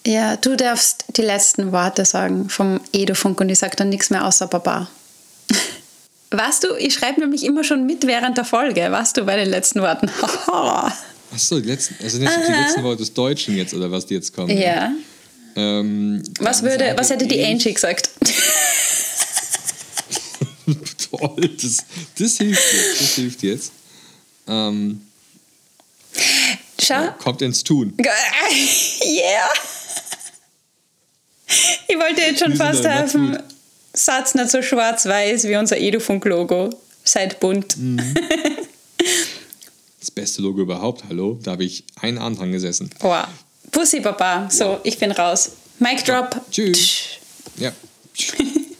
Ja, 0.06 0.36
du 0.36 0.56
darfst 0.56 1.06
die 1.16 1.22
letzten 1.22 1.72
Worte 1.72 2.06
sagen 2.06 2.50
vom 2.50 2.80
Edufunk 2.92 3.40
und 3.40 3.50
ich 3.50 3.60
sage 3.60 3.76
dann 3.76 3.90
nichts 3.90 4.10
mehr 4.10 4.26
außer 4.26 4.48
Baba. 4.48 4.90
Weißt 6.32 6.64
du, 6.64 6.76
ich 6.76 6.94
schreibe 6.94 7.20
nämlich 7.20 7.44
immer 7.44 7.64
schon 7.64 7.86
mit 7.86 8.08
während 8.08 8.38
der 8.38 8.46
Folge, 8.46 8.90
weißt 8.90 9.18
du, 9.18 9.26
bei 9.26 9.36
den 9.36 9.50
letzten 9.50 9.82
Worten. 9.82 10.10
Achso, 11.34 11.60
die 11.60 11.68
letzten, 11.68 12.02
also 12.02 12.20
die 12.20 12.24
letzten 12.24 12.84
Worte 12.84 13.00
des 13.00 13.14
Deutschen 13.14 13.58
jetzt, 13.58 13.74
oder 13.74 13.92
was 13.92 14.06
die 14.06 14.14
jetzt 14.14 14.34
kommen? 14.34 14.58
ja. 14.58 14.94
Ähm, 15.58 16.24
Was, 16.40 16.64
würde, 16.64 16.94
was 16.98 17.10
hätte 17.10 17.28
die 17.28 17.44
Angie 17.44 17.74
gesagt? 17.74 18.10
Toll, 21.12 21.50
das, 21.62 21.78
das 22.18 22.38
hilft 22.38 22.74
jetzt. 22.74 23.02
Das 23.02 23.16
hilft 23.16 23.44
jetzt. 23.44 23.72
Ähm, 24.48 25.02
Schau. 26.82 27.12
kommt 27.20 27.42
ins 27.42 27.64
Tun. 27.64 27.94
Yeah. 29.04 29.50
Ich 31.88 31.96
wollte 31.98 32.22
jetzt 32.22 32.40
schon 32.40 32.56
fast 32.56 32.84
da, 32.86 32.90
helfen. 32.90 33.38
Satz 33.94 34.36
nicht 34.36 34.50
so 34.50 34.62
schwarz-weiß 34.62 35.48
wie 35.48 35.56
unser 35.58 35.78
Edufunk-Logo. 35.78 36.70
Seid 37.04 37.40
bunt. 37.40 37.76
Das 40.00 40.10
beste 40.10 40.42
Logo 40.42 40.62
überhaupt, 40.62 41.04
hallo? 41.08 41.38
Da 41.44 41.52
habe 41.52 41.64
ich 41.64 41.84
einen 42.02 42.18
Abend 42.18 42.40
dran 42.40 42.52
gesessen. 42.52 42.90
Wow. 43.02 43.28
Pussy, 43.72 44.02
Papa. 44.02 44.50
So, 44.50 44.80
ich 44.84 44.98
bin 44.98 45.12
raus. 45.12 45.52
Mic 45.78 46.04
drop. 46.04 46.42
Tschüss. 46.50 47.20
Ja. 47.58 47.72